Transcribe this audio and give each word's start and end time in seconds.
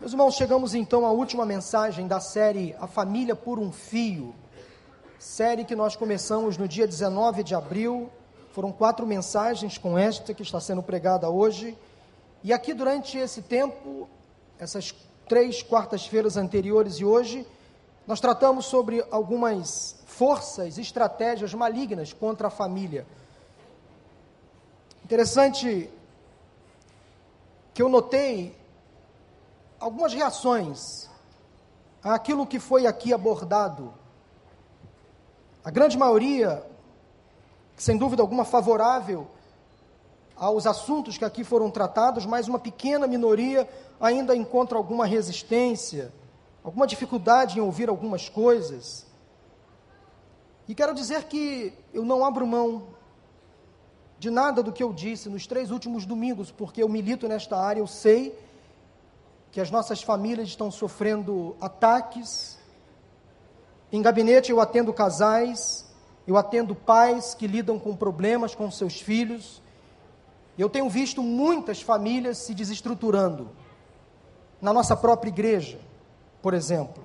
Meus 0.00 0.10
irmãos, 0.10 0.34
chegamos 0.34 0.74
então 0.74 1.06
à 1.06 1.12
última 1.12 1.46
mensagem 1.46 2.08
da 2.08 2.18
série 2.18 2.74
A 2.80 2.86
Família 2.86 3.36
por 3.36 3.60
um 3.60 3.70
Fio, 3.70 4.34
série 5.20 5.64
que 5.64 5.76
nós 5.76 5.94
começamos 5.94 6.58
no 6.58 6.66
dia 6.66 6.84
19 6.84 7.44
de 7.44 7.54
abril. 7.54 8.10
Foram 8.52 8.72
quatro 8.72 9.06
mensagens 9.06 9.78
com 9.78 9.96
esta 9.96 10.34
que 10.34 10.42
está 10.42 10.58
sendo 10.58 10.82
pregada 10.82 11.30
hoje. 11.30 11.78
E 12.42 12.52
aqui, 12.52 12.74
durante 12.74 13.16
esse 13.16 13.40
tempo, 13.40 14.08
essas 14.58 14.92
três 15.28 15.62
quartas-feiras 15.62 16.36
anteriores 16.36 16.96
e 16.96 17.04
hoje, 17.04 17.46
nós 18.04 18.20
tratamos 18.20 18.66
sobre 18.66 19.02
algumas 19.12 19.96
forças, 20.06 20.76
estratégias 20.76 21.54
malignas 21.54 22.12
contra 22.12 22.48
a 22.48 22.50
família. 22.50 23.06
Interessante 25.04 25.88
que 27.72 27.80
eu 27.80 27.88
notei 27.88 28.63
algumas 29.84 30.14
reações 30.14 31.10
àquilo 32.02 32.46
que 32.46 32.58
foi 32.58 32.86
aqui 32.86 33.12
abordado. 33.12 33.92
A 35.62 35.70
grande 35.70 35.98
maioria, 35.98 36.64
sem 37.76 37.98
dúvida 37.98 38.22
alguma, 38.22 38.46
favorável 38.46 39.26
aos 40.34 40.66
assuntos 40.66 41.18
que 41.18 41.24
aqui 41.24 41.44
foram 41.44 41.70
tratados, 41.70 42.24
mas 42.24 42.48
uma 42.48 42.58
pequena 42.58 43.06
minoria 43.06 43.68
ainda 44.00 44.34
encontra 44.34 44.78
alguma 44.78 45.04
resistência, 45.04 46.10
alguma 46.64 46.86
dificuldade 46.86 47.58
em 47.58 47.62
ouvir 47.62 47.90
algumas 47.90 48.26
coisas. 48.26 49.06
E 50.66 50.74
quero 50.74 50.94
dizer 50.94 51.24
que 51.24 51.74
eu 51.92 52.06
não 52.06 52.24
abro 52.24 52.46
mão 52.46 52.84
de 54.18 54.30
nada 54.30 54.62
do 54.62 54.72
que 54.72 54.82
eu 54.82 54.94
disse 54.94 55.28
nos 55.28 55.46
três 55.46 55.70
últimos 55.70 56.06
domingos, 56.06 56.50
porque 56.50 56.82
eu 56.82 56.88
milito 56.88 57.28
nesta 57.28 57.58
área, 57.58 57.80
eu 57.80 57.86
sei 57.86 58.43
que 59.54 59.60
as 59.60 59.70
nossas 59.70 60.02
famílias 60.02 60.48
estão 60.48 60.68
sofrendo 60.68 61.56
ataques. 61.60 62.58
Em 63.92 64.02
gabinete 64.02 64.50
eu 64.50 64.60
atendo 64.60 64.92
casais, 64.92 65.86
eu 66.26 66.36
atendo 66.36 66.74
pais 66.74 67.34
que 67.34 67.46
lidam 67.46 67.78
com 67.78 67.94
problemas 67.94 68.52
com 68.52 68.68
seus 68.68 69.00
filhos. 69.00 69.62
Eu 70.58 70.68
tenho 70.68 70.90
visto 70.90 71.22
muitas 71.22 71.80
famílias 71.80 72.38
se 72.38 72.52
desestruturando. 72.52 73.48
Na 74.60 74.72
nossa 74.72 74.96
própria 74.96 75.30
igreja, 75.30 75.78
por 76.42 76.52
exemplo. 76.52 77.04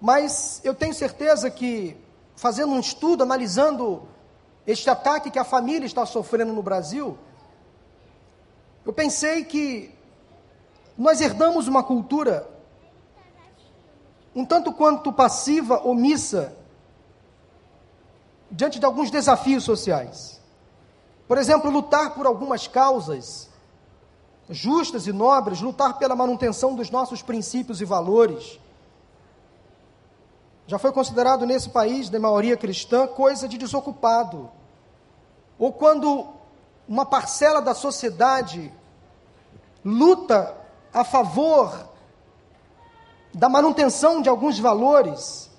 Mas 0.00 0.60
eu 0.64 0.74
tenho 0.74 0.92
certeza 0.92 1.48
que, 1.48 1.96
fazendo 2.34 2.72
um 2.72 2.80
estudo, 2.80 3.22
analisando 3.22 4.02
este 4.66 4.90
ataque 4.90 5.30
que 5.30 5.38
a 5.38 5.44
família 5.44 5.86
está 5.86 6.04
sofrendo 6.04 6.52
no 6.52 6.60
Brasil, 6.60 7.16
eu 8.84 8.92
pensei 8.92 9.44
que 9.44 9.94
nós 10.96 11.20
herdamos 11.20 11.68
uma 11.68 11.82
cultura 11.82 12.54
um 14.34 14.44
tanto 14.44 14.72
quanto 14.72 15.12
passiva, 15.12 15.80
omissa, 15.86 16.56
diante 18.50 18.78
de 18.78 18.84
alguns 18.84 19.10
desafios 19.10 19.62
sociais. 19.62 20.40
Por 21.28 21.38
exemplo, 21.38 21.70
lutar 21.70 22.14
por 22.14 22.26
algumas 22.26 22.66
causas 22.66 23.48
justas 24.50 25.06
e 25.06 25.12
nobres, 25.12 25.60
lutar 25.60 25.98
pela 25.98 26.16
manutenção 26.16 26.74
dos 26.74 26.90
nossos 26.90 27.22
princípios 27.22 27.80
e 27.80 27.84
valores. 27.84 28.58
Já 30.66 30.78
foi 30.78 30.92
considerado 30.92 31.46
nesse 31.46 31.70
país, 31.70 32.10
da 32.10 32.18
maioria 32.18 32.56
cristã, 32.56 33.06
coisa 33.06 33.48
de 33.48 33.56
desocupado. 33.56 34.50
Ou 35.58 35.72
quando 35.72 36.26
uma 36.86 37.06
parcela 37.06 37.62
da 37.62 37.72
sociedade 37.72 38.72
luta 39.82 40.63
a 40.94 41.02
favor 41.02 41.88
da 43.34 43.48
manutenção 43.48 44.22
de 44.22 44.28
alguns 44.28 44.58
valores. 44.60 45.50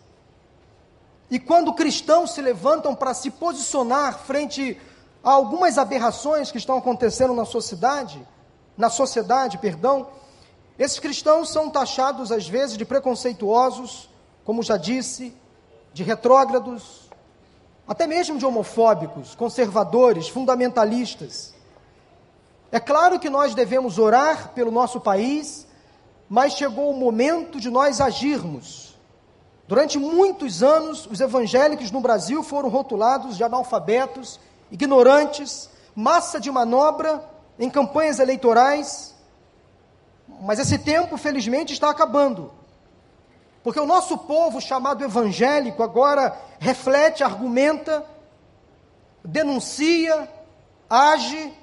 E 1.30 1.38
quando 1.38 1.74
cristãos 1.74 2.32
se 2.32 2.42
levantam 2.42 2.96
para 2.96 3.14
se 3.14 3.30
posicionar 3.30 4.20
frente 4.20 4.80
a 5.22 5.32
algumas 5.32 5.78
aberrações 5.78 6.52
que 6.52 6.58
estão 6.58 6.78
acontecendo 6.78 7.34
na 7.34 7.44
sociedade, 7.44 8.26
na 8.78 8.90
sociedade, 8.90 9.58
perdão, 9.58 10.08
esses 10.80 11.00
cristãos 11.00 11.50
são 11.50 11.70
taxados 11.70 12.32
às 12.32 12.48
vezes 12.48 12.78
de 12.78 12.86
preconceituosos, 12.86 14.10
como 14.46 14.64
já 14.64 14.78
disse, 14.78 15.36
de 15.94 16.04
retrógrados, 16.04 17.10
até 17.88 18.08
mesmo 18.08 18.38
de 18.38 18.46
homofóbicos, 18.46 19.36
conservadores, 19.36 20.30
fundamentalistas. 20.30 21.55
É 22.76 22.80
claro 22.82 23.18
que 23.22 23.30
nós 23.30 23.56
devemos 23.56 23.98
orar 23.98 24.50
pelo 24.50 24.70
nosso 24.70 25.00
país, 25.00 25.66
mas 26.28 26.58
chegou 26.58 26.90
o 26.90 27.00
momento 27.00 27.58
de 27.58 27.70
nós 27.70 28.02
agirmos. 28.02 29.00
Durante 29.66 29.98
muitos 29.98 30.62
anos, 30.62 31.08
os 31.10 31.22
evangélicos 31.22 31.90
no 31.90 32.02
Brasil 32.02 32.44
foram 32.44 32.68
rotulados 32.68 33.38
de 33.38 33.46
analfabetos, 33.46 34.42
ignorantes, 34.70 35.70
massa 35.96 36.38
de 36.38 36.52
manobra 36.52 37.24
em 37.58 37.70
campanhas 37.70 38.20
eleitorais. 38.20 39.16
Mas 40.42 40.60
esse 40.60 40.78
tempo, 40.78 41.16
felizmente, 41.16 41.72
está 41.72 41.90
acabando. 41.90 42.52
Porque 43.64 43.80
o 43.80 43.86
nosso 43.86 44.18
povo, 44.18 44.60
chamado 44.60 45.02
evangélico, 45.02 45.82
agora 45.82 46.38
reflete, 46.60 47.24
argumenta, 47.24 48.04
denuncia, 49.24 50.30
age 50.90 51.54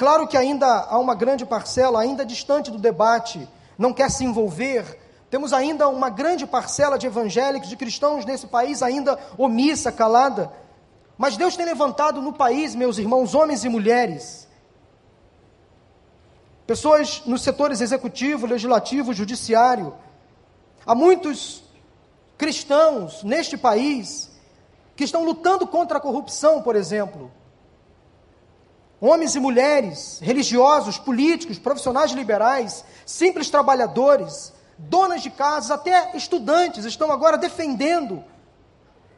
Claro 0.00 0.26
que 0.26 0.34
ainda 0.34 0.66
há 0.66 0.98
uma 0.98 1.14
grande 1.14 1.44
parcela, 1.44 2.00
ainda 2.00 2.24
distante 2.24 2.70
do 2.70 2.78
debate, 2.78 3.46
não 3.76 3.92
quer 3.92 4.10
se 4.10 4.24
envolver. 4.24 4.98
Temos 5.28 5.52
ainda 5.52 5.90
uma 5.90 6.08
grande 6.08 6.46
parcela 6.46 6.98
de 6.98 7.06
evangélicos, 7.06 7.68
de 7.68 7.76
cristãos 7.76 8.24
nesse 8.24 8.46
país 8.46 8.82
ainda 8.82 9.18
omissa, 9.36 9.92
calada. 9.92 10.50
Mas 11.18 11.36
Deus 11.36 11.54
tem 11.54 11.66
levantado 11.66 12.22
no 12.22 12.32
país, 12.32 12.74
meus 12.74 12.96
irmãos, 12.96 13.34
homens 13.34 13.62
e 13.62 13.68
mulheres, 13.68 14.48
pessoas 16.66 17.22
nos 17.26 17.42
setores 17.42 17.82
executivo, 17.82 18.46
legislativo, 18.46 19.12
judiciário. 19.12 19.94
Há 20.86 20.94
muitos 20.94 21.62
cristãos 22.38 23.22
neste 23.22 23.54
país 23.54 24.30
que 24.96 25.04
estão 25.04 25.26
lutando 25.26 25.66
contra 25.66 25.98
a 25.98 26.00
corrupção, 26.00 26.62
por 26.62 26.74
exemplo 26.74 27.30
homens 29.00 29.34
e 29.34 29.40
mulheres, 29.40 30.18
religiosos, 30.20 30.98
políticos, 30.98 31.58
profissionais 31.58 32.10
liberais, 32.12 32.84
simples 33.06 33.48
trabalhadores, 33.48 34.52
donas 34.76 35.22
de 35.22 35.30
casas, 35.30 35.70
até 35.70 36.16
estudantes 36.16 36.84
estão 36.84 37.10
agora 37.10 37.38
defendendo 37.38 38.22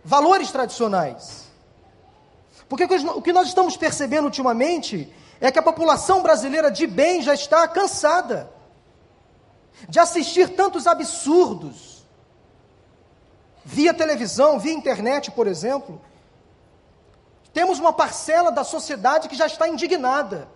valores 0.04 0.50
tradicionais. 0.50 1.50
Porque 2.68 2.84
o 2.84 3.20
que 3.20 3.32
nós 3.32 3.48
estamos 3.48 3.76
percebendo 3.76 4.24
ultimamente 4.24 5.12
é 5.40 5.50
que 5.50 5.58
a 5.58 5.62
população 5.62 6.22
brasileira 6.22 6.70
de 6.70 6.86
bem 6.86 7.20
já 7.20 7.34
está 7.34 7.66
cansada 7.66 8.50
de 9.88 9.98
assistir 9.98 10.50
tantos 10.50 10.86
absurdos 10.86 12.06
via 13.64 13.92
televisão, 13.92 14.58
via 14.58 14.72
internet, 14.72 15.30
por 15.32 15.46
exemplo, 15.46 16.00
temos 17.52 17.78
uma 17.78 17.92
parcela 17.92 18.50
da 18.50 18.64
sociedade 18.64 19.28
que 19.28 19.36
já 19.36 19.46
está 19.46 19.68
indignada. 19.68 20.48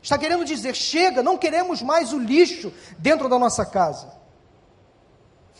Está 0.00 0.16
querendo 0.16 0.44
dizer: 0.44 0.74
chega, 0.74 1.22
não 1.22 1.36
queremos 1.36 1.82
mais 1.82 2.12
o 2.12 2.18
lixo 2.18 2.72
dentro 2.98 3.28
da 3.28 3.38
nossa 3.38 3.66
casa. 3.66 4.16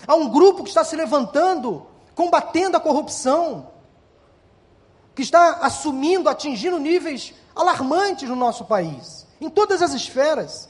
Há 0.07 0.15
um 0.15 0.29
grupo 0.29 0.63
que 0.63 0.69
está 0.69 0.85
se 0.85 0.97
levantando, 0.97 1.87
combatendo 2.15 2.77
a 2.77 2.81
corrupção, 2.81 3.71
que 5.15 5.23
está 5.23 5.59
assumindo, 5.63 6.29
atingindo 6.29 6.79
níveis 6.79 7.35
alarmantes 7.55 8.29
no 8.29 8.37
nosso 8.37 8.65
país, 8.65 9.27
em 9.41 9.51
todas 9.51 9.83
as 9.83 9.93
esferas. 9.93 10.69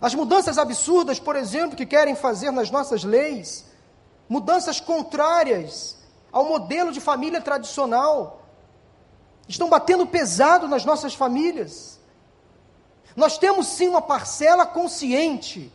As 0.00 0.14
mudanças 0.14 0.58
absurdas, 0.58 1.18
por 1.18 1.34
exemplo, 1.34 1.76
que 1.76 1.86
querem 1.86 2.14
fazer 2.14 2.50
nas 2.52 2.70
nossas 2.70 3.02
leis, 3.02 3.64
mudanças 4.28 4.78
contrárias 4.78 5.96
ao 6.32 6.44
modelo 6.44 6.92
de 6.92 7.00
família 7.00 7.40
tradicional. 7.40 8.42
Estão 9.48 9.68
batendo 9.68 10.06
pesado 10.06 10.66
nas 10.68 10.84
nossas 10.84 11.14
famílias. 11.14 11.98
Nós 13.14 13.38
temos 13.38 13.66
sim 13.66 13.88
uma 13.88 14.02
parcela 14.02 14.66
consciente. 14.66 15.72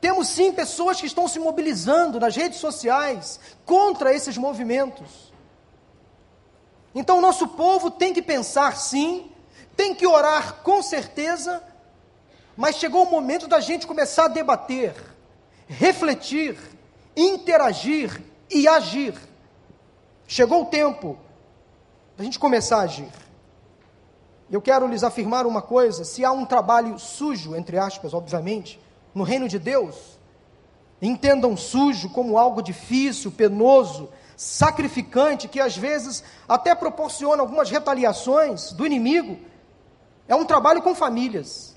Temos 0.00 0.28
sim 0.28 0.52
pessoas 0.52 1.00
que 1.00 1.06
estão 1.06 1.28
se 1.28 1.38
mobilizando 1.38 2.18
nas 2.18 2.34
redes 2.34 2.58
sociais 2.58 3.38
contra 3.64 4.12
esses 4.14 4.36
movimentos. 4.36 5.32
Então, 6.94 7.18
o 7.18 7.20
nosso 7.20 7.48
povo 7.48 7.90
tem 7.90 8.12
que 8.12 8.20
pensar 8.20 8.76
sim, 8.76 9.30
tem 9.76 9.94
que 9.94 10.06
orar 10.06 10.62
com 10.62 10.82
certeza, 10.82 11.62
mas 12.56 12.76
chegou 12.76 13.04
o 13.04 13.10
momento 13.10 13.46
da 13.46 13.60
gente 13.60 13.86
começar 13.86 14.24
a 14.24 14.28
debater, 14.28 14.94
refletir, 15.68 16.58
interagir 17.16 18.20
e 18.52 18.68
agir. 18.68 19.14
Chegou 20.26 20.62
o 20.62 20.66
tempo 20.66 21.18
da 22.16 22.24
gente 22.24 22.38
começar 22.38 22.78
a 22.78 22.82
agir. 22.82 23.08
eu 24.50 24.60
quero 24.60 24.86
lhes 24.86 25.02
afirmar 25.02 25.46
uma 25.46 25.62
coisa: 25.62 26.04
se 26.04 26.24
há 26.24 26.32
um 26.32 26.44
trabalho 26.44 26.98
sujo, 26.98 27.56
entre 27.56 27.78
aspas, 27.78 28.14
obviamente, 28.14 28.80
no 29.14 29.24
reino 29.24 29.48
de 29.48 29.58
Deus, 29.58 30.18
entendam 31.00 31.56
sujo 31.56 32.10
como 32.10 32.38
algo 32.38 32.62
difícil, 32.62 33.32
penoso, 33.32 34.10
sacrificante, 34.36 35.48
que 35.48 35.60
às 35.60 35.76
vezes 35.76 36.22
até 36.48 36.74
proporciona 36.74 37.42
algumas 37.42 37.70
retaliações 37.70 38.72
do 38.72 38.86
inimigo, 38.86 39.38
é 40.28 40.34
um 40.34 40.44
trabalho 40.44 40.82
com 40.82 40.94
famílias. 40.94 41.74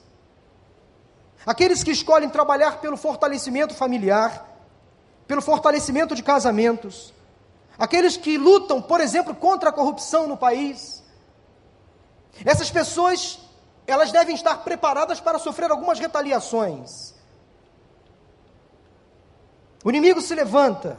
Aqueles 1.46 1.84
que 1.84 1.92
escolhem 1.92 2.30
trabalhar 2.30 2.80
pelo 2.82 2.98
fortalecimento 2.98 3.74
familiar, 3.74 4.55
pelo 5.28 5.42
fortalecimento 5.42 6.16
de 6.16 6.24
casamentos, 6.24 7.14
aqueles 7.78 8.16
que 8.18 8.38
lutam, 8.38 8.82
por 8.82 9.02
exemplo, 9.02 9.36
contra 9.36 9.70
a 9.70 9.74
corrupção 9.74 10.28
no 10.28 10.38
país, 10.38 11.04
essas 12.44 12.70
pessoas, 12.70 13.40
elas 13.88 14.12
devem 14.12 14.36
estar 14.36 14.58
preparadas 14.58 15.20
para 15.20 15.40
sofrer 15.40 15.72
algumas 15.72 16.00
retaliações. 16.00 17.14
O 19.84 19.90
inimigo 19.90 20.20
se 20.20 20.34
levanta. 20.34 20.98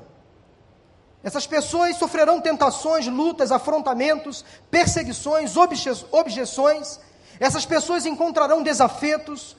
Essas 1.22 1.46
pessoas 1.46 1.96
sofrerão 1.96 2.40
tentações, 2.40 3.06
lutas, 3.08 3.50
afrontamentos, 3.50 4.44
perseguições, 4.70 5.56
obje 5.56 5.90
objeções. 6.12 7.00
Essas 7.40 7.66
pessoas 7.66 8.06
encontrarão 8.06 8.62
desafetos, 8.62 9.56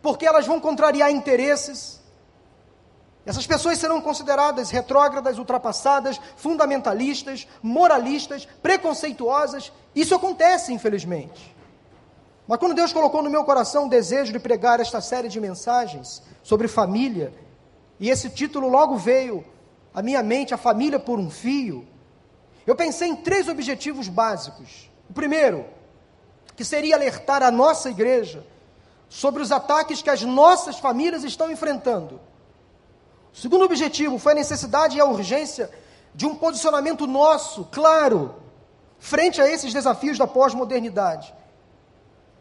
porque 0.00 0.26
elas 0.26 0.46
vão 0.46 0.58
contrariar 0.58 1.10
interesses. 1.10 1.99
Essas 3.24 3.46
pessoas 3.46 3.78
serão 3.78 4.00
consideradas 4.00 4.70
retrógradas, 4.70 5.38
ultrapassadas, 5.38 6.20
fundamentalistas, 6.36 7.46
moralistas, 7.62 8.46
preconceituosas. 8.62 9.72
Isso 9.94 10.14
acontece, 10.14 10.72
infelizmente. 10.72 11.54
Mas 12.48 12.58
quando 12.58 12.74
Deus 12.74 12.92
colocou 12.92 13.22
no 13.22 13.30
meu 13.30 13.44
coração 13.44 13.86
o 13.86 13.88
desejo 13.88 14.32
de 14.32 14.40
pregar 14.40 14.80
esta 14.80 15.00
série 15.00 15.28
de 15.28 15.40
mensagens 15.40 16.22
sobre 16.42 16.66
família, 16.66 17.32
e 17.98 18.08
esse 18.08 18.30
título 18.30 18.68
logo 18.68 18.96
veio 18.96 19.44
à 19.94 20.02
minha 20.02 20.22
mente, 20.22 20.54
A 20.54 20.58
Família 20.58 20.98
por 20.98 21.18
um 21.18 21.30
Fio, 21.30 21.86
eu 22.66 22.74
pensei 22.74 23.08
em 23.08 23.16
três 23.16 23.48
objetivos 23.48 24.08
básicos. 24.08 24.90
O 25.08 25.12
primeiro, 25.12 25.66
que 26.56 26.64
seria 26.64 26.96
alertar 26.96 27.42
a 27.42 27.50
nossa 27.50 27.90
igreja 27.90 28.44
sobre 29.08 29.42
os 29.42 29.52
ataques 29.52 30.00
que 30.00 30.10
as 30.10 30.22
nossas 30.22 30.78
famílias 30.78 31.24
estão 31.24 31.50
enfrentando. 31.50 32.20
O 33.32 33.36
segundo 33.36 33.64
objetivo 33.64 34.18
foi 34.18 34.32
a 34.32 34.36
necessidade 34.36 34.96
e 34.96 35.00
a 35.00 35.04
urgência 35.04 35.70
de 36.14 36.26
um 36.26 36.34
posicionamento 36.34 37.06
nosso, 37.06 37.64
claro, 37.70 38.34
frente 38.98 39.40
a 39.40 39.48
esses 39.48 39.72
desafios 39.72 40.18
da 40.18 40.26
pós-modernidade. 40.26 41.32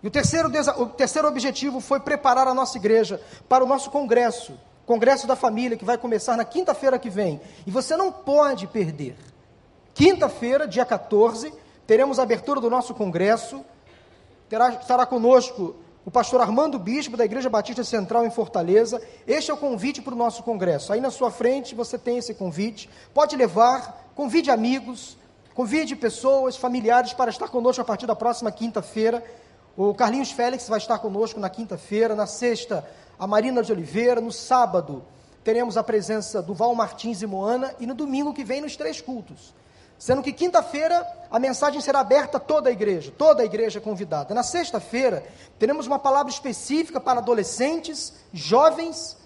E 0.01 0.07
o 0.07 0.11
terceiro, 0.11 0.49
o 0.77 0.85
terceiro 0.87 1.27
objetivo 1.27 1.79
foi 1.79 1.99
preparar 1.99 2.47
a 2.47 2.53
nossa 2.53 2.77
igreja 2.77 3.21
para 3.47 3.63
o 3.63 3.67
nosso 3.67 3.89
congresso, 3.89 4.57
Congresso 4.89 5.27
da 5.27 5.35
Família, 5.35 5.77
que 5.77 5.85
vai 5.85 5.99
começar 5.99 6.35
na 6.35 6.43
quinta-feira 6.43 6.97
que 6.97 7.11
vem. 7.11 7.39
E 7.67 7.69
você 7.69 7.95
não 7.95 8.11
pode 8.11 8.65
perder. 8.65 9.15
Quinta-feira, 9.93 10.67
dia 10.67 10.83
14, 10.83 11.53
teremos 11.85 12.17
a 12.17 12.23
abertura 12.23 12.59
do 12.59 12.71
nosso 12.71 12.95
congresso. 12.95 13.63
Terá, 14.49 14.69
estará 14.69 15.05
conosco 15.05 15.75
o 16.05 16.11
pastor 16.11 16.41
Armando 16.41 16.79
Bispo, 16.79 17.17
da 17.17 17.25
Igreja 17.25 17.49
Batista 17.49 17.83
Central 17.83 18.25
em 18.25 18.31
Fortaleza. 18.31 19.01
Este 19.27 19.51
é 19.51 19.53
o 19.53 19.57
convite 19.57 20.01
para 20.01 20.13
o 20.13 20.17
nosso 20.17 20.43
congresso. 20.43 20.93
Aí 20.93 21.01
na 21.01 21.11
sua 21.11 21.29
frente 21.29 21.75
você 21.75 21.97
tem 21.97 22.17
esse 22.17 22.33
convite. 22.33 22.89
Pode 23.13 23.35
levar, 23.35 24.11
convide 24.15 24.49
amigos, 24.49 25.17
convide 25.53 25.95
pessoas, 25.95 26.55
familiares 26.55 27.13
para 27.13 27.29
estar 27.29 27.49
conosco 27.49 27.81
a 27.81 27.85
partir 27.85 28.05
da 28.05 28.15
próxima 28.15 28.51
quinta-feira. 28.51 29.23
O 29.75 29.93
Carlinhos 29.93 30.31
Félix 30.31 30.67
vai 30.67 30.77
estar 30.77 30.99
conosco 30.99 31.39
na 31.39 31.49
quinta-feira. 31.49 32.15
Na 32.15 32.25
sexta, 32.25 32.87
a 33.17 33.27
Marina 33.27 33.61
de 33.61 33.71
Oliveira. 33.71 34.21
No 34.21 34.31
sábado, 34.31 35.03
teremos 35.43 35.77
a 35.77 35.83
presença 35.83 36.41
do 36.41 36.53
Val 36.53 36.73
Martins 36.73 37.21
e 37.21 37.27
Moana. 37.27 37.75
E 37.79 37.85
no 37.85 37.93
domingo 37.93 38.33
que 38.33 38.43
vem, 38.43 38.61
nos 38.61 38.75
três 38.75 39.01
cultos. 39.01 39.53
Sendo 39.99 40.23
que 40.23 40.31
quinta-feira 40.31 41.05
a 41.29 41.37
mensagem 41.37 41.81
será 41.81 41.99
aberta 41.99 42.37
a 42.37 42.39
toda 42.39 42.69
a 42.69 42.71
igreja, 42.71 43.13
toda 43.15 43.43
a 43.43 43.45
igreja 43.45 43.81
convidada. 43.81 44.33
Na 44.33 44.43
sexta-feira, 44.43 45.27
teremos 45.59 45.85
uma 45.85 45.99
palavra 45.99 46.31
específica 46.31 47.01
para 47.01 47.19
adolescentes, 47.19 48.13
jovens 48.31 49.17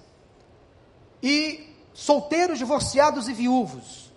e 1.22 1.70
solteiros, 1.94 2.58
divorciados 2.58 3.30
e 3.30 3.34
viúvos. 3.34 4.12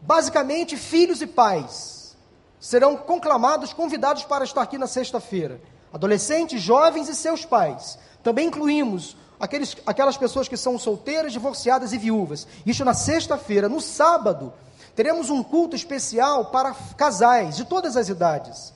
Basicamente, 0.00 0.76
filhos 0.76 1.20
e 1.20 1.26
pais 1.26 2.16
serão 2.60 2.96
conclamados, 2.96 3.72
convidados 3.72 4.22
para 4.22 4.44
estar 4.44 4.62
aqui 4.62 4.78
na 4.78 4.86
sexta-feira. 4.86 5.60
Adolescentes, 5.92 6.62
jovens 6.62 7.08
e 7.08 7.16
seus 7.16 7.44
pais. 7.44 7.98
Também 8.22 8.46
incluímos 8.46 9.16
aqueles, 9.40 9.76
aquelas 9.84 10.16
pessoas 10.16 10.46
que 10.46 10.56
são 10.56 10.78
solteiras, 10.78 11.32
divorciadas 11.32 11.92
e 11.92 11.98
viúvas. 11.98 12.46
Isso 12.64 12.84
na 12.84 12.94
sexta-feira. 12.94 13.68
No 13.68 13.80
sábado, 13.80 14.52
teremos 14.94 15.30
um 15.30 15.42
culto 15.42 15.74
especial 15.74 16.46
para 16.46 16.74
casais 16.96 17.56
de 17.56 17.64
todas 17.64 17.96
as 17.96 18.08
idades. 18.08 18.74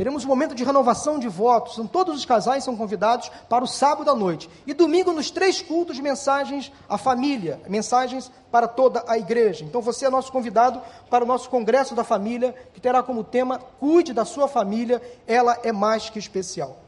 Teremos 0.00 0.24
um 0.24 0.28
momento 0.28 0.54
de 0.54 0.64
renovação 0.64 1.18
de 1.18 1.28
votos. 1.28 1.74
Então, 1.74 1.86
todos 1.86 2.16
os 2.16 2.24
casais 2.24 2.64
são 2.64 2.74
convidados 2.74 3.30
para 3.50 3.62
o 3.62 3.66
sábado 3.66 4.10
à 4.10 4.14
noite. 4.14 4.48
E 4.66 4.72
domingo, 4.72 5.12
nos 5.12 5.30
três 5.30 5.60
cultos, 5.60 6.00
mensagens 6.00 6.72
à 6.88 6.96
família, 6.96 7.60
mensagens 7.68 8.32
para 8.50 8.66
toda 8.66 9.04
a 9.06 9.18
igreja. 9.18 9.62
Então, 9.62 9.82
você 9.82 10.06
é 10.06 10.10
nosso 10.10 10.32
convidado 10.32 10.80
para 11.10 11.22
o 11.22 11.26
nosso 11.26 11.50
Congresso 11.50 11.94
da 11.94 12.02
Família, 12.02 12.54
que 12.72 12.80
terá 12.80 13.02
como 13.02 13.22
tema 13.22 13.58
Cuide 13.78 14.14
da 14.14 14.24
sua 14.24 14.48
família, 14.48 15.02
ela 15.26 15.58
é 15.62 15.70
mais 15.70 16.08
que 16.08 16.18
especial. 16.18 16.78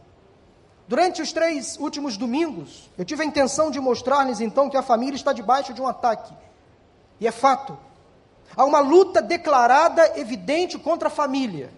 Durante 0.89 1.21
os 1.21 1.33
três 1.33 1.77
últimos 1.79 2.17
domingos, 2.17 2.91
eu 2.97 3.05
tive 3.05 3.23
a 3.23 3.27
intenção 3.27 3.71
de 3.71 3.79
mostrar-lhes 3.79 4.41
então 4.41 4.71
que 4.71 4.77
a 4.77 4.83
família 4.83 5.17
está 5.17 5.35
debaixo 5.35 5.75
de 5.75 5.83
um 5.83 5.87
ataque. 5.87 6.33
E 7.21 7.27
é 7.27 7.31
fato. 7.31 7.77
Há 8.57 8.65
uma 8.65 8.81
luta 8.81 9.23
declarada, 9.23 10.19
evidente 10.19 10.79
contra 10.79 11.09
a 11.09 11.11
família. 11.11 11.73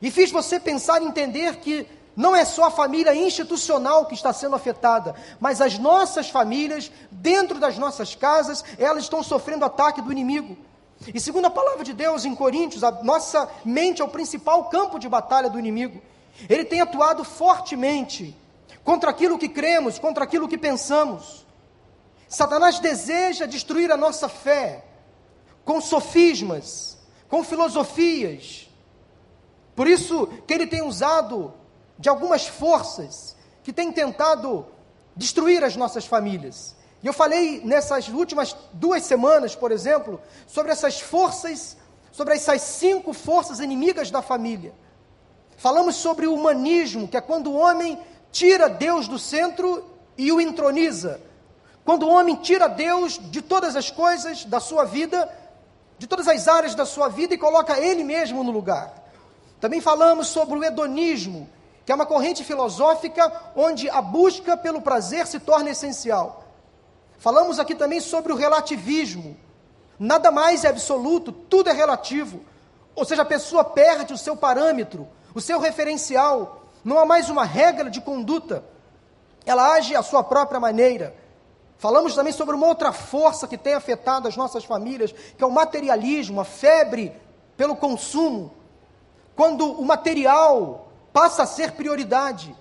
E 0.00 0.10
fiz 0.10 0.30
você 0.30 0.58
pensar 0.58 1.00
e 1.00 1.06
entender 1.06 1.56
que 1.56 1.86
não 2.16 2.34
é 2.34 2.44
só 2.44 2.64
a 2.64 2.70
família 2.70 3.14
institucional 3.14 4.06
que 4.06 4.14
está 4.14 4.32
sendo 4.32 4.56
afetada, 4.56 5.14
mas 5.38 5.60
as 5.60 5.78
nossas 5.78 6.30
famílias, 6.30 6.90
dentro 7.10 7.58
das 7.58 7.76
nossas 7.76 8.14
casas, 8.14 8.64
elas 8.78 9.04
estão 9.04 9.22
sofrendo 9.22 9.64
ataque 9.64 10.00
do 10.00 10.10
inimigo. 10.10 10.56
E 11.14 11.20
segundo 11.20 11.44
a 11.44 11.50
palavra 11.50 11.84
de 11.84 11.92
Deus 11.92 12.24
em 12.24 12.34
Coríntios, 12.34 12.82
a 12.82 12.90
nossa 13.02 13.48
mente 13.64 14.00
é 14.00 14.04
o 14.04 14.08
principal 14.08 14.64
campo 14.64 14.98
de 14.98 15.08
batalha 15.08 15.50
do 15.50 15.58
inimigo. 15.58 16.00
Ele 16.48 16.64
tem 16.64 16.80
atuado 16.80 17.22
fortemente 17.22 18.34
contra 18.82 19.10
aquilo 19.10 19.38
que 19.38 19.48
cremos, 19.48 19.98
contra 19.98 20.24
aquilo 20.24 20.48
que 20.48 20.56
pensamos. 20.56 21.46
Satanás 22.28 22.78
deseja 22.78 23.44
destruir 23.44 23.92
a 23.92 23.96
nossa 23.96 24.28
fé 24.28 24.84
com 25.66 25.80
sofismas, 25.80 26.96
com 27.28 27.44
filosofias. 27.44 28.70
Por 29.74 29.88
isso 29.88 30.28
que 30.46 30.54
ele 30.54 30.66
tem 30.66 30.80
usado 30.80 31.52
de 31.98 32.08
algumas 32.08 32.46
forças 32.46 33.36
que 33.64 33.72
têm 33.72 33.90
tentado 33.90 34.64
destruir 35.14 35.64
as 35.64 35.74
nossas 35.74 36.06
famílias. 36.06 36.76
E 37.02 37.06
eu 37.06 37.12
falei 37.12 37.60
nessas 37.64 38.08
últimas 38.08 38.56
duas 38.72 39.02
semanas, 39.02 39.56
por 39.56 39.72
exemplo, 39.72 40.20
sobre 40.46 40.70
essas 40.70 41.00
forças, 41.00 41.76
sobre 42.12 42.34
essas 42.34 42.62
cinco 42.62 43.12
forças 43.12 43.58
inimigas 43.58 44.10
da 44.10 44.22
família. 44.22 44.72
Falamos 45.56 45.96
sobre 45.96 46.28
o 46.28 46.34
humanismo, 46.34 47.08
que 47.08 47.16
é 47.16 47.20
quando 47.20 47.50
o 47.50 47.56
homem 47.56 47.98
tira 48.30 48.68
Deus 48.68 49.08
do 49.08 49.18
centro 49.18 49.84
e 50.16 50.30
o 50.30 50.40
entroniza. 50.40 51.20
Quando 51.84 52.04
o 52.04 52.10
homem 52.10 52.36
tira 52.36 52.68
Deus 52.68 53.18
de 53.30 53.42
todas 53.42 53.74
as 53.74 53.90
coisas 53.90 54.44
da 54.44 54.60
sua 54.60 54.84
vida, 54.84 55.28
de 55.98 56.06
todas 56.06 56.28
as 56.28 56.46
áreas 56.46 56.74
da 56.74 56.84
sua 56.84 57.08
vida 57.08 57.34
e 57.34 57.38
coloca 57.38 57.78
ele 57.78 58.04
mesmo 58.04 58.44
no 58.44 58.50
lugar. 58.50 58.92
Também 59.60 59.80
falamos 59.80 60.28
sobre 60.28 60.58
o 60.58 60.64
hedonismo, 60.64 61.48
que 61.84 61.92
é 61.92 61.94
uma 61.94 62.06
corrente 62.06 62.44
filosófica 62.44 63.32
onde 63.54 63.88
a 63.88 64.02
busca 64.02 64.56
pelo 64.56 64.82
prazer 64.82 65.26
se 65.26 65.40
torna 65.40 65.70
essencial. 65.70 66.44
Falamos 67.18 67.58
aqui 67.58 67.74
também 67.74 68.00
sobre 68.00 68.32
o 68.32 68.36
relativismo. 68.36 69.36
Nada 69.98 70.30
mais 70.30 70.64
é 70.64 70.68
absoluto, 70.68 71.32
tudo 71.32 71.70
é 71.70 71.72
relativo. 71.72 72.40
Ou 72.94 73.04
seja, 73.04 73.22
a 73.22 73.26
pessoa 73.26 73.64
perde 73.64 74.12
o 74.12 74.18
seu 74.18 74.36
parâmetro, 74.36 75.08
o 75.34 75.40
seu 75.40 75.58
referencial, 75.58 76.64
não 76.84 76.98
há 76.98 77.04
mais 77.04 77.28
uma 77.28 77.44
regra 77.44 77.90
de 77.90 78.00
conduta, 78.00 78.64
ela 79.44 79.72
age 79.72 79.94
à 79.94 80.02
sua 80.02 80.22
própria 80.22 80.60
maneira. 80.60 81.14
Falamos 81.78 82.14
também 82.14 82.32
sobre 82.32 82.54
uma 82.54 82.66
outra 82.66 82.92
força 82.92 83.46
que 83.46 83.58
tem 83.58 83.74
afetado 83.74 84.26
as 84.26 84.36
nossas 84.36 84.64
famílias, 84.64 85.12
que 85.12 85.44
é 85.44 85.46
o 85.46 85.50
materialismo, 85.50 86.40
a 86.40 86.44
febre 86.44 87.12
pelo 87.56 87.76
consumo. 87.76 88.52
Quando 89.34 89.70
o 89.70 89.84
material 89.84 90.88
passa 91.12 91.42
a 91.42 91.46
ser 91.46 91.72
prioridade, 91.72 92.54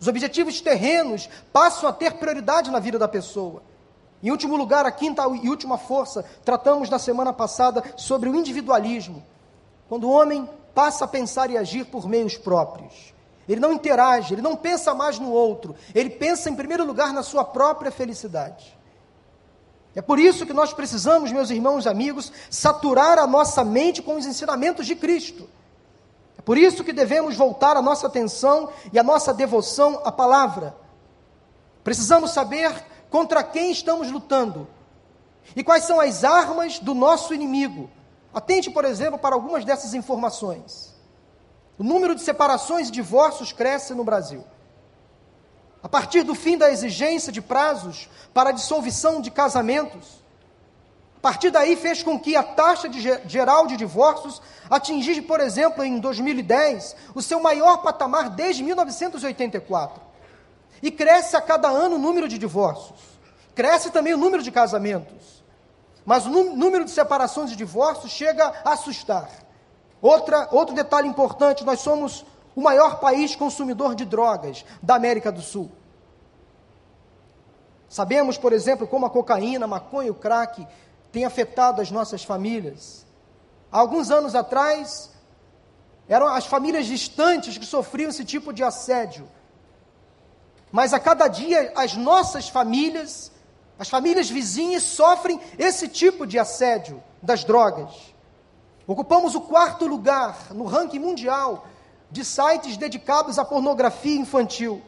os 0.00 0.08
objetivos 0.08 0.60
terrenos 0.60 1.28
passam 1.52 1.88
a 1.88 1.92
ter 1.92 2.14
prioridade 2.14 2.70
na 2.70 2.78
vida 2.78 2.98
da 2.98 3.08
pessoa. 3.08 3.62
Em 4.22 4.30
último 4.30 4.56
lugar, 4.56 4.86
a 4.86 4.90
quinta 4.90 5.22
e 5.42 5.48
última 5.48 5.76
força, 5.76 6.24
tratamos 6.44 6.88
na 6.88 6.98
semana 6.98 7.32
passada 7.32 7.84
sobre 7.96 8.28
o 8.28 8.34
individualismo. 8.34 9.22
Quando 9.88 10.04
o 10.04 10.10
homem 10.10 10.48
passa 10.74 11.04
a 11.04 11.08
pensar 11.08 11.50
e 11.50 11.58
agir 11.58 11.84
por 11.84 12.08
meios 12.08 12.36
próprios. 12.36 13.13
Ele 13.48 13.60
não 13.60 13.72
interage, 13.72 14.34
ele 14.34 14.42
não 14.42 14.56
pensa 14.56 14.94
mais 14.94 15.18
no 15.18 15.30
outro, 15.30 15.74
ele 15.94 16.10
pensa 16.10 16.48
em 16.48 16.56
primeiro 16.56 16.84
lugar 16.84 17.12
na 17.12 17.22
sua 17.22 17.44
própria 17.44 17.90
felicidade. 17.90 18.76
É 19.94 20.02
por 20.02 20.18
isso 20.18 20.44
que 20.44 20.52
nós 20.52 20.72
precisamos, 20.72 21.30
meus 21.30 21.50
irmãos 21.50 21.84
e 21.84 21.88
amigos, 21.88 22.32
saturar 22.50 23.18
a 23.18 23.26
nossa 23.26 23.62
mente 23.62 24.02
com 24.02 24.16
os 24.16 24.26
ensinamentos 24.26 24.86
de 24.86 24.96
Cristo. 24.96 25.48
É 26.36 26.42
por 26.42 26.58
isso 26.58 26.82
que 26.82 26.92
devemos 26.92 27.36
voltar 27.36 27.76
a 27.76 27.82
nossa 27.82 28.06
atenção 28.06 28.70
e 28.92 28.98
a 28.98 29.02
nossa 29.04 29.32
devoção 29.32 30.00
à 30.04 30.10
palavra. 30.10 30.74
Precisamos 31.84 32.32
saber 32.32 32.72
contra 33.08 33.44
quem 33.44 33.70
estamos 33.70 34.10
lutando 34.10 34.66
e 35.54 35.62
quais 35.62 35.84
são 35.84 36.00
as 36.00 36.24
armas 36.24 36.78
do 36.78 36.94
nosso 36.94 37.32
inimigo. 37.32 37.88
Atente, 38.32 38.70
por 38.70 38.84
exemplo, 38.84 39.18
para 39.18 39.36
algumas 39.36 39.64
dessas 39.64 39.94
informações. 39.94 40.93
O 41.78 41.82
número 41.82 42.14
de 42.14 42.20
separações 42.20 42.88
e 42.88 42.92
divórcios 42.92 43.52
cresce 43.52 43.94
no 43.94 44.04
Brasil. 44.04 44.44
A 45.82 45.88
partir 45.88 46.22
do 46.22 46.34
fim 46.34 46.56
da 46.56 46.70
exigência 46.70 47.32
de 47.32 47.42
prazos 47.42 48.08
para 48.32 48.50
a 48.50 48.52
dissolução 48.52 49.20
de 49.20 49.30
casamentos, 49.30 50.22
a 51.16 51.20
partir 51.20 51.50
daí 51.50 51.76
fez 51.76 52.02
com 52.02 52.18
que 52.18 52.36
a 52.36 52.42
taxa 52.42 52.88
de 52.88 53.00
geral 53.26 53.66
de 53.66 53.76
divórcios 53.76 54.40
atingisse, 54.70 55.22
por 55.22 55.40
exemplo, 55.40 55.82
em 55.84 55.98
2010, 55.98 56.96
o 57.14 57.20
seu 57.20 57.40
maior 57.40 57.78
patamar 57.78 58.30
desde 58.30 58.62
1984. 58.62 60.02
E 60.82 60.90
cresce 60.90 61.36
a 61.36 61.40
cada 61.40 61.68
ano 61.68 61.96
o 61.96 61.98
número 61.98 62.28
de 62.28 62.38
divórcios. 62.38 63.00
Cresce 63.54 63.90
também 63.90 64.14
o 64.14 64.18
número 64.18 64.42
de 64.42 64.50
casamentos. 64.50 65.42
Mas 66.04 66.26
o 66.26 66.30
número 66.30 66.84
de 66.84 66.90
separações 66.90 67.52
e 67.52 67.56
divórcios 67.56 68.12
chega 68.12 68.52
a 68.64 68.72
assustar. 68.72 69.43
Outra, 70.00 70.48
outro 70.50 70.74
detalhe 70.74 71.08
importante: 71.08 71.64
nós 71.64 71.80
somos 71.80 72.24
o 72.54 72.60
maior 72.60 73.00
país 73.00 73.34
consumidor 73.34 73.94
de 73.94 74.04
drogas 74.04 74.64
da 74.82 74.94
América 74.94 75.32
do 75.32 75.42
Sul. 75.42 75.70
Sabemos, 77.88 78.36
por 78.36 78.52
exemplo, 78.52 78.86
como 78.86 79.06
a 79.06 79.10
cocaína, 79.10 79.66
a 79.66 79.68
maconha 79.68 80.08
e 80.08 80.10
o 80.10 80.14
crack 80.14 80.66
têm 81.12 81.24
afetado 81.24 81.80
as 81.80 81.90
nossas 81.90 82.24
famílias. 82.24 83.06
Há 83.70 83.78
alguns 83.78 84.10
anos 84.10 84.34
atrás, 84.34 85.10
eram 86.08 86.26
as 86.26 86.46
famílias 86.46 86.86
distantes 86.86 87.56
que 87.56 87.64
sofriam 87.64 88.10
esse 88.10 88.24
tipo 88.24 88.52
de 88.52 88.62
assédio. 88.62 89.28
Mas 90.70 90.92
a 90.92 90.98
cada 90.98 91.28
dia, 91.28 91.72
as 91.76 91.94
nossas 91.94 92.48
famílias, 92.48 93.30
as 93.78 93.88
famílias 93.88 94.28
vizinhas, 94.28 94.82
sofrem 94.82 95.40
esse 95.58 95.88
tipo 95.88 96.26
de 96.26 96.38
assédio 96.38 97.02
das 97.22 97.44
drogas. 97.44 98.13
Ocupamos 98.86 99.34
o 99.34 99.40
quarto 99.40 99.86
lugar 99.86 100.52
no 100.52 100.64
ranking 100.64 100.98
mundial 100.98 101.66
de 102.10 102.24
sites 102.24 102.76
dedicados 102.76 103.38
à 103.38 103.44
pornografia 103.44 104.20
infantil. 104.20 104.82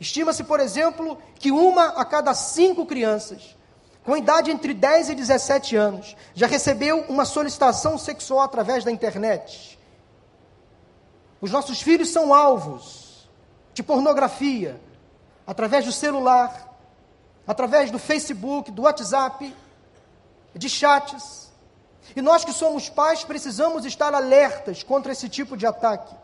Estima-se, 0.00 0.44
por 0.44 0.60
exemplo, 0.60 1.18
que 1.36 1.50
uma 1.50 1.86
a 1.88 2.04
cada 2.04 2.32
cinco 2.34 2.86
crianças, 2.86 3.56
com 4.04 4.16
idade 4.16 4.50
entre 4.50 4.72
10 4.72 5.10
e 5.10 5.14
17 5.14 5.76
anos, 5.76 6.16
já 6.34 6.46
recebeu 6.46 7.04
uma 7.08 7.24
solicitação 7.24 7.98
sexual 7.98 8.40
através 8.40 8.84
da 8.84 8.90
internet. 8.90 9.78
Os 11.40 11.50
nossos 11.50 11.80
filhos 11.82 12.08
são 12.08 12.32
alvos 12.32 13.28
de 13.74 13.82
pornografia 13.82 14.80
através 15.46 15.84
do 15.84 15.92
celular, 15.92 16.76
através 17.46 17.90
do 17.90 17.98
Facebook, 17.98 18.70
do 18.70 18.82
WhatsApp, 18.82 19.54
de 20.54 20.68
chats. 20.68 21.47
E 22.16 22.22
nós 22.22 22.44
que 22.44 22.52
somos 22.52 22.88
pais 22.88 23.24
precisamos 23.24 23.84
estar 23.84 24.14
alertas 24.14 24.82
contra 24.82 25.12
esse 25.12 25.28
tipo 25.28 25.56
de 25.56 25.66
ataque. 25.66 26.14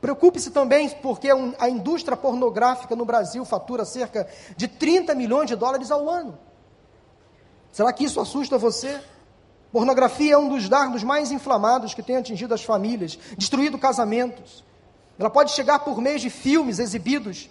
Preocupe-se 0.00 0.50
também 0.50 0.90
porque 1.00 1.28
a 1.60 1.68
indústria 1.68 2.16
pornográfica 2.16 2.96
no 2.96 3.04
Brasil 3.04 3.44
fatura 3.44 3.84
cerca 3.84 4.28
de 4.56 4.66
30 4.66 5.14
milhões 5.14 5.46
de 5.46 5.54
dólares 5.54 5.92
ao 5.92 6.10
ano. 6.10 6.36
Será 7.70 7.92
que 7.92 8.04
isso 8.04 8.20
assusta 8.20 8.58
você? 8.58 9.00
Pornografia 9.70 10.34
é 10.34 10.36
um 10.36 10.48
dos 10.48 10.68
dardos 10.68 11.04
mais 11.04 11.30
inflamados 11.30 11.94
que 11.94 12.02
tem 12.02 12.16
atingido 12.16 12.52
as 12.52 12.64
famílias, 12.64 13.18
destruído 13.38 13.78
casamentos. 13.78 14.64
Ela 15.16 15.30
pode 15.30 15.52
chegar 15.52 15.78
por 15.78 16.00
meio 16.00 16.18
de 16.18 16.28
filmes 16.28 16.80
exibidos 16.80 17.48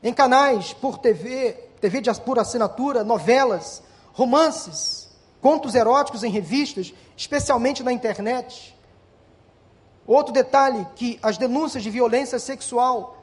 em 0.00 0.14
canais 0.14 0.72
por 0.72 0.96
TV, 0.96 1.52
TV 1.80 2.00
de, 2.00 2.20
por 2.20 2.38
assinatura, 2.38 3.02
novelas, 3.02 3.82
romances, 4.12 5.09
contos 5.40 5.74
eróticos 5.74 6.22
em 6.22 6.30
revistas, 6.30 6.92
especialmente 7.16 7.82
na 7.82 7.92
internet. 7.92 8.76
Outro 10.06 10.32
detalhe 10.32 10.86
que 10.96 11.18
as 11.22 11.38
denúncias 11.38 11.82
de 11.82 11.90
violência 11.90 12.38
sexual 12.38 13.16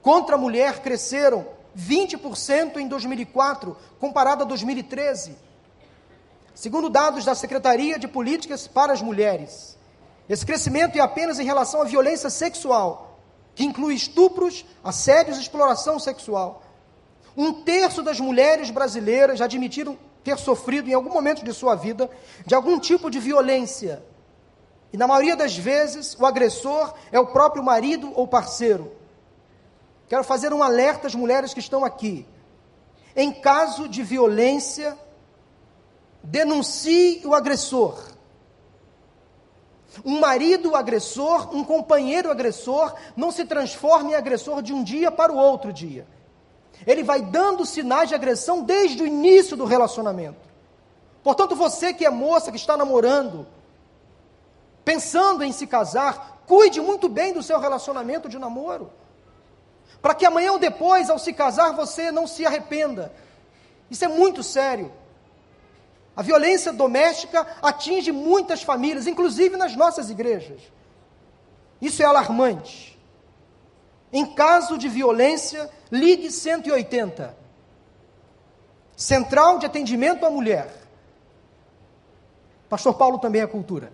contra 0.00 0.36
a 0.36 0.38
mulher 0.38 0.80
cresceram 0.80 1.46
20% 1.76 2.76
em 2.76 2.86
2004, 2.86 3.76
comparado 3.98 4.44
a 4.44 4.46
2013. 4.46 5.36
Segundo 6.54 6.88
dados 6.88 7.24
da 7.24 7.34
Secretaria 7.34 7.98
de 7.98 8.06
Políticas 8.06 8.68
para 8.68 8.92
as 8.92 9.02
Mulheres, 9.02 9.76
esse 10.28 10.46
crescimento 10.46 10.96
é 10.96 11.00
apenas 11.00 11.38
em 11.38 11.44
relação 11.44 11.82
à 11.82 11.84
violência 11.84 12.30
sexual, 12.30 13.18
que 13.54 13.64
inclui 13.64 13.94
estupros, 13.94 14.64
assédios 14.82 15.38
e 15.38 15.40
exploração 15.40 15.98
sexual. 15.98 16.62
Um 17.36 17.64
terço 17.64 18.02
das 18.02 18.20
mulheres 18.20 18.70
brasileiras 18.70 19.40
já 19.40 19.44
admitiram 19.44 19.98
ter 20.24 20.38
sofrido 20.38 20.88
em 20.88 20.94
algum 20.94 21.12
momento 21.12 21.44
de 21.44 21.52
sua 21.52 21.74
vida 21.74 22.10
de 22.46 22.54
algum 22.54 22.80
tipo 22.80 23.10
de 23.10 23.20
violência. 23.20 24.02
E 24.92 24.96
na 24.96 25.06
maioria 25.06 25.36
das 25.36 25.56
vezes, 25.56 26.16
o 26.18 26.24
agressor 26.24 26.94
é 27.12 27.20
o 27.20 27.26
próprio 27.26 27.62
marido 27.62 28.10
ou 28.14 28.26
parceiro. 28.26 28.92
Quero 30.08 30.24
fazer 30.24 30.52
um 30.52 30.62
alerta 30.62 31.06
às 31.06 31.14
mulheres 31.14 31.52
que 31.52 31.60
estão 31.60 31.84
aqui. 31.84 32.26
Em 33.14 33.32
caso 33.32 33.88
de 33.88 34.02
violência, 34.02 34.96
denuncie 36.22 37.22
o 37.24 37.34
agressor. 37.34 38.14
Um 40.04 40.18
marido 40.18 40.74
agressor, 40.74 41.54
um 41.54 41.62
companheiro 41.62 42.30
agressor, 42.30 42.94
não 43.16 43.30
se 43.30 43.44
transforma 43.44 44.10
em 44.10 44.14
agressor 44.14 44.62
de 44.62 44.72
um 44.72 44.82
dia 44.82 45.10
para 45.10 45.32
o 45.32 45.36
outro 45.36 45.72
dia. 45.72 46.06
Ele 46.86 47.02
vai 47.02 47.22
dando 47.22 47.64
sinais 47.64 48.08
de 48.08 48.14
agressão 48.14 48.62
desde 48.62 49.02
o 49.02 49.06
início 49.06 49.56
do 49.56 49.64
relacionamento. 49.64 50.40
Portanto, 51.22 51.56
você 51.56 51.94
que 51.94 52.04
é 52.04 52.10
moça, 52.10 52.50
que 52.50 52.56
está 52.56 52.76
namorando, 52.76 53.46
pensando 54.84 55.42
em 55.42 55.52
se 55.52 55.66
casar, 55.66 56.42
cuide 56.46 56.80
muito 56.80 57.08
bem 57.08 57.32
do 57.32 57.42
seu 57.42 57.58
relacionamento 57.58 58.28
de 58.28 58.38
namoro. 58.38 58.90
Para 60.02 60.14
que 60.14 60.26
amanhã 60.26 60.52
ou 60.52 60.58
depois, 60.58 61.08
ao 61.08 61.18
se 61.18 61.32
casar, 61.32 61.72
você 61.72 62.12
não 62.12 62.26
se 62.26 62.44
arrependa. 62.44 63.10
Isso 63.90 64.04
é 64.04 64.08
muito 64.08 64.42
sério. 64.42 64.92
A 66.16 66.22
violência 66.22 66.72
doméstica 66.72 67.46
atinge 67.62 68.12
muitas 68.12 68.62
famílias, 68.62 69.06
inclusive 69.06 69.56
nas 69.56 69.74
nossas 69.74 70.10
igrejas. 70.10 70.60
Isso 71.80 72.02
é 72.02 72.06
alarmante. 72.06 72.93
Em 74.14 74.24
caso 74.24 74.78
de 74.78 74.88
violência, 74.88 75.68
ligue 75.90 76.30
180. 76.30 77.36
Central 78.94 79.58
de 79.58 79.66
atendimento 79.66 80.24
à 80.24 80.30
mulher. 80.30 80.72
Pastor 82.68 82.94
Paulo 82.94 83.18
também 83.18 83.42
é 83.42 83.46
cultura. 83.48 83.92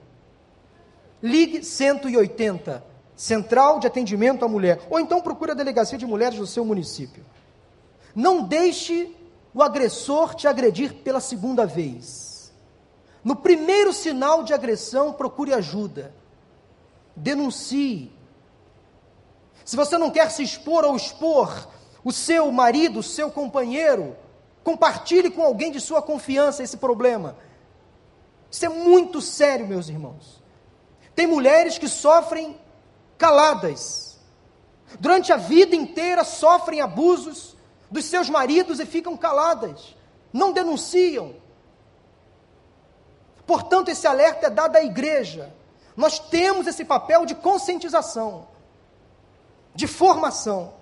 Ligue 1.22 1.64
180. 1.64 2.84
Central 3.16 3.80
de 3.80 3.86
atendimento 3.86 4.44
à 4.44 4.48
mulher. 4.48 4.82
Ou 4.90 5.00
então 5.00 5.22
procure 5.22 5.52
a 5.52 5.54
delegacia 5.54 5.96
de 5.96 6.04
mulheres 6.04 6.38
do 6.38 6.46
seu 6.46 6.66
município. 6.66 7.24
Não 8.14 8.42
deixe 8.42 9.16
o 9.54 9.62
agressor 9.62 10.34
te 10.34 10.46
agredir 10.46 10.96
pela 10.96 11.20
segunda 11.20 11.64
vez. 11.64 12.52
No 13.24 13.36
primeiro 13.36 13.90
sinal 13.94 14.42
de 14.42 14.52
agressão, 14.52 15.14
procure 15.14 15.54
ajuda. 15.54 16.12
Denuncie 17.16 18.19
se 19.70 19.76
você 19.76 19.96
não 19.96 20.10
quer 20.10 20.32
se 20.32 20.42
expor 20.42 20.84
ou 20.84 20.96
expor 20.96 21.68
o 22.02 22.10
seu 22.10 22.50
marido, 22.50 22.98
o 22.98 23.04
seu 23.04 23.30
companheiro, 23.30 24.16
compartilhe 24.64 25.30
com 25.30 25.44
alguém 25.44 25.70
de 25.70 25.80
sua 25.80 26.02
confiança 26.02 26.60
esse 26.60 26.76
problema. 26.76 27.36
Isso 28.50 28.66
é 28.66 28.68
muito 28.68 29.20
sério, 29.20 29.68
meus 29.68 29.88
irmãos. 29.88 30.42
Tem 31.14 31.24
mulheres 31.24 31.78
que 31.78 31.86
sofrem 31.86 32.58
caladas. 33.16 34.18
Durante 34.98 35.32
a 35.32 35.36
vida 35.36 35.76
inteira 35.76 36.24
sofrem 36.24 36.80
abusos 36.80 37.56
dos 37.88 38.06
seus 38.06 38.28
maridos 38.28 38.80
e 38.80 38.84
ficam 38.84 39.16
caladas. 39.16 39.94
Não 40.32 40.50
denunciam. 40.50 41.36
Portanto, 43.46 43.88
esse 43.88 44.08
alerta 44.08 44.48
é 44.48 44.50
dado 44.50 44.74
à 44.74 44.82
igreja. 44.82 45.54
Nós 45.96 46.18
temos 46.18 46.66
esse 46.66 46.84
papel 46.84 47.24
de 47.24 47.36
conscientização 47.36 48.50
de 49.74 49.86
formação. 49.86 50.72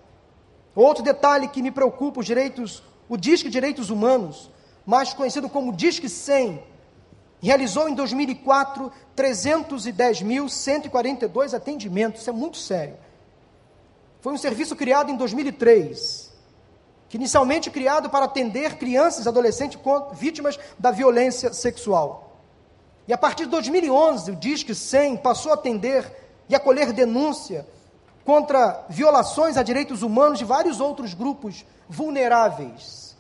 Outro 0.75 1.03
detalhe 1.03 1.49
que 1.49 1.63
me 1.63 1.71
preocupa, 1.71 2.21
os 2.21 2.27
direitos, 2.27 2.83
o 3.09 3.17
Disque 3.17 3.51
Direitos 3.51 3.91
Humanos, 3.91 4.51
mais 4.87 5.13
conhecido 5.13 5.49
como 5.49 5.73
Disque 5.73 6.09
100, 6.09 6.63
realizou 7.41 7.89
em 7.89 7.95
2004 7.95 8.93
310.142 9.17 11.55
atendimentos, 11.55 12.21
isso 12.21 12.31
é 12.31 12.33
muito 12.33 12.57
sério. 12.57 12.97
Foi 14.21 14.33
um 14.33 14.39
serviço 14.39 14.75
criado 14.75 15.11
em 15.11 15.17
2003, 15.17 16.33
que 17.09 17.17
inicialmente 17.17 17.71
criado 17.71 18.11
para 18.11 18.25
atender 18.25 18.77
crianças 18.77 19.27
e 19.27 19.29
adolescentes 19.29 19.79
vítimas 20.13 20.59
da 20.79 20.91
violência 20.91 21.53
sexual. 21.53 22.43
E 23.07 23.13
a 23.13 23.19
partir 23.19 23.45
de 23.45 23.51
2011, 23.51 24.33
o 24.33 24.37
Disque 24.37 24.75
100 24.75 25.19
passou 25.19 25.53
a 25.53 25.55
atender 25.55 26.11
e 26.49 26.55
acolher 26.55 26.93
denúncia 26.93 27.65
contra 28.29 28.85
violações 28.91 29.57
a 29.57 29.63
direitos 29.63 30.03
humanos 30.03 30.39
de 30.39 30.45
vários 30.45 30.81
outros 30.81 31.15
grupos 31.15 31.65
vulneráveis, 31.89 33.17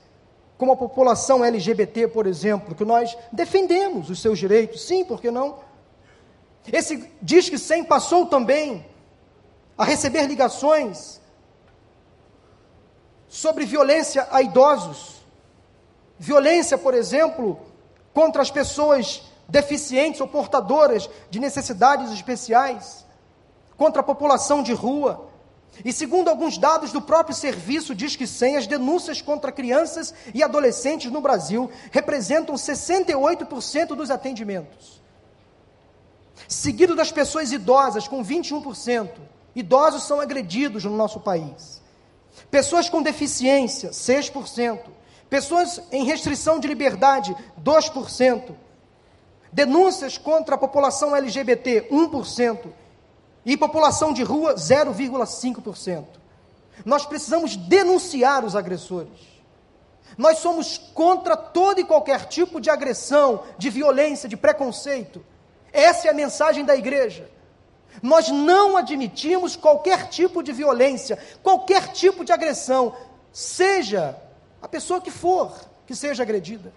como 0.58 0.72
a 0.72 0.76
população 0.76 1.42
LGBT, 1.42 2.08
por 2.08 2.26
exemplo, 2.26 2.74
que 2.74 2.84
nós 2.84 3.16
defendemos 3.32 4.10
os 4.10 4.20
seus 4.20 4.38
direitos, 4.38 4.86
sim, 4.86 5.06
por 5.06 5.18
que 5.18 5.30
não? 5.30 5.60
Esse 6.70 7.10
Disque 7.22 7.58
100 7.58 7.84
passou 7.84 8.26
também 8.26 8.84
a 9.78 9.84
receber 9.84 10.26
ligações 10.26 11.22
sobre 13.28 13.64
violência 13.64 14.28
a 14.30 14.42
idosos, 14.42 15.22
violência, 16.18 16.76
por 16.76 16.92
exemplo, 16.92 17.58
contra 18.12 18.42
as 18.42 18.50
pessoas 18.50 19.22
deficientes 19.48 20.20
ou 20.20 20.28
portadoras 20.28 21.08
de 21.30 21.40
necessidades 21.40 22.12
especiais, 22.12 23.07
contra 23.78 24.00
a 24.00 24.04
população 24.04 24.62
de 24.62 24.74
rua. 24.74 25.26
E 25.84 25.92
segundo 25.92 26.28
alguns 26.28 26.58
dados 26.58 26.90
do 26.92 27.00
próprio 27.00 27.34
serviço 27.34 27.94
diz 27.94 28.16
que 28.16 28.26
100, 28.26 28.56
as 28.56 28.66
denúncias 28.66 29.22
contra 29.22 29.52
crianças 29.52 30.12
e 30.34 30.42
adolescentes 30.42 31.10
no 31.10 31.20
Brasil 31.20 31.70
representam 31.92 32.56
68% 32.56 33.94
dos 33.94 34.10
atendimentos. 34.10 35.00
Seguido 36.48 36.96
das 36.96 37.12
pessoas 37.12 37.52
idosas, 37.52 38.08
com 38.08 38.24
21%. 38.24 39.10
Idosos 39.54 40.02
são 40.04 40.20
agredidos 40.20 40.84
no 40.84 40.96
nosso 40.96 41.20
país. 41.20 41.80
Pessoas 42.50 42.88
com 42.88 43.02
deficiência, 43.02 43.90
6%. 43.90 44.80
Pessoas 45.30 45.80
em 45.92 46.04
restrição 46.04 46.58
de 46.58 46.66
liberdade, 46.66 47.36
2%. 47.62 48.54
Denúncias 49.52 50.18
contra 50.18 50.54
a 50.54 50.58
população 50.58 51.14
LGBT, 51.14 51.88
1%. 51.90 52.72
E 53.48 53.56
população 53.56 54.12
de 54.12 54.22
rua, 54.22 54.56
0,5%. 54.56 56.04
Nós 56.84 57.06
precisamos 57.06 57.56
denunciar 57.56 58.44
os 58.44 58.54
agressores. 58.54 59.18
Nós 60.18 60.40
somos 60.40 60.76
contra 60.92 61.34
todo 61.34 61.80
e 61.80 61.84
qualquer 61.84 62.26
tipo 62.26 62.60
de 62.60 62.68
agressão, 62.68 63.42
de 63.56 63.70
violência, 63.70 64.28
de 64.28 64.36
preconceito. 64.36 65.24
Essa 65.72 66.08
é 66.08 66.10
a 66.10 66.14
mensagem 66.14 66.62
da 66.62 66.76
igreja. 66.76 67.30
Nós 68.02 68.28
não 68.28 68.76
admitimos 68.76 69.56
qualquer 69.56 70.10
tipo 70.10 70.42
de 70.42 70.52
violência, 70.52 71.18
qualquer 71.42 71.92
tipo 71.92 72.26
de 72.26 72.32
agressão, 72.32 72.94
seja 73.32 74.14
a 74.60 74.68
pessoa 74.68 75.00
que 75.00 75.10
for 75.10 75.58
que 75.86 75.94
seja 75.94 76.22
agredida. 76.22 76.70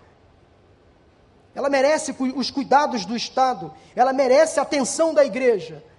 Ela 1.53 1.69
merece 1.69 2.15
os 2.33 2.49
cuidados 2.49 3.03
do 3.03 3.13
Estado, 3.13 3.73
ela 3.93 4.13
merece 4.13 4.57
a 4.57 4.63
atenção 4.63 5.13
da 5.13 5.25
igreja. 5.25 5.90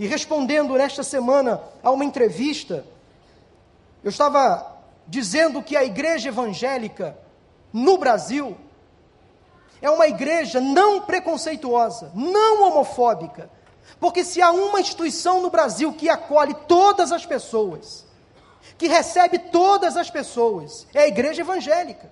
E 0.00 0.06
respondendo 0.06 0.78
nesta 0.78 1.02
semana 1.02 1.60
a 1.82 1.90
uma 1.90 2.06
entrevista, 2.06 2.86
eu 4.02 4.08
estava 4.08 4.78
dizendo 5.06 5.62
que 5.62 5.76
a 5.76 5.84
igreja 5.84 6.30
evangélica 6.30 7.18
no 7.70 7.98
Brasil 7.98 8.56
é 9.82 9.90
uma 9.90 10.06
igreja 10.06 10.58
não 10.58 11.02
preconceituosa, 11.02 12.10
não 12.14 12.66
homofóbica, 12.66 13.50
porque 14.00 14.24
se 14.24 14.40
há 14.40 14.50
uma 14.50 14.80
instituição 14.80 15.42
no 15.42 15.50
Brasil 15.50 15.92
que 15.92 16.08
acolhe 16.08 16.54
todas 16.66 17.12
as 17.12 17.26
pessoas, 17.26 18.06
que 18.78 18.88
recebe 18.88 19.38
todas 19.38 19.98
as 19.98 20.08
pessoas, 20.08 20.86
é 20.94 21.02
a 21.02 21.08
igreja 21.08 21.42
evangélica, 21.42 22.10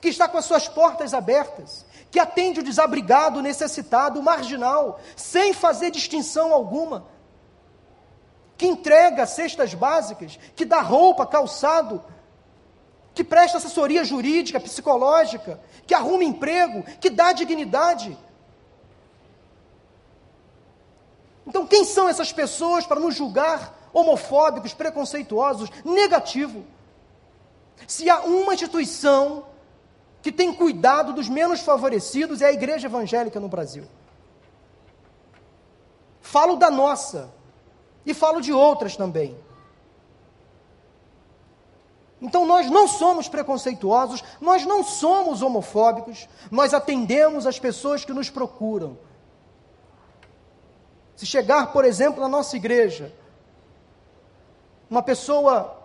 que 0.00 0.08
está 0.08 0.26
com 0.26 0.38
as 0.38 0.44
suas 0.44 0.66
portas 0.66 1.14
abertas, 1.14 1.86
que 2.10 2.18
atende 2.18 2.60
o 2.60 2.62
desabrigado, 2.62 3.38
o 3.38 3.42
necessitado, 3.42 4.18
o 4.18 4.22
marginal, 4.22 5.00
sem 5.14 5.52
fazer 5.52 5.90
distinção 5.90 6.52
alguma, 6.52 7.06
que 8.56 8.66
entrega 8.66 9.26
cestas 9.26 9.72
básicas, 9.72 10.38
que 10.56 10.64
dá 10.64 10.80
roupa, 10.80 11.26
calçado, 11.26 12.04
que 13.14 13.24
presta 13.24 13.58
assessoria 13.58 14.04
jurídica, 14.04 14.60
psicológica, 14.60 15.60
que 15.86 15.94
arruma 15.94 16.24
emprego, 16.24 16.82
que 17.00 17.10
dá 17.10 17.32
dignidade. 17.32 18.16
Então, 21.46 21.66
quem 21.66 21.84
são 21.84 22.08
essas 22.08 22.32
pessoas 22.32 22.86
para 22.86 23.00
nos 23.00 23.14
julgar 23.14 23.90
homofóbicos, 23.92 24.74
preconceituosos, 24.74 25.70
negativo? 25.84 26.64
Se 27.86 28.08
há 28.10 28.20
uma 28.20 28.54
instituição 28.54 29.46
que 30.22 30.30
tem 30.30 30.52
cuidado 30.52 31.12
dos 31.12 31.28
menos 31.28 31.60
favorecidos, 31.60 32.42
é 32.42 32.46
a 32.46 32.52
igreja 32.52 32.86
evangélica 32.86 33.40
no 33.40 33.48
Brasil. 33.48 33.84
Falo 36.20 36.56
da 36.56 36.70
nossa 36.70 37.32
e 38.04 38.12
falo 38.12 38.40
de 38.40 38.52
outras 38.52 38.96
também. 38.96 39.36
Então 42.20 42.44
nós 42.44 42.70
não 42.70 42.86
somos 42.86 43.28
preconceituosos, 43.28 44.22
nós 44.40 44.66
não 44.66 44.84
somos 44.84 45.40
homofóbicos, 45.40 46.28
nós 46.50 46.74
atendemos 46.74 47.46
as 47.46 47.58
pessoas 47.58 48.04
que 48.04 48.12
nos 48.12 48.28
procuram 48.28 48.98
se 51.16 51.26
chegar, 51.26 51.70
por 51.70 51.84
exemplo, 51.84 52.22
na 52.22 52.28
nossa 52.28 52.56
igreja, 52.56 53.14
uma 54.88 55.02
pessoa 55.02 55.78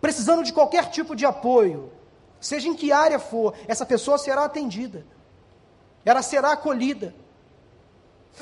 precisando 0.00 0.42
de 0.42 0.54
qualquer 0.54 0.88
tipo 0.88 1.14
de 1.14 1.26
apoio, 1.26 1.92
seja 2.40 2.68
em 2.68 2.74
que 2.74 2.92
área 2.92 3.18
for, 3.18 3.54
essa 3.68 3.84
pessoa 3.84 4.18
será 4.18 4.44
atendida, 4.44 5.04
ela 6.04 6.22
será 6.22 6.52
acolhida. 6.52 7.14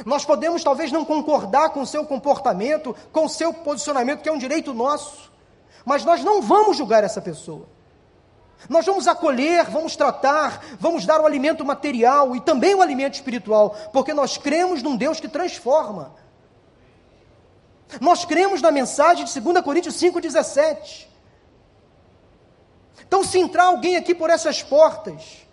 Nós 0.04 0.24
podemos 0.24 0.62
talvez 0.62 0.92
não 0.92 1.04
concordar 1.04 1.70
com 1.70 1.80
o 1.80 1.86
seu 1.86 2.04
comportamento, 2.04 2.94
com 3.12 3.24
o 3.24 3.28
seu 3.28 3.52
posicionamento, 3.52 4.22
que 4.22 4.28
é 4.28 4.32
um 4.32 4.38
direito 4.38 4.72
nosso, 4.72 5.32
mas 5.84 6.04
nós 6.04 6.22
não 6.22 6.40
vamos 6.40 6.76
julgar 6.76 7.02
essa 7.02 7.20
pessoa. 7.20 7.66
Nós 8.68 8.84
vamos 8.84 9.06
acolher, 9.06 9.70
vamos 9.70 9.94
tratar, 9.94 10.64
vamos 10.80 11.06
dar 11.06 11.20
o 11.20 11.26
alimento 11.26 11.64
material 11.64 12.34
e 12.34 12.40
também 12.40 12.74
o 12.74 12.82
alimento 12.82 13.14
espiritual, 13.14 13.76
porque 13.92 14.12
nós 14.12 14.36
cremos 14.36 14.82
num 14.82 14.96
Deus 14.96 15.20
que 15.20 15.28
transforma. 15.28 16.14
Nós 18.00 18.24
cremos 18.24 18.60
na 18.60 18.70
mensagem 18.70 19.24
de 19.24 19.40
2 19.40 19.60
Coríntios 19.62 19.94
5,17. 19.94 21.06
Então, 23.08 23.24
se 23.24 23.38
entrar 23.38 23.64
alguém 23.64 23.96
aqui 23.96 24.14
por 24.14 24.30
essas 24.30 24.62
portas, 24.62 25.46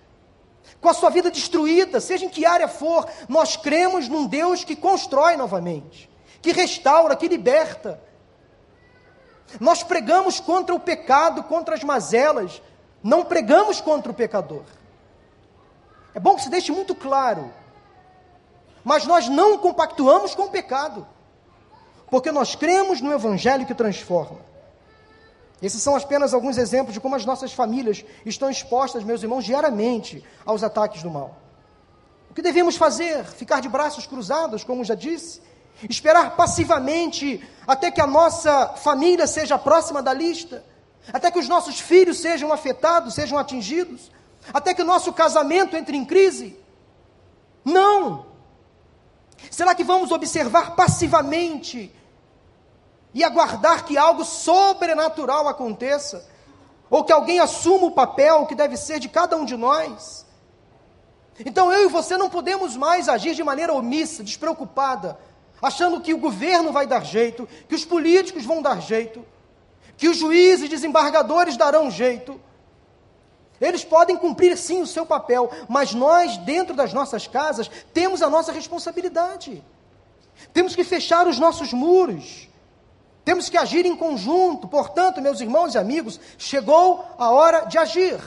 com 0.82 0.90
a 0.90 0.94
sua 0.94 1.10
vida 1.10 1.32
destruída, 1.32 2.00
seja 2.00 2.26
em 2.26 2.30
que 2.30 2.46
área 2.46 2.68
for, 2.68 3.10
nós 3.28 3.56
cremos 3.56 4.08
num 4.08 4.28
Deus 4.28 4.64
que 4.64 4.76
constrói 4.76 5.36
novamente, 5.38 6.10
que 6.42 6.52
restaura, 6.52 7.16
que 7.16 7.28
liberta. 7.28 8.00
Nós 9.60 9.82
pregamos 9.82 10.40
contra 10.40 10.76
o 10.76 10.80
pecado, 10.80 11.44
contra 11.44 11.76
as 11.76 11.84
mazelas, 11.84 12.62
não 13.02 13.24
pregamos 13.24 13.80
contra 13.80 14.12
o 14.12 14.16
pecador. 14.16 14.64
É 16.14 16.20
bom 16.20 16.36
que 16.36 16.44
se 16.44 16.50
deixe 16.50 16.72
muito 16.72 16.94
claro. 16.94 17.52
Mas 18.84 19.06
nós 19.06 19.28
não 19.28 19.58
compactuamos 19.58 20.36
com 20.36 20.44
o 20.44 20.52
pecado 20.52 21.08
porque 22.10 22.32
nós 22.32 22.56
cremos 22.56 23.02
no 23.02 23.12
Evangelho 23.12 23.66
que 23.66 23.74
transforma. 23.74 24.40
Esses 25.66 25.82
são 25.82 25.96
apenas 25.96 26.32
alguns 26.32 26.60
exemplos 26.60 26.94
de 26.94 27.00
como 27.00 27.16
as 27.16 27.26
nossas 27.26 27.52
famílias 27.52 28.06
estão 28.24 28.52
expostas, 28.52 29.04
meus 29.04 29.24
irmãos, 29.24 29.44
diariamente 29.44 30.24
aos 30.46 30.62
ataques 30.62 31.02
do 31.02 31.10
mal. 31.10 31.42
O 32.30 32.36
que 32.36 32.42
devemos 32.44 32.78
fazer? 32.78 33.26
Ficar 33.26 33.62
de 33.62 33.68
braços 33.68 34.06
cruzados, 34.06 34.64
como 34.64 34.86
já 34.86 34.94
disse? 34.94 35.42
Esperar 35.90 36.36
passivamente 36.36 37.44
até 37.66 37.90
que 37.90 38.00
a 38.00 38.06
nossa 38.06 38.74
família 38.76 39.26
seja 39.26 39.58
próxima 39.58 40.04
da 40.04 40.14
lista? 40.14 40.64
Até 41.12 41.32
que 41.32 41.40
os 41.40 41.50
nossos 41.50 41.80
filhos 41.80 42.20
sejam 42.20 42.54
afetados, 42.54 43.16
sejam 43.16 43.36
atingidos? 43.36 44.12
Até 44.54 44.72
que 44.72 44.84
o 44.84 44.86
nosso 44.86 45.12
casamento 45.14 45.76
entre 45.76 45.98
em 45.98 46.06
crise? 46.06 46.56
Não! 47.64 48.28
Será 49.50 49.74
que 49.74 49.84
vamos 49.84 50.12
observar 50.12 50.76
passivamente 50.76 51.92
e 53.16 53.24
aguardar 53.24 53.86
que 53.86 53.98
algo 53.98 54.26
sobrenatural 54.26 55.48
aconteça? 55.48 56.28
Ou 56.90 57.02
que 57.02 57.14
alguém 57.14 57.40
assuma 57.40 57.88
o 57.88 57.92
papel 57.92 58.46
que 58.46 58.54
deve 58.54 58.76
ser 58.76 59.00
de 59.00 59.08
cada 59.08 59.38
um 59.38 59.46
de 59.46 59.56
nós? 59.56 60.26
Então 61.44 61.72
eu 61.72 61.86
e 61.86 61.92
você 61.92 62.18
não 62.18 62.30
podemos 62.30 62.76
mais 62.76 63.08
agir 63.08 63.34
de 63.34 63.44
maneira 63.44 63.74
omissa, 63.74 64.22
despreocupada, 64.22 65.18
achando 65.62 66.02
que 66.02 66.14
o 66.14 66.18
governo 66.18 66.74
vai 66.74 66.86
dar 66.86 67.06
jeito, 67.06 67.48
que 67.70 67.76
os 67.76 67.86
políticos 67.86 68.44
vão 68.44 68.62
dar 68.62 68.82
jeito, 68.82 69.26
que 69.96 70.10
os 70.10 70.18
juízes 70.18 70.66
e 70.66 70.70
desembargadores 70.70 71.56
darão 71.56 71.90
jeito. 71.90 72.40
Eles 73.62 73.86
podem 73.86 74.18
cumprir 74.18 74.58
sim 74.58 74.82
o 74.82 74.88
seu 74.88 75.06
papel, 75.06 75.50
mas 75.70 75.94
nós, 75.94 76.36
dentro 76.40 76.76
das 76.76 76.92
nossas 76.92 77.28
casas, 77.28 77.72
temos 77.94 78.22
a 78.22 78.30
nossa 78.30 78.52
responsabilidade. 78.52 79.64
Temos 80.54 80.76
que 80.76 80.84
fechar 80.84 81.26
os 81.28 81.40
nossos 81.40 81.72
muros. 81.72 82.50
Temos 83.26 83.50
que 83.50 83.58
agir 83.58 83.86
em 83.86 83.96
conjunto. 83.96 84.68
Portanto, 84.68 85.22
meus 85.22 85.42
irmãos 85.42 85.76
e 85.76 85.78
amigos, 85.78 86.20
chegou 86.38 87.06
a 87.18 87.30
hora 87.32 87.66
de 87.66 87.78
agir. 87.78 88.18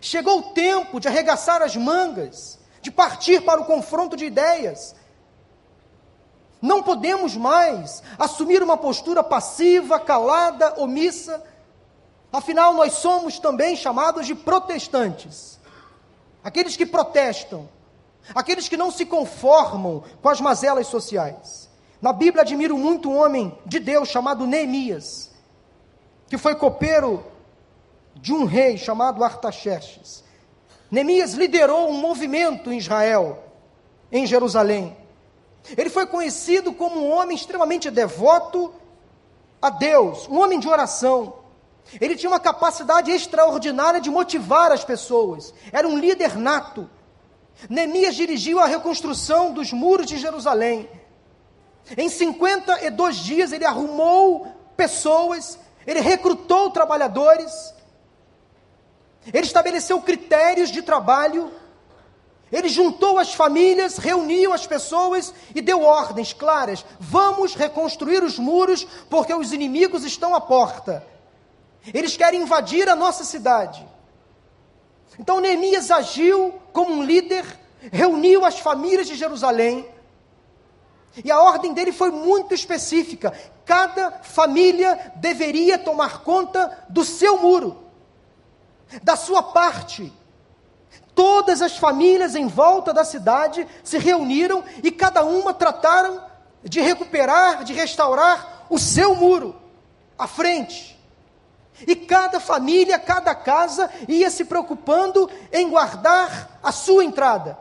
Chegou 0.00 0.38
o 0.38 0.42
tempo 0.52 0.98
de 0.98 1.08
arregaçar 1.08 1.60
as 1.60 1.76
mangas, 1.76 2.58
de 2.80 2.90
partir 2.90 3.42
para 3.42 3.60
o 3.60 3.66
confronto 3.66 4.16
de 4.16 4.24
ideias. 4.24 4.94
Não 6.62 6.82
podemos 6.82 7.36
mais 7.36 8.02
assumir 8.18 8.62
uma 8.62 8.76
postura 8.76 9.22
passiva, 9.22 10.00
calada, 10.00 10.80
omissa. 10.80 11.42
Afinal, 12.32 12.72
nós 12.72 12.92
somos 12.94 13.38
também 13.38 13.74
chamados 13.74 14.26
de 14.26 14.34
protestantes 14.34 15.60
aqueles 16.42 16.76
que 16.76 16.86
protestam, 16.86 17.68
aqueles 18.34 18.68
que 18.68 18.76
não 18.76 18.90
se 18.90 19.04
conformam 19.06 20.02
com 20.20 20.28
as 20.28 20.40
mazelas 20.40 20.86
sociais. 20.86 21.69
Na 22.00 22.12
Bíblia, 22.12 22.42
admiro 22.42 22.78
muito 22.78 23.10
um 23.10 23.18
homem 23.18 23.56
de 23.66 23.78
Deus 23.78 24.08
chamado 24.08 24.46
Neemias, 24.46 25.30
que 26.28 26.38
foi 26.38 26.54
copeiro 26.54 27.22
de 28.14 28.32
um 28.32 28.44
rei 28.44 28.78
chamado 28.78 29.22
Artaxerxes. 29.22 30.24
Neemias 30.90 31.34
liderou 31.34 31.90
um 31.90 32.00
movimento 32.00 32.72
em 32.72 32.78
Israel, 32.78 33.44
em 34.10 34.26
Jerusalém. 34.26 34.96
Ele 35.76 35.90
foi 35.90 36.06
conhecido 36.06 36.72
como 36.72 37.00
um 37.00 37.10
homem 37.10 37.36
extremamente 37.36 37.90
devoto 37.90 38.72
a 39.60 39.68
Deus, 39.68 40.26
um 40.26 40.40
homem 40.40 40.58
de 40.58 40.68
oração. 40.68 41.34
Ele 42.00 42.16
tinha 42.16 42.30
uma 42.30 42.40
capacidade 42.40 43.10
extraordinária 43.10 44.00
de 44.00 44.10
motivar 44.10 44.72
as 44.72 44.84
pessoas. 44.84 45.52
Era 45.70 45.86
um 45.86 45.98
líder 45.98 46.36
nato. 46.36 46.88
Neemias 47.68 48.14
dirigiu 48.14 48.58
a 48.58 48.66
reconstrução 48.66 49.52
dos 49.52 49.70
muros 49.70 50.06
de 50.06 50.16
Jerusalém. 50.16 50.88
Em 51.96 52.08
52 52.08 53.16
dias 53.16 53.52
ele 53.52 53.64
arrumou 53.64 54.46
pessoas, 54.76 55.58
ele 55.86 56.00
recrutou 56.00 56.70
trabalhadores, 56.70 57.74
ele 59.32 59.46
estabeleceu 59.46 60.00
critérios 60.00 60.70
de 60.70 60.82
trabalho, 60.82 61.52
ele 62.52 62.68
juntou 62.68 63.18
as 63.18 63.32
famílias, 63.32 63.96
reuniu 63.96 64.52
as 64.52 64.66
pessoas 64.66 65.32
e 65.54 65.60
deu 65.60 65.82
ordens 65.82 66.32
claras: 66.32 66.84
vamos 66.98 67.54
reconstruir 67.54 68.22
os 68.22 68.38
muros, 68.38 68.86
porque 69.08 69.32
os 69.32 69.52
inimigos 69.52 70.04
estão 70.04 70.34
à 70.34 70.40
porta. 70.40 71.06
Eles 71.94 72.16
querem 72.16 72.42
invadir 72.42 72.88
a 72.88 72.96
nossa 72.96 73.24
cidade. 73.24 73.86
Então 75.18 75.40
Neemias 75.40 75.90
agiu 75.90 76.54
como 76.72 76.92
um 76.94 77.02
líder, 77.02 77.44
reuniu 77.92 78.44
as 78.44 78.58
famílias 78.58 79.06
de 79.06 79.14
Jerusalém, 79.14 79.86
e 81.24 81.30
a 81.30 81.40
ordem 81.40 81.72
dele 81.72 81.92
foi 81.92 82.10
muito 82.10 82.54
específica: 82.54 83.32
cada 83.64 84.12
família 84.22 85.12
deveria 85.16 85.78
tomar 85.78 86.22
conta 86.22 86.84
do 86.88 87.04
seu 87.04 87.38
muro, 87.38 87.84
da 89.02 89.16
sua 89.16 89.42
parte. 89.42 90.12
Todas 91.14 91.60
as 91.60 91.76
famílias 91.76 92.34
em 92.34 92.46
volta 92.46 92.92
da 92.92 93.04
cidade 93.04 93.66
se 93.82 93.98
reuniram 93.98 94.64
e 94.82 94.90
cada 94.90 95.24
uma 95.24 95.52
trataram 95.52 96.22
de 96.62 96.80
recuperar, 96.80 97.64
de 97.64 97.72
restaurar 97.72 98.66
o 98.70 98.78
seu 98.78 99.14
muro, 99.14 99.56
à 100.16 100.26
frente. 100.26 100.98
E 101.86 101.96
cada 101.96 102.38
família, 102.38 102.98
cada 102.98 103.34
casa 103.34 103.90
ia 104.06 104.30
se 104.30 104.44
preocupando 104.44 105.30
em 105.52 105.68
guardar 105.68 106.58
a 106.62 106.70
sua 106.70 107.04
entrada. 107.04 107.58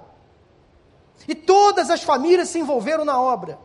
E 1.29 1.35
todas 1.35 1.91
as 1.91 2.01
famílias 2.01 2.49
se 2.49 2.57
envolveram 2.57 3.05
na 3.05 3.21
obra. 3.21 3.59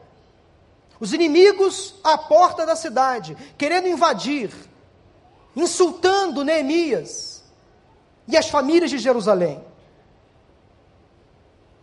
Os 1.00 1.14
inimigos 1.14 1.94
à 2.04 2.18
porta 2.18 2.66
da 2.66 2.76
cidade, 2.76 3.34
querendo 3.56 3.88
invadir, 3.88 4.52
insultando 5.56 6.44
Neemias 6.44 7.42
e 8.28 8.36
as 8.36 8.50
famílias 8.50 8.90
de 8.90 8.98
Jerusalém. 8.98 9.64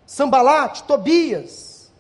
Sambalate, 0.06 0.84
Tobias, 0.84 1.92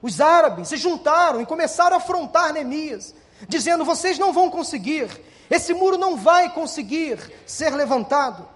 os 0.00 0.18
árabes 0.18 0.68
se 0.68 0.78
juntaram 0.78 1.42
e 1.42 1.46
começaram 1.46 1.96
a 1.96 1.98
afrontar 1.98 2.50
Neemias, 2.54 3.14
dizendo: 3.46 3.84
vocês 3.84 4.18
não 4.18 4.32
vão 4.32 4.48
conseguir, 4.48 5.10
esse 5.50 5.74
muro 5.74 5.98
não 5.98 6.16
vai 6.16 6.50
conseguir 6.50 7.18
ser 7.44 7.74
levantado. 7.74 8.55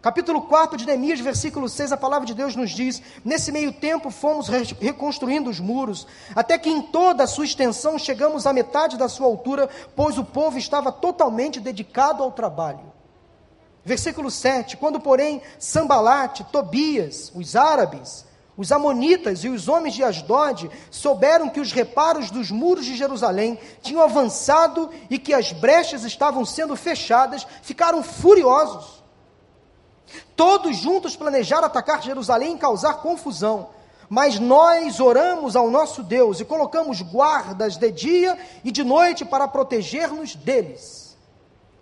Capítulo 0.00 0.42
4 0.42 0.76
de 0.76 0.86
Neemias, 0.86 1.18
versículo 1.18 1.68
6, 1.68 1.90
a 1.90 1.96
palavra 1.96 2.24
de 2.24 2.32
Deus 2.32 2.54
nos 2.54 2.70
diz: 2.70 3.02
Nesse 3.24 3.50
meio 3.50 3.72
tempo 3.72 4.10
fomos 4.10 4.46
reconstruindo 4.48 5.50
os 5.50 5.58
muros, 5.58 6.06
até 6.36 6.56
que 6.56 6.70
em 6.70 6.80
toda 6.80 7.24
a 7.24 7.26
sua 7.26 7.44
extensão 7.44 7.98
chegamos 7.98 8.46
à 8.46 8.52
metade 8.52 8.96
da 8.96 9.08
sua 9.08 9.26
altura, 9.26 9.68
pois 9.96 10.16
o 10.16 10.24
povo 10.24 10.56
estava 10.56 10.92
totalmente 10.92 11.58
dedicado 11.58 12.22
ao 12.22 12.30
trabalho. 12.30 12.92
Versículo 13.84 14.30
7: 14.30 14.76
Quando, 14.76 15.00
porém, 15.00 15.42
Sambalate, 15.58 16.44
Tobias, 16.44 17.32
os 17.34 17.56
árabes, 17.56 18.24
os 18.56 18.70
amonitas 18.70 19.42
e 19.42 19.48
os 19.48 19.66
homens 19.66 19.94
de 19.94 20.04
Asdod 20.04 20.70
souberam 20.92 21.48
que 21.48 21.58
os 21.58 21.72
reparos 21.72 22.30
dos 22.30 22.52
muros 22.52 22.84
de 22.84 22.96
Jerusalém 22.96 23.58
tinham 23.82 24.02
avançado 24.02 24.90
e 25.10 25.18
que 25.18 25.34
as 25.34 25.50
brechas 25.50 26.04
estavam 26.04 26.44
sendo 26.44 26.76
fechadas, 26.76 27.44
ficaram 27.62 28.00
furiosos. 28.00 28.97
Todos 30.36 30.76
juntos 30.76 31.16
planejaram 31.16 31.66
atacar 31.66 32.02
Jerusalém 32.02 32.54
e 32.54 32.58
causar 32.58 32.94
confusão. 32.94 33.70
Mas 34.08 34.38
nós 34.38 35.00
oramos 35.00 35.54
ao 35.54 35.70
nosso 35.70 36.02
Deus 36.02 36.40
e 36.40 36.44
colocamos 36.44 37.02
guardas 37.02 37.76
de 37.76 37.90
dia 37.90 38.38
e 38.64 38.70
de 38.70 38.82
noite 38.82 39.24
para 39.24 39.46
proteger-nos 39.46 40.34
deles. 40.34 41.16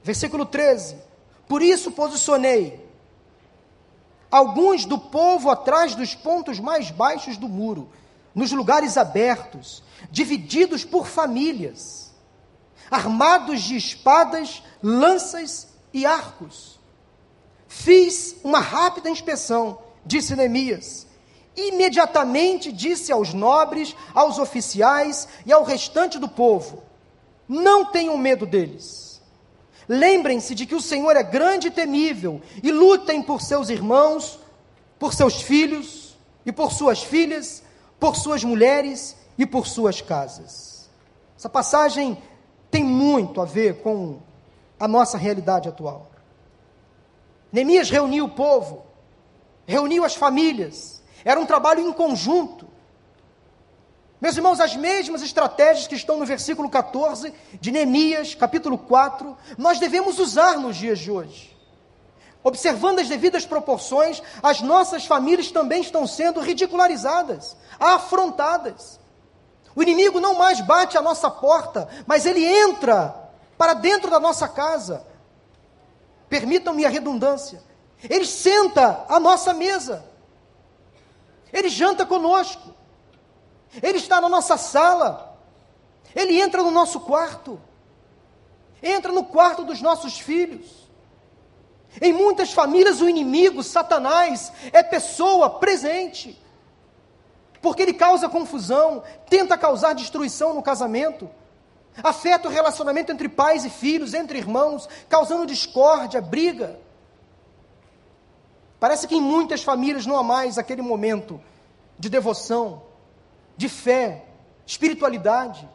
Versículo 0.03 0.45
13. 0.45 0.97
Por 1.47 1.63
isso 1.63 1.93
posicionei 1.93 2.85
alguns 4.31 4.85
do 4.85 4.99
povo 4.99 5.51
atrás 5.51 5.95
dos 5.95 6.15
pontos 6.15 6.59
mais 6.59 6.91
baixos 6.91 7.37
do 7.37 7.49
muro, 7.49 7.89
nos 8.35 8.51
lugares 8.51 8.97
abertos, 8.97 9.83
divididos 10.11 10.85
por 10.85 11.07
famílias, 11.07 12.13
armados 12.91 13.63
de 13.63 13.77
espadas, 13.77 14.63
lanças 14.83 15.69
e 15.93 16.05
arcos 16.05 16.76
Fiz 17.69 18.37
uma 18.45 18.61
rápida 18.61 19.11
inspeção, 19.11 19.79
disse 20.05 20.37
Neemias. 20.37 21.07
Imediatamente 21.57 22.71
disse 22.71 23.11
aos 23.11 23.33
nobres, 23.33 23.97
aos 24.15 24.39
oficiais 24.39 25.27
e 25.47 25.53
ao 25.53 25.65
restante 25.65 26.19
do 26.19 26.29
povo: 26.29 26.83
Não 27.49 27.85
tenham 27.87 28.17
medo 28.19 28.45
deles. 28.45 29.23
Lembrem-se 29.89 30.55
de 30.55 30.67
que 30.67 30.75
o 30.75 30.81
Senhor 30.81 31.17
é 31.17 31.23
grande 31.23 31.69
e 31.69 31.71
temível, 31.71 32.43
e 32.63 32.71
lutem 32.73 33.23
por 33.23 33.41
seus 33.41 33.71
irmãos, 33.71 34.39
por 34.99 35.15
seus 35.15 35.41
filhos 35.41 36.17
e 36.45 36.53
por 36.53 36.73
suas 36.73 37.03
filhas, 37.03 37.63
por 37.99 38.17
suas 38.17 38.43
mulheres 38.43 39.17
e 39.39 39.47
por 39.47 39.67
suas 39.67 40.01
casas. 40.01 40.91
Essa 41.39 41.49
passagem 41.49 42.21
tem 42.71 42.83
muito 42.83 43.41
a 43.41 43.45
ver 43.45 43.81
com 43.83 44.19
a 44.79 44.89
nossa 44.89 45.17
realidade 45.17 45.69
atual. 45.69 46.11
Neemias 47.57 47.89
reuniu 47.89 48.27
o 48.27 48.29
povo, 48.29 48.85
reuniu 49.65 50.05
as 50.05 50.15
famílias, 50.15 51.03
era 51.25 51.41
um 51.41 51.47
trabalho 51.47 51.81
em 51.81 51.91
conjunto. 51.91 52.69
Meus 54.21 54.37
irmãos, 54.37 54.61
as 54.61 54.77
mesmas 54.77 55.23
estratégias 55.23 55.87
que 55.87 55.95
estão 55.95 56.19
no 56.19 56.27
versículo 56.27 56.69
14 56.69 57.33
de 57.59 57.73
Neemias, 57.73 58.35
capítulo 58.35 58.77
4, 58.77 59.35
nós 59.57 59.79
devemos 59.79 60.19
usar 60.19 60.59
nos 60.59 60.77
dias 60.77 60.99
de 60.99 61.11
hoje. 61.11 61.57
Observando 62.45 62.99
as 62.99 63.09
devidas 63.09 63.47
proporções, 63.47 64.23
as 64.43 64.61
nossas 64.61 65.07
famílias 65.07 65.51
também 65.51 65.81
estão 65.81 66.07
sendo 66.07 66.41
ridicularizadas, 66.41 67.57
afrontadas. 67.81 69.01
O 69.75 69.83
inimigo 69.83 70.21
não 70.21 70.35
mais 70.35 70.61
bate 70.61 70.99
à 70.99 71.01
nossa 71.01 71.31
porta, 71.31 71.89
mas 72.07 72.27
ele 72.27 72.45
entra 72.45 73.15
para 73.57 73.73
dentro 73.73 74.11
da 74.11 74.21
nossa 74.21 74.47
casa, 74.47 75.07
permitam-me 76.29 76.85
a 76.85 76.89
redundância, 76.89 77.63
ele 78.03 78.27
senta 78.27 79.05
à 79.09 79.19
nossa 79.19 79.55
mesa, 79.55 80.05
ele 81.53 81.69
janta 81.69 82.05
conosco, 82.05 82.75
ele 83.83 83.99
está 83.99 84.21
na 84.21 84.29
nossa 84.29 84.57
sala, 84.57 85.39
ele 86.15 86.41
entra 86.41 86.63
no 86.63 86.71
nosso 86.71 87.01
quarto, 87.01 87.61
entra 88.83 89.13
no 89.13 89.25
quarto 89.25 89.65
dos 89.65 89.81
nossos 89.81 90.19
filhos. 90.19 90.87
Em 92.01 92.13
muitas 92.13 92.53
famílias, 92.53 93.01
o 93.01 93.09
inimigo, 93.09 93.63
Satanás, 93.63 94.53
é 94.73 94.83
pessoa 94.83 95.49
presente, 95.49 96.41
porque 97.63 97.83
ele 97.83 97.95
causa 97.95 98.29
confusão, 98.29 99.03
tenta 99.29 99.57
causar 99.57 99.95
destruição 99.95 100.55
no 100.55 100.63
casamento, 100.63 101.31
afeta 102.03 102.49
o 102.49 102.51
relacionamento 102.51 103.13
entre 103.13 103.29
pais 103.29 103.65
e 103.65 103.71
filhos, 103.71 104.15
entre 104.15 104.39
irmãos, 104.39 104.89
causando 105.09 105.47
discórdia, 105.47 106.21
briga. 106.21 106.79
Parece 108.79 109.07
que 109.07 109.17
em 109.17 109.21
muitas 109.21 109.63
famílias 109.63 110.07
não 110.07 110.17
há 110.17 110.23
mais 110.23 110.59
aquele 110.59 110.83
momento 110.83 111.41
de 111.99 112.09
devoção, 112.09 112.83
de 113.57 113.69
fé, 113.69 114.25
espiritualidade. 114.67 115.69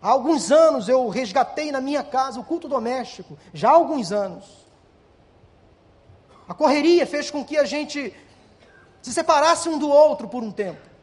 Há 0.00 0.10
alguns 0.10 0.52
anos 0.52 0.88
eu 0.88 1.08
resgatei 1.08 1.72
na 1.72 1.80
minha 1.80 2.02
casa 2.02 2.38
o 2.38 2.44
culto 2.44 2.68
doméstico, 2.68 3.38
já 3.54 3.70
há 3.70 3.72
alguns 3.72 4.12
anos. 4.12 4.44
A 6.46 6.52
correria 6.52 7.06
fez 7.06 7.30
com 7.30 7.42
que 7.42 7.56
a 7.56 7.64
gente 7.64 8.14
se 9.00 9.12
separasse 9.12 9.68
um 9.68 9.78
do 9.78 9.88
outro 9.88 10.28
por 10.28 10.42
um 10.42 10.50
tempo. 10.50 10.93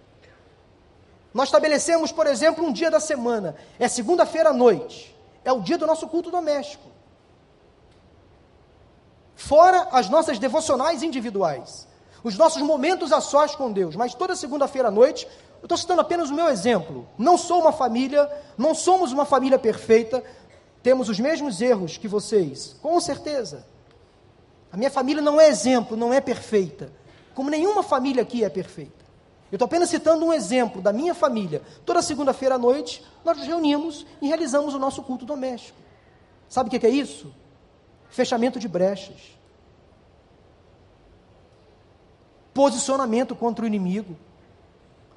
Nós 1.34 1.48
estabelecemos, 1.48 2.12
por 2.12 2.28
exemplo, 2.28 2.66
um 2.66 2.74
dia 2.74 2.92
da 2.92 3.00
semana, 3.00 3.56
é 3.80 3.88
segunda-feira 3.88 4.50
à 4.50 4.54
noite, 4.54 5.16
é 5.46 5.52
o 5.52 5.62
dia 5.62 5.78
do 5.78 5.88
nosso 5.88 6.08
culto 6.08 6.30
doméstico. 6.30 6.90
Fora 9.36 9.88
as 9.92 10.10
nossas 10.10 10.38
devocionais 10.38 11.02
individuais, 11.04 11.88
os 12.24 12.38
nossos 12.38 12.62
momentos 12.62 13.12
a 13.12 13.22
sós 13.22 13.56
com 13.56 13.72
Deus, 13.72 13.96
mas 13.96 14.14
toda 14.14 14.36
segunda-feira 14.36 14.90
à 14.90 14.92
noite, 14.92 15.26
eu 15.62 15.66
estou 15.66 15.78
citando 15.78 16.02
apenas 16.02 16.30
o 16.30 16.34
meu 16.34 16.48
exemplo. 16.48 17.08
Não 17.18 17.38
sou 17.38 17.62
uma 17.62 17.72
família, 17.72 18.30
não 18.58 18.76
somos 18.76 19.12
uma 19.12 19.26
família 19.26 19.58
perfeita, 19.58 20.24
temos 20.84 21.10
os 21.10 21.20
mesmos 21.20 21.62
erros 21.62 21.98
que 21.98 22.08
vocês, 22.08 22.76
com 22.82 23.00
certeza. 23.00 23.66
A 24.72 24.78
minha 24.78 24.92
família 24.92 25.22
não 25.22 25.40
é 25.40 25.48
exemplo, 25.48 25.96
não 25.96 26.14
é 26.14 26.20
perfeita, 26.20 26.92
como 27.34 27.50
nenhuma 27.50 27.84
família 27.84 28.22
aqui 28.22 28.44
é 28.44 28.50
perfeita. 28.50 29.01
Eu 29.52 29.58
estou 29.58 29.66
apenas 29.66 29.90
citando 29.90 30.26
um 30.26 30.32
exemplo 30.32 30.82
da 30.82 30.94
minha 30.94 31.14
família. 31.14 31.62
Toda 31.86 32.02
segunda-feira 32.02 32.56
à 32.56 32.58
noite, 32.58 33.04
nós 33.26 33.38
nos 33.38 33.46
reunimos 33.46 34.06
e 34.22 34.28
realizamos 34.28 34.74
o 34.74 34.80
nosso 34.80 35.04
culto 35.04 35.26
doméstico. 35.26 35.78
Sabe 36.48 36.68
o 36.70 36.80
que 36.80 36.86
é 36.86 36.90
isso? 36.90 37.34
Fechamento 38.10 38.60
de 38.60 38.68
brechas. 38.68 39.38
Posicionamento 42.54 43.36
contra 43.36 43.66
o 43.66 43.68
inimigo. 43.68 44.16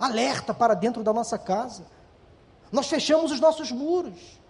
Alerta 0.01 0.53
para 0.53 0.75
dentro 0.75 1.05
da 1.05 1.13
nossa 1.13 1.39
casa. 1.39 1.87
Nós 2.73 2.89
fechamos 2.89 3.31
os 3.31 3.39
nossos 3.39 3.71
muros 3.71 4.41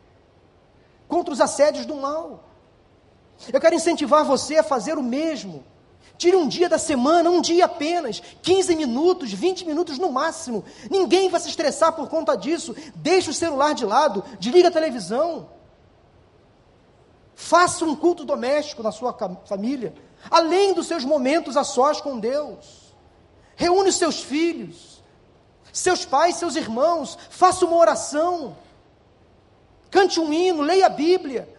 contra 1.06 1.32
os 1.32 1.42
assédios 1.42 1.84
do 1.84 1.94
mal. 1.96 2.42
Eu 3.52 3.60
quero 3.60 3.74
incentivar 3.74 4.24
você 4.24 4.56
a 4.56 4.62
fazer 4.62 4.96
o 4.96 5.02
mesmo. 5.02 5.62
Tire 6.16 6.36
um 6.36 6.46
dia 6.46 6.68
da 6.68 6.78
semana, 6.78 7.28
um 7.28 7.40
dia 7.40 7.64
apenas, 7.64 8.22
15 8.42 8.76
minutos, 8.76 9.32
20 9.32 9.66
minutos 9.66 9.98
no 9.98 10.12
máximo. 10.12 10.64
Ninguém 10.90 11.28
vai 11.28 11.40
se 11.40 11.48
estressar 11.48 11.92
por 11.92 12.08
conta 12.08 12.36
disso. 12.36 12.74
Deixe 12.94 13.30
o 13.30 13.34
celular 13.34 13.74
de 13.74 13.84
lado, 13.84 14.24
desliga 14.38 14.68
a 14.68 14.72
televisão. 14.72 15.48
Faça 17.34 17.84
um 17.84 17.96
culto 17.96 18.24
doméstico 18.24 18.82
na 18.82 18.92
sua 18.92 19.12
família, 19.44 19.92
além 20.30 20.72
dos 20.72 20.86
seus 20.86 21.04
momentos 21.04 21.56
a 21.56 21.64
sós 21.64 22.00
com 22.00 22.18
Deus. 22.18 22.94
Reúne 23.56 23.88
os 23.88 23.96
seus 23.96 24.22
filhos, 24.22 25.02
seus 25.72 26.04
pais, 26.04 26.36
seus 26.36 26.54
irmãos, 26.54 27.18
faça 27.28 27.64
uma 27.64 27.76
oração. 27.76 28.56
Cante 29.90 30.20
um 30.20 30.32
hino, 30.32 30.62
leia 30.62 30.86
a 30.86 30.90
Bíblia. 30.90 31.52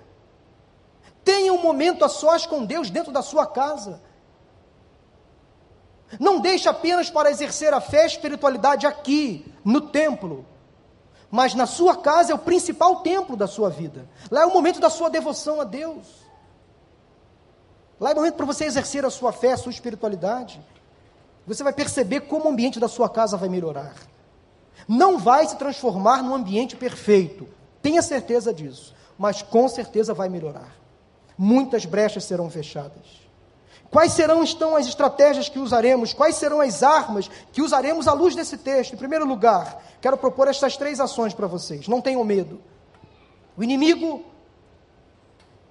Tenha 1.26 1.52
um 1.52 1.62
momento 1.62 2.06
a 2.06 2.10
sós 2.10 2.46
com 2.46 2.64
Deus 2.64 2.90
dentro 2.90 3.12
da 3.12 3.22
sua 3.22 3.46
casa. 3.46 4.02
Não 6.20 6.40
deixe 6.40 6.68
apenas 6.70 7.10
para 7.10 7.30
exercer 7.30 7.74
a 7.74 7.82
fé 7.82 8.00
e 8.00 8.04
a 8.04 8.08
espiritualidade 8.08 8.86
aqui, 8.86 9.52
no 9.64 9.82
templo. 9.82 10.46
Mas 11.30 11.54
na 11.54 11.66
sua 11.66 11.98
casa 11.98 12.32
é 12.32 12.36
o 12.36 12.40
principal 12.40 12.98
templo 12.98 13.36
da 13.36 13.48
sua 13.48 13.70
vida. 13.70 14.08
Lá 14.32 14.42
é 14.42 14.46
o 14.46 14.54
momento 14.54 14.80
da 14.80 14.90
sua 14.90 15.10
devoção 15.10 15.60
a 15.60 15.64
Deus. 15.64 16.06
Lá 18.00 18.12
é 18.12 18.14
o 18.14 18.16
momento 18.18 18.36
para 18.36 18.46
você 18.46 18.66
exercer 18.66 19.06
a 19.06 19.10
sua 19.10 19.32
fé, 19.32 19.54
a 19.54 19.58
sua 19.58 19.72
espiritualidade. 19.72 20.62
Você 21.48 21.64
vai 21.64 21.74
perceber 21.74 22.22
como 22.22 22.46
o 22.46 22.50
ambiente 22.50 22.80
da 22.80 22.88
sua 22.88 23.10
casa 23.10 23.38
vai 23.38 23.50
melhorar. 23.50 23.96
Não 24.88 25.18
vai 25.18 25.48
se 25.48 25.58
transformar 25.58 26.22
num 26.22 26.36
ambiente 26.36 26.76
perfeito. 26.76 27.48
Tenha 27.82 28.02
certeza 28.02 28.54
disso. 28.54 28.94
Mas 29.18 29.42
com 29.42 29.68
certeza 29.68 30.14
vai 30.14 30.30
melhorar. 30.30 30.76
Muitas 31.38 31.86
brechas 31.86 32.24
serão 32.24 32.50
fechadas. 32.50 33.25
Quais 33.96 34.12
serão 34.12 34.44
então 34.44 34.76
as 34.76 34.88
estratégias 34.88 35.48
que 35.48 35.58
usaremos? 35.58 36.12
Quais 36.12 36.36
serão 36.36 36.60
as 36.60 36.84
armas 36.84 37.32
que 37.54 37.62
usaremos 37.62 38.10
à 38.10 38.12
luz 38.12 38.36
desse 38.36 38.58
texto? 38.58 38.92
Em 38.92 38.98
primeiro 38.98 39.26
lugar, 39.26 39.82
quero 40.02 40.18
propor 40.18 40.50
estas 40.50 40.76
três 40.76 41.00
ações 41.00 41.34
para 41.34 41.48
vocês. 41.48 41.88
Não 41.88 42.02
tenham 42.02 42.22
medo. 42.26 42.60
O 43.56 43.64
inimigo, 43.64 44.26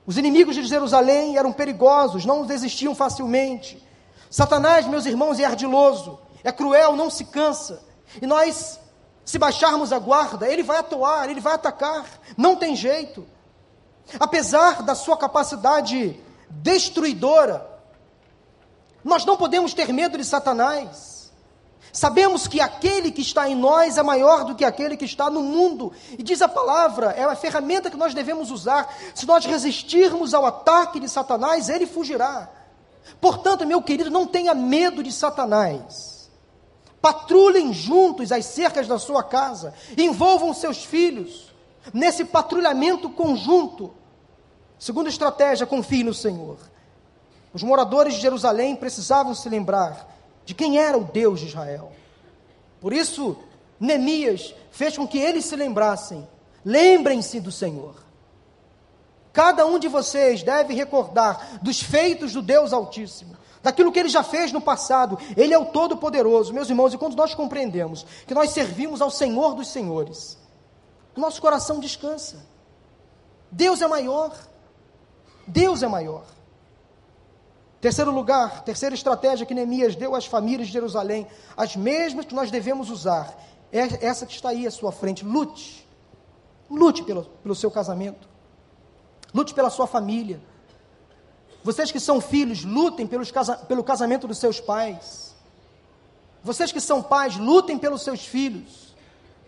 os 0.07 0.17
inimigos 0.17 0.55
de 0.55 0.65
Jerusalém 0.65 1.37
eram 1.37 1.53
perigosos, 1.53 2.25
não 2.25 2.47
desistiam 2.47 2.95
facilmente. 2.95 3.87
Satanás, 4.31 4.87
meus 4.87 5.05
irmãos, 5.05 5.39
é 5.39 5.45
ardiloso, 5.45 6.19
é 6.43 6.51
cruel, 6.51 6.97
não 6.97 7.11
se 7.11 7.27
cansa. 7.27 7.83
E 8.23 8.27
nós, 8.27 8.81
se 9.23 9.39
baixarmos 9.39 9.93
a 9.93 9.99
guarda, 9.99 10.49
ele 10.49 10.63
vai 10.63 10.79
atuar, 10.79 11.29
ele 11.29 11.43
vai 11.43 11.53
atacar, 11.53 12.07
não 12.39 12.57
tem 12.57 12.75
jeito. 12.75 13.27
Apesar 14.19 14.83
da 14.83 14.95
sua 14.95 15.15
capacidade 15.15 16.19
destruidora, 16.49 17.74
nós 19.05 19.25
não 19.25 19.37
podemos 19.37 19.75
ter 19.75 19.93
medo 19.93 20.17
de 20.17 20.25
Satanás. 20.25 21.15
Sabemos 21.93 22.49
que 22.49 22.61
aquele 22.61 23.13
que 23.13 23.21
está 23.21 23.49
em 23.49 23.55
nós 23.55 23.97
é 23.97 24.03
maior 24.03 24.45
do 24.45 24.57
que 24.57 24.65
aquele 24.65 24.97
que 24.97 25.05
está 25.05 25.31
no 25.31 25.43
mundo. 25.43 25.93
E 26.19 26.23
diz 26.25 26.43
a 26.43 26.49
palavra, 26.49 27.13
é 27.13 27.23
a 27.23 27.37
ferramenta 27.37 27.89
que 27.89 27.97
nós 27.97 28.13
devemos 28.13 28.51
usar. 28.51 28.93
Se 29.15 29.25
nós 29.27 29.45
resistirmos 29.45 30.35
ao 30.35 30.45
ataque 30.45 30.99
de 30.99 31.09
Satanás, 31.09 31.69
ele 31.69 31.87
fugirá. 31.87 32.51
Portanto, 33.21 33.65
meu 33.65 33.81
querido, 33.81 34.11
não 34.11 34.27
tenha 34.27 34.55
medo 34.55 35.05
de 35.05 35.13
Satanás. 35.13 36.29
Patrulhem 37.01 37.73
juntos 37.73 38.33
as 38.33 38.45
cercas 38.47 38.89
da 38.89 38.99
sua 38.99 39.23
casa. 39.23 39.73
Envolvam 39.97 40.53
seus 40.53 40.83
filhos 40.85 41.55
nesse 41.93 42.25
patrulhamento 42.25 43.09
conjunto. 43.11 43.95
Segunda 44.81 45.09
estratégia, 45.09 45.65
confie 45.65 46.03
no 46.03 46.13
Senhor. 46.13 46.59
Os 47.55 47.63
moradores 47.63 48.15
de 48.15 48.21
Jerusalém 48.21 48.75
precisavam 48.75 49.33
se 49.33 49.49
lembrar 49.49 50.13
de 50.45 50.53
quem 50.53 50.77
era 50.77 50.99
o 50.99 51.05
Deus 51.05 51.39
de 51.39 51.47
Israel. 51.47 51.93
Por 52.81 52.93
isso, 52.93 53.39
Neemias 53.79 54.55
fez 54.73 54.97
com 54.99 55.07
que 55.07 55.19
eles 55.19 55.45
se 55.45 55.55
lembrassem: 55.55 56.27
lembrem-se 56.65 57.41
do 57.41 57.53
Senhor. 57.53 57.95
Cada 59.33 59.65
um 59.67 59.79
de 59.79 59.89
vocês 59.89 60.43
deve 60.43 60.75
recordar 60.75 61.59
dos 61.63 61.81
feitos 61.81 62.33
do 62.33 62.43
Deus 62.43 62.73
Altíssimo, 62.73 63.37
daquilo 63.63 63.91
que 63.91 64.01
ele 64.01 64.09
já 64.09 64.23
fez 64.23 64.53
no 64.53 64.61
passado. 64.61 65.17
Ele 65.37 65.55
é 65.55 65.59
o 65.59 65.67
Todo-Poderoso, 65.67 66.53
meus 66.53 66.69
irmãos, 66.69 66.93
e 66.93 66.99
quando 66.99 67.17
nós 67.17 67.35
compreendemos 67.35 68.05
que 68.27 68.35
nós 68.35 68.51
servimos 68.51 69.01
ao 69.01 69.11
Senhor 69.11 69.55
dos 69.55 69.69
Senhores, 69.69 70.37
nosso 71.17 71.41
coração 71.41 71.79
descansa. 71.79 72.45
Deus 73.51 73.81
é 73.81 73.87
maior. 73.87 74.37
Deus 75.47 75.83
é 75.83 75.87
maior. 75.87 76.25
Terceiro 77.85 78.11
lugar, 78.11 78.65
terceira 78.65 78.95
estratégia 78.95 79.45
que 79.45 79.53
Neemias 79.53 79.95
deu 79.95 80.15
às 80.15 80.25
famílias 80.25 80.69
de 80.69 80.73
Jerusalém, 80.73 81.27
as 81.55 81.77
mesmas 81.77 82.25
que 82.25 82.35
nós 82.35 82.51
devemos 82.51 82.89
usar, 82.89 83.39
é 83.71 84.07
essa 84.07 84.25
que 84.25 84.33
está 84.33 84.49
aí 84.49 84.67
à 84.67 84.71
sua 84.71 84.91
frente. 84.91 85.23
Lute. 85.23 85.87
Lute 86.71 87.03
pelo, 87.03 87.25
pelo 87.43 87.55
seu 87.55 87.71
casamento. 87.71 88.27
Lute 89.35 89.53
pela 89.53 89.69
sua 89.69 89.87
família. 89.87 90.41
Vocês 91.63 91.93
que 91.93 92.01
são 92.01 92.23
filhos, 92.23 92.65
lutem 92.65 93.07
pelos 93.07 93.31
casa, 93.31 93.55
pelo 93.55 93.85
casamento 93.85 94.27
dos 94.27 94.39
seus 94.39 94.59
pais. 94.59 95.35
Vocês 96.43 96.73
que 96.73 96.81
são 96.81 97.03
pais, 97.03 97.37
lutem 97.37 97.77
pelos 97.77 98.01
seus 98.01 98.25
filhos. 98.25 98.95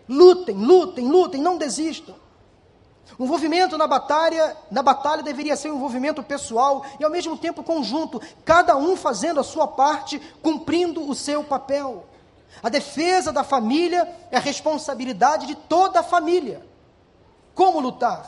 Lutem, 0.07 0.55
lutem, 0.55 1.07
lutem, 1.07 1.41
não 1.41 1.57
desistam. 1.57 2.13
O 3.17 3.23
envolvimento 3.23 3.77
na 3.77 3.87
batalha, 3.87 4.55
na 4.69 4.83
batalha 4.83 5.23
deveria 5.23 5.55
ser 5.55 5.71
um 5.71 5.75
envolvimento 5.75 6.21
pessoal 6.21 6.85
e 6.99 7.03
ao 7.03 7.09
mesmo 7.09 7.37
tempo 7.37 7.63
conjunto, 7.63 8.21
cada 8.43 8.75
um 8.75 8.95
fazendo 8.95 9.39
a 9.39 9.43
sua 9.43 9.67
parte, 9.67 10.19
cumprindo 10.41 11.07
o 11.07 11.15
seu 11.15 11.43
papel. 11.43 12.05
A 12.61 12.69
defesa 12.69 13.31
da 13.31 13.43
família 13.43 14.07
é 14.31 14.37
a 14.37 14.41
responsabilidade 14.41 15.45
de 15.45 15.55
toda 15.55 15.99
a 15.99 16.03
família. 16.03 16.65
Como 17.55 17.79
lutar? 17.79 18.27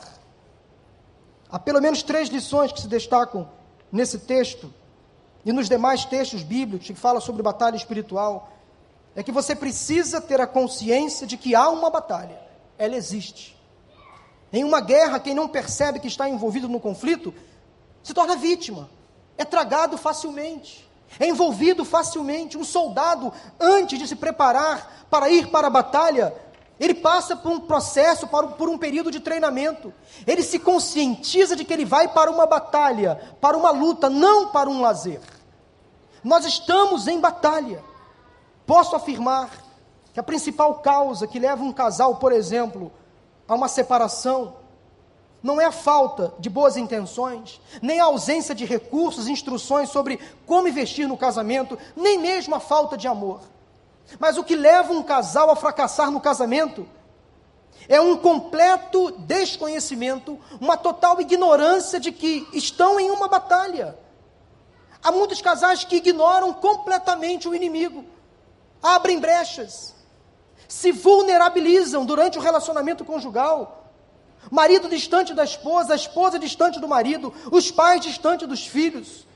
Há 1.50 1.58
pelo 1.58 1.80
menos 1.80 2.02
três 2.02 2.28
lições 2.28 2.72
que 2.72 2.80
se 2.80 2.88
destacam 2.88 3.48
nesse 3.90 4.18
texto 4.20 4.72
e 5.44 5.52
nos 5.52 5.68
demais 5.68 6.04
textos 6.04 6.42
bíblicos 6.42 6.86
que 6.86 6.94
falam 6.94 7.20
sobre 7.20 7.42
batalha 7.42 7.76
espiritual. 7.76 8.50
É 9.14 9.22
que 9.22 9.32
você 9.32 9.54
precisa 9.54 10.20
ter 10.20 10.40
a 10.40 10.46
consciência 10.46 11.26
de 11.26 11.36
que 11.36 11.54
há 11.54 11.68
uma 11.68 11.90
batalha, 11.90 12.40
ela 12.78 12.94
existe. 12.94 13.59
Em 14.52 14.64
uma 14.64 14.80
guerra, 14.80 15.20
quem 15.20 15.34
não 15.34 15.48
percebe 15.48 16.00
que 16.00 16.08
está 16.08 16.28
envolvido 16.28 16.68
no 16.68 16.80
conflito 16.80 17.32
se 18.02 18.12
torna 18.12 18.34
vítima, 18.36 18.90
é 19.38 19.44
tragado 19.44 19.96
facilmente, 19.96 20.88
é 21.18 21.26
envolvido 21.26 21.84
facilmente. 21.84 22.58
Um 22.58 22.64
soldado, 22.64 23.32
antes 23.60 23.98
de 23.98 24.06
se 24.06 24.16
preparar 24.16 25.06
para 25.10 25.30
ir 25.30 25.48
para 25.48 25.66
a 25.66 25.70
batalha, 25.70 26.34
Ele 26.80 26.94
passa 26.94 27.36
por 27.36 27.52
um 27.52 27.60
processo, 27.60 28.26
por 28.26 28.68
um 28.68 28.78
período 28.78 29.10
de 29.10 29.20
treinamento. 29.20 29.92
Ele 30.26 30.42
se 30.42 30.58
conscientiza 30.58 31.54
de 31.54 31.64
que 31.64 31.74
ele 31.74 31.84
vai 31.84 32.08
para 32.08 32.30
uma 32.30 32.46
batalha, 32.46 33.20
para 33.38 33.56
uma 33.56 33.70
luta, 33.70 34.08
não 34.08 34.48
para 34.48 34.70
um 34.70 34.80
lazer. 34.80 35.20
Nós 36.24 36.46
estamos 36.46 37.06
em 37.06 37.20
batalha. 37.20 37.84
Posso 38.66 38.96
afirmar 38.96 39.50
que 40.14 40.20
a 40.20 40.22
principal 40.22 40.76
causa 40.76 41.26
que 41.26 41.38
leva 41.38 41.62
um 41.62 41.72
casal, 41.72 42.16
por 42.16 42.32
exemplo, 42.32 42.90
a 43.50 43.54
uma 43.56 43.66
separação, 43.66 44.54
não 45.42 45.60
é 45.60 45.64
a 45.64 45.72
falta 45.72 46.32
de 46.38 46.48
boas 46.48 46.76
intenções, 46.76 47.60
nem 47.82 47.98
a 47.98 48.04
ausência 48.04 48.54
de 48.54 48.64
recursos, 48.64 49.26
instruções 49.26 49.88
sobre 49.88 50.20
como 50.46 50.68
investir 50.68 51.08
no 51.08 51.16
casamento, 51.16 51.76
nem 51.96 52.16
mesmo 52.16 52.54
a 52.54 52.60
falta 52.60 52.96
de 52.96 53.08
amor. 53.08 53.40
Mas 54.20 54.38
o 54.38 54.44
que 54.44 54.54
leva 54.54 54.92
um 54.92 55.02
casal 55.02 55.50
a 55.50 55.56
fracassar 55.56 56.12
no 56.12 56.20
casamento 56.20 56.86
é 57.88 58.00
um 58.00 58.16
completo 58.16 59.10
desconhecimento, 59.18 60.38
uma 60.60 60.76
total 60.76 61.20
ignorância 61.20 61.98
de 61.98 62.12
que 62.12 62.46
estão 62.52 63.00
em 63.00 63.10
uma 63.10 63.26
batalha. 63.26 63.98
Há 65.02 65.10
muitos 65.10 65.42
casais 65.42 65.82
que 65.82 65.96
ignoram 65.96 66.52
completamente 66.52 67.48
o 67.48 67.54
inimigo, 67.54 68.04
abrem 68.80 69.18
brechas, 69.18 69.92
se 70.70 70.92
vulnerabilizam 70.92 72.06
durante 72.06 72.38
o 72.38 72.40
relacionamento 72.40 73.04
conjugal. 73.04 73.90
Marido 74.52 74.88
distante 74.88 75.34
da 75.34 75.42
esposa, 75.42 75.94
a 75.94 75.96
esposa 75.96 76.38
distante 76.38 76.78
do 76.78 76.86
marido, 76.86 77.34
os 77.50 77.72
pais 77.72 78.00
distante 78.00 78.46
dos 78.46 78.64
filhos. 78.64 79.26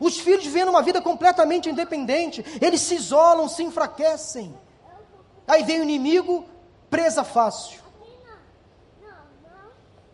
Os 0.00 0.18
filhos 0.18 0.44
vivendo 0.44 0.70
uma 0.70 0.82
vida 0.82 1.00
completamente 1.00 1.70
independente, 1.70 2.44
eles 2.60 2.80
se 2.80 2.96
isolam, 2.96 3.48
se 3.48 3.62
enfraquecem. 3.62 4.52
Aí 5.46 5.62
vem 5.62 5.78
o 5.78 5.84
inimigo, 5.84 6.44
presa 6.90 7.22
fácil. 7.22 7.80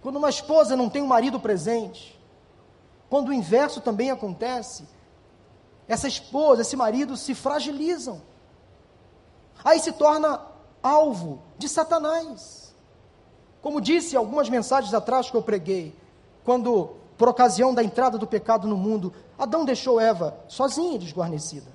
Quando 0.02 0.16
uma 0.16 0.28
esposa 0.28 0.76
não 0.76 0.90
tem 0.90 1.00
um 1.00 1.06
marido 1.06 1.40
presente, 1.40 2.20
quando 3.08 3.28
o 3.28 3.32
inverso 3.32 3.80
também 3.80 4.10
acontece, 4.10 4.86
essa 5.88 6.06
esposa, 6.06 6.60
esse 6.60 6.76
marido 6.76 7.16
se 7.16 7.34
fragilizam. 7.34 8.20
Aí 9.64 9.80
se 9.80 9.92
torna 9.92 10.47
alvo 10.82 11.42
de 11.56 11.68
Satanás. 11.68 12.74
Como 13.60 13.80
disse 13.80 14.16
algumas 14.16 14.48
mensagens 14.48 14.94
atrás 14.94 15.30
que 15.30 15.36
eu 15.36 15.42
preguei, 15.42 15.94
quando 16.44 16.96
por 17.16 17.28
ocasião 17.28 17.74
da 17.74 17.82
entrada 17.82 18.16
do 18.16 18.26
pecado 18.26 18.68
no 18.68 18.76
mundo, 18.76 19.12
Adão 19.36 19.64
deixou 19.64 20.00
Eva 20.00 20.38
sozinha 20.46 20.94
e 20.94 20.98
desguarnecida. 20.98 21.70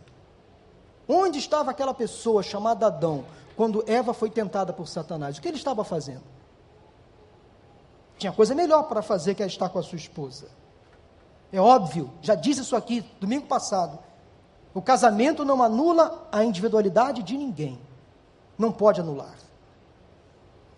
Onde 1.07 1.37
estava 1.37 1.71
aquela 1.71 1.93
pessoa 1.93 2.41
chamada 2.41 2.87
Adão 2.87 3.25
quando 3.57 3.83
Eva 3.85 4.13
foi 4.13 4.29
tentada 4.29 4.71
por 4.71 4.87
Satanás? 4.87 5.37
O 5.37 5.41
que 5.41 5.47
ele 5.49 5.57
estava 5.57 5.83
fazendo? 5.83 6.23
Tinha 8.17 8.31
coisa 8.31 8.55
melhor 8.55 8.83
para 8.83 9.01
fazer 9.01 9.35
que 9.35 9.43
é 9.43 9.45
estar 9.45 9.67
com 9.67 9.79
a 9.79 9.83
sua 9.83 9.97
esposa. 9.97 10.47
É 11.51 11.59
óbvio, 11.59 12.09
já 12.21 12.35
disse 12.35 12.61
isso 12.61 12.75
aqui 12.75 13.05
domingo 13.19 13.45
passado. 13.45 13.99
O 14.73 14.81
casamento 14.81 15.43
não 15.43 15.61
anula 15.61 16.27
a 16.31 16.43
individualidade 16.43 17.21
de 17.21 17.37
ninguém. 17.37 17.79
Não 18.57 18.71
pode 18.71 19.01
anular. 19.01 19.35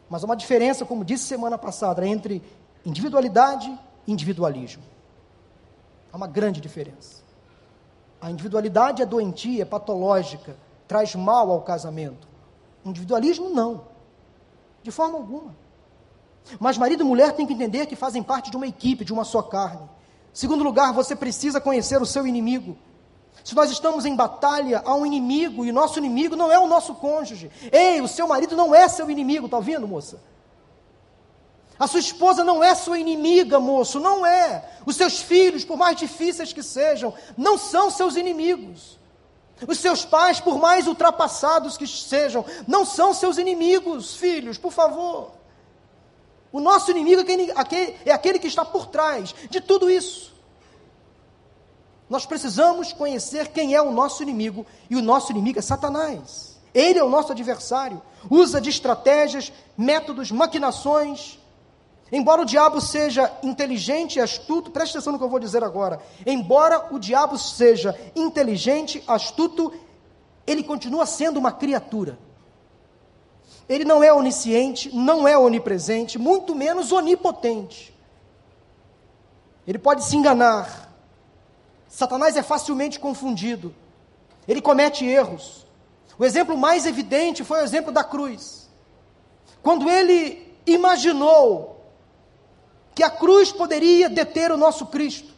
Mas 0.10 0.24
há 0.24 0.26
uma 0.26 0.36
diferença, 0.36 0.86
como 0.86 1.04
disse 1.04 1.26
semana 1.26 1.58
passada, 1.58 2.06
entre 2.08 2.42
individualidade 2.86 3.78
individualismo. 4.08 4.84
Há 6.12 6.18
uma 6.18 6.28
grande 6.28 6.62
diferença. 6.62 7.24
A 8.22 8.32
individualidade 8.32 9.02
é 9.02 9.06
doentia, 9.06 9.64
é 9.64 9.66
patológica, 9.66 10.56
traz 10.88 11.14
mal 11.16 11.52
ao 11.52 11.62
casamento. 11.62 12.28
O 12.84 12.90
individualismo, 12.90 13.50
não. 13.50 13.82
De 14.82 14.92
forma 14.92 15.18
alguma. 15.18 15.56
Mas 16.60 16.78
marido 16.78 17.02
e 17.02 17.04
mulher 17.04 17.34
têm 17.34 17.46
que 17.46 17.54
entender 17.54 17.88
que 17.88 17.96
fazem 17.96 18.22
parte 18.22 18.52
de 18.52 18.58
uma 18.58 18.68
equipe, 18.68 19.04
de 19.04 19.12
uma 19.12 19.24
só 19.24 19.42
carne. 19.42 19.90
Segundo 20.32 20.64
lugar, 20.64 20.94
você 20.94 21.16
precisa 21.16 21.60
conhecer 21.60 22.02
o 22.02 22.06
seu 22.06 22.28
inimigo. 22.28 22.78
Se 23.46 23.54
nós 23.54 23.70
estamos 23.70 24.08
em 24.08 24.16
batalha, 24.16 24.82
há 24.84 24.96
um 24.96 25.06
inimigo, 25.06 25.64
e 25.64 25.72
nosso 25.72 26.00
inimigo 26.00 26.36
não 26.36 26.52
é 26.52 26.58
o 26.58 26.66
nosso 26.66 26.96
cônjuge. 26.96 27.52
Ei, 27.72 28.02
o 28.02 28.08
seu 28.08 28.28
marido 28.28 28.56
não 28.56 28.74
é 28.74 28.88
seu 28.88 29.08
inimigo, 29.10 29.46
está 29.46 29.58
ouvindo, 29.58 29.88
moça? 29.88 30.20
A 31.78 31.86
sua 31.86 32.00
esposa 32.00 32.44
não 32.44 32.64
é 32.64 32.74
sua 32.74 32.98
inimiga, 32.98 33.60
moço, 33.60 34.00
não 34.00 34.26
é. 34.26 34.68
Os 34.84 34.96
seus 34.96 35.20
filhos, 35.20 35.64
por 35.64 35.78
mais 35.78 35.96
difíceis 35.96 36.52
que 36.52 36.64
sejam, 36.64 37.14
não 37.38 37.56
são 37.56 37.92
seus 37.92 38.16
inimigos. 38.16 38.98
Os 39.68 39.78
seus 39.78 40.04
pais, 40.04 40.40
por 40.40 40.58
mais 40.58 40.88
ultrapassados 40.88 41.78
que 41.78 41.86
sejam, 41.86 42.44
não 42.68 42.84
são 42.84 43.14
seus 43.14 43.38
inimigos, 43.38 44.16
filhos, 44.16 44.58
por 44.58 44.72
favor. 44.72 45.34
O 46.52 46.60
nosso 46.60 46.90
inimigo 46.90 47.22
é 47.22 47.52
aquele, 47.56 47.96
é 48.06 48.12
aquele 48.12 48.40
que 48.40 48.48
está 48.48 48.66
por 48.66 48.88
trás 48.88 49.36
de 49.52 49.62
tudo 49.62 49.88
isso. 49.88 50.35
Nós 52.10 52.26
precisamos 52.26 52.94
conhecer 52.94 53.48
quem 53.50 53.74
é 53.74 53.82
o 53.82 53.92
nosso 53.92 54.22
inimigo, 54.22 54.66
e 54.90 54.96
o 54.96 55.02
nosso 55.02 55.32
inimigo 55.32 55.60
é 55.60 55.62
Satanás. 55.62 56.60
Ele 56.74 57.00
é 57.00 57.04
o 57.04 57.10
nosso 57.10 57.32
adversário, 57.32 58.02
usa 58.30 58.60
de 58.60 58.70
estratégias, 58.70 59.52
métodos, 59.78 60.32
maquinações, 60.32 61.40
Embora 62.12 62.44
o 62.44 62.46
diabo 62.46 62.80
seja 62.80 63.32
inteligente 63.42 64.18
e 64.18 64.22
astuto, 64.22 64.70
preste 64.70 64.92
atenção 64.92 65.14
no 65.14 65.20
que 65.20 65.26
eu 65.26 65.30
vou 65.30 65.40
dizer 65.40 65.64
agora. 65.64 66.00
Embora 66.26 66.94
o 66.94 67.00
diabo 67.00 67.38
seja 67.38 68.00
inteligente, 68.16 69.04
astuto, 69.08 69.74
ele 70.46 70.64
continua 70.64 71.06
sendo 71.06 71.38
uma 71.38 71.52
criatura. 71.52 72.20
Ele 73.68 73.84
não 73.84 74.04
é 74.04 74.14
onisciente, 74.14 74.96
não 74.96 75.28
é 75.28 75.36
onipresente, 75.36 76.20
muito 76.20 76.54
menos 76.54 76.92
onipotente. 76.92 77.94
Ele 79.68 79.80
pode 79.80 80.04
se 80.04 80.16
enganar. 80.16 80.85
Satanás 81.96 82.36
é 82.36 82.44
facilmente 82.44 83.00
confundido. 83.00 83.74
Ele 84.46 84.62
comete 84.62 85.06
erros. 85.06 85.66
O 86.20 86.26
exemplo 86.26 86.58
mais 86.58 86.86
evidente 86.86 87.42
foi 87.42 87.62
o 87.62 87.64
exemplo 87.64 87.90
da 87.90 88.04
cruz. 88.04 88.70
Quando 89.64 89.90
ele 89.90 90.54
imaginou 90.68 91.80
que 92.94 93.02
a 93.02 93.10
cruz 93.10 93.54
poderia 93.54 94.10
deter 94.10 94.52
o 94.52 94.58
nosso 94.58 94.88
Cristo. 94.88 95.34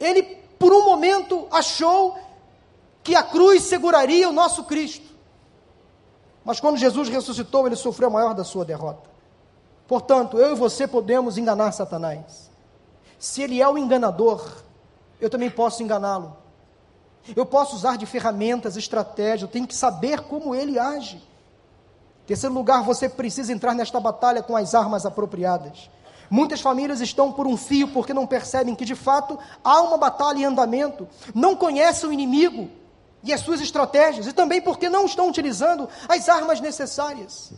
Ele, 0.00 0.22
por 0.58 0.72
um 0.72 0.86
momento, 0.86 1.46
achou 1.50 2.18
que 3.02 3.14
a 3.14 3.22
cruz 3.22 3.64
seguraria 3.64 4.30
o 4.30 4.32
nosso 4.32 4.64
Cristo. 4.64 5.14
Mas 6.42 6.58
quando 6.58 6.78
Jesus 6.78 7.10
ressuscitou, 7.10 7.66
ele 7.66 7.76
sofreu 7.76 8.08
a 8.08 8.12
maior 8.12 8.32
da 8.32 8.44
sua 8.44 8.64
derrota. 8.64 9.10
Portanto, 9.86 10.38
eu 10.38 10.52
e 10.52 10.58
você 10.58 10.88
podemos 10.88 11.36
enganar 11.36 11.72
Satanás. 11.72 12.45
Se 13.26 13.42
ele 13.42 13.60
é 13.60 13.68
o 13.68 13.76
enganador, 13.76 14.40
eu 15.20 15.28
também 15.28 15.50
posso 15.50 15.82
enganá-lo. 15.82 16.36
Eu 17.34 17.44
posso 17.44 17.74
usar 17.74 17.98
de 17.98 18.06
ferramentas, 18.06 18.76
estratégias, 18.76 19.42
eu 19.42 19.48
tenho 19.48 19.66
que 19.66 19.74
saber 19.74 20.20
como 20.20 20.54
ele 20.54 20.78
age. 20.78 21.20
Terceiro 22.24 22.54
lugar, 22.54 22.84
você 22.84 23.08
precisa 23.08 23.52
entrar 23.52 23.74
nesta 23.74 23.98
batalha 23.98 24.44
com 24.44 24.56
as 24.56 24.76
armas 24.76 25.04
apropriadas. 25.04 25.90
Muitas 26.30 26.60
famílias 26.60 27.00
estão 27.00 27.32
por 27.32 27.48
um 27.48 27.56
fio 27.56 27.88
porque 27.88 28.14
não 28.14 28.28
percebem 28.28 28.76
que 28.76 28.84
de 28.84 28.94
fato 28.94 29.36
há 29.64 29.80
uma 29.80 29.98
batalha 29.98 30.38
em 30.38 30.44
andamento, 30.44 31.08
não 31.34 31.56
conhecem 31.56 32.08
o 32.08 32.12
inimigo 32.12 32.70
e 33.24 33.32
as 33.32 33.40
suas 33.40 33.60
estratégias, 33.60 34.28
e 34.28 34.32
também 34.32 34.62
porque 34.62 34.88
não 34.88 35.04
estão 35.04 35.28
utilizando 35.28 35.88
as 36.08 36.28
armas 36.28 36.60
necessárias. 36.60 37.52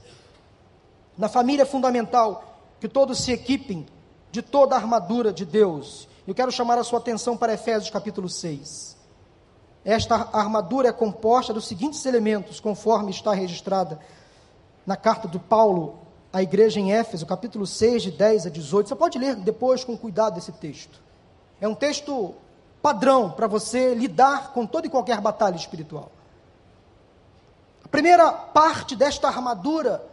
Na 1.16 1.28
família 1.28 1.64
é 1.64 1.66
fundamental 1.66 2.56
que 2.80 2.88
todos 2.88 3.18
se 3.18 3.32
equipem 3.32 3.86
de 4.30 4.42
toda 4.42 4.74
a 4.74 4.78
armadura 4.78 5.32
de 5.32 5.44
Deus. 5.44 6.08
Eu 6.26 6.34
quero 6.34 6.52
chamar 6.52 6.78
a 6.78 6.84
sua 6.84 6.98
atenção 6.98 7.36
para 7.36 7.54
Efésios 7.54 7.90
capítulo 7.90 8.28
6. 8.28 8.96
Esta 9.84 10.28
armadura 10.32 10.88
é 10.88 10.92
composta 10.92 11.52
dos 11.52 11.66
seguintes 11.66 12.04
elementos, 12.04 12.60
conforme 12.60 13.10
está 13.10 13.32
registrada 13.32 13.98
na 14.86 14.96
carta 14.96 15.26
do 15.26 15.40
Paulo 15.40 15.98
à 16.32 16.42
igreja 16.42 16.78
em 16.78 16.92
Éfeso, 16.92 17.24
capítulo 17.24 17.66
6, 17.66 18.02
de 18.02 18.10
10 18.10 18.46
a 18.46 18.50
18. 18.50 18.88
Você 18.88 18.94
pode 18.94 19.18
ler 19.18 19.36
depois 19.36 19.84
com 19.84 19.96
cuidado 19.96 20.38
esse 20.38 20.52
texto. 20.52 21.00
É 21.60 21.66
um 21.66 21.74
texto 21.74 22.34
padrão 22.82 23.30
para 23.30 23.46
você 23.46 23.94
lidar 23.94 24.52
com 24.52 24.66
toda 24.66 24.86
e 24.86 24.90
qualquer 24.90 25.20
batalha 25.20 25.56
espiritual. 25.56 26.10
A 27.84 27.88
primeira 27.88 28.30
parte 28.30 28.94
desta 28.94 29.28
armadura, 29.28 30.04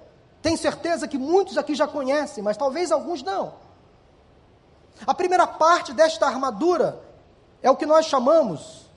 tenho 0.41 0.57
certeza 0.57 1.07
que 1.07 1.17
muitos 1.17 1.57
aqui 1.57 1.75
já 1.75 1.87
conhecem, 1.87 2.41
mas 2.41 2.55
talvez 2.55 2.91
alguns 2.91 3.21
não. 3.21 3.64
A 5.05 5.13
primeira 5.13 5.45
parte 5.47 5.93
desta 5.93 6.25
armadura 6.25 7.01
é 7.61 7.69
o 7.69 7.75
que 7.75 7.85
nós 7.85 8.05
chamamos, 8.05 8.89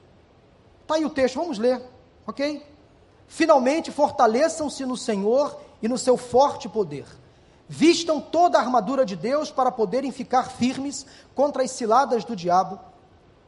está 0.82 0.94
aí 0.96 1.04
o 1.04 1.10
texto, 1.10 1.36
vamos 1.36 1.58
ler, 1.58 1.82
ok? 2.26 2.64
Finalmente 3.26 3.90
fortaleçam-se 3.90 4.84
no 4.84 4.96
Senhor 4.96 5.58
e 5.82 5.88
no 5.88 5.98
seu 5.98 6.16
forte 6.16 6.68
poder. 6.68 7.06
Vistam 7.68 8.20
toda 8.20 8.58
a 8.58 8.62
armadura 8.62 9.04
de 9.04 9.14
Deus 9.14 9.50
para 9.50 9.70
poderem 9.70 10.10
ficar 10.10 10.44
firmes 10.44 11.04
contra 11.34 11.62
as 11.62 11.70
ciladas 11.70 12.24
do 12.24 12.34
diabo, 12.34 12.78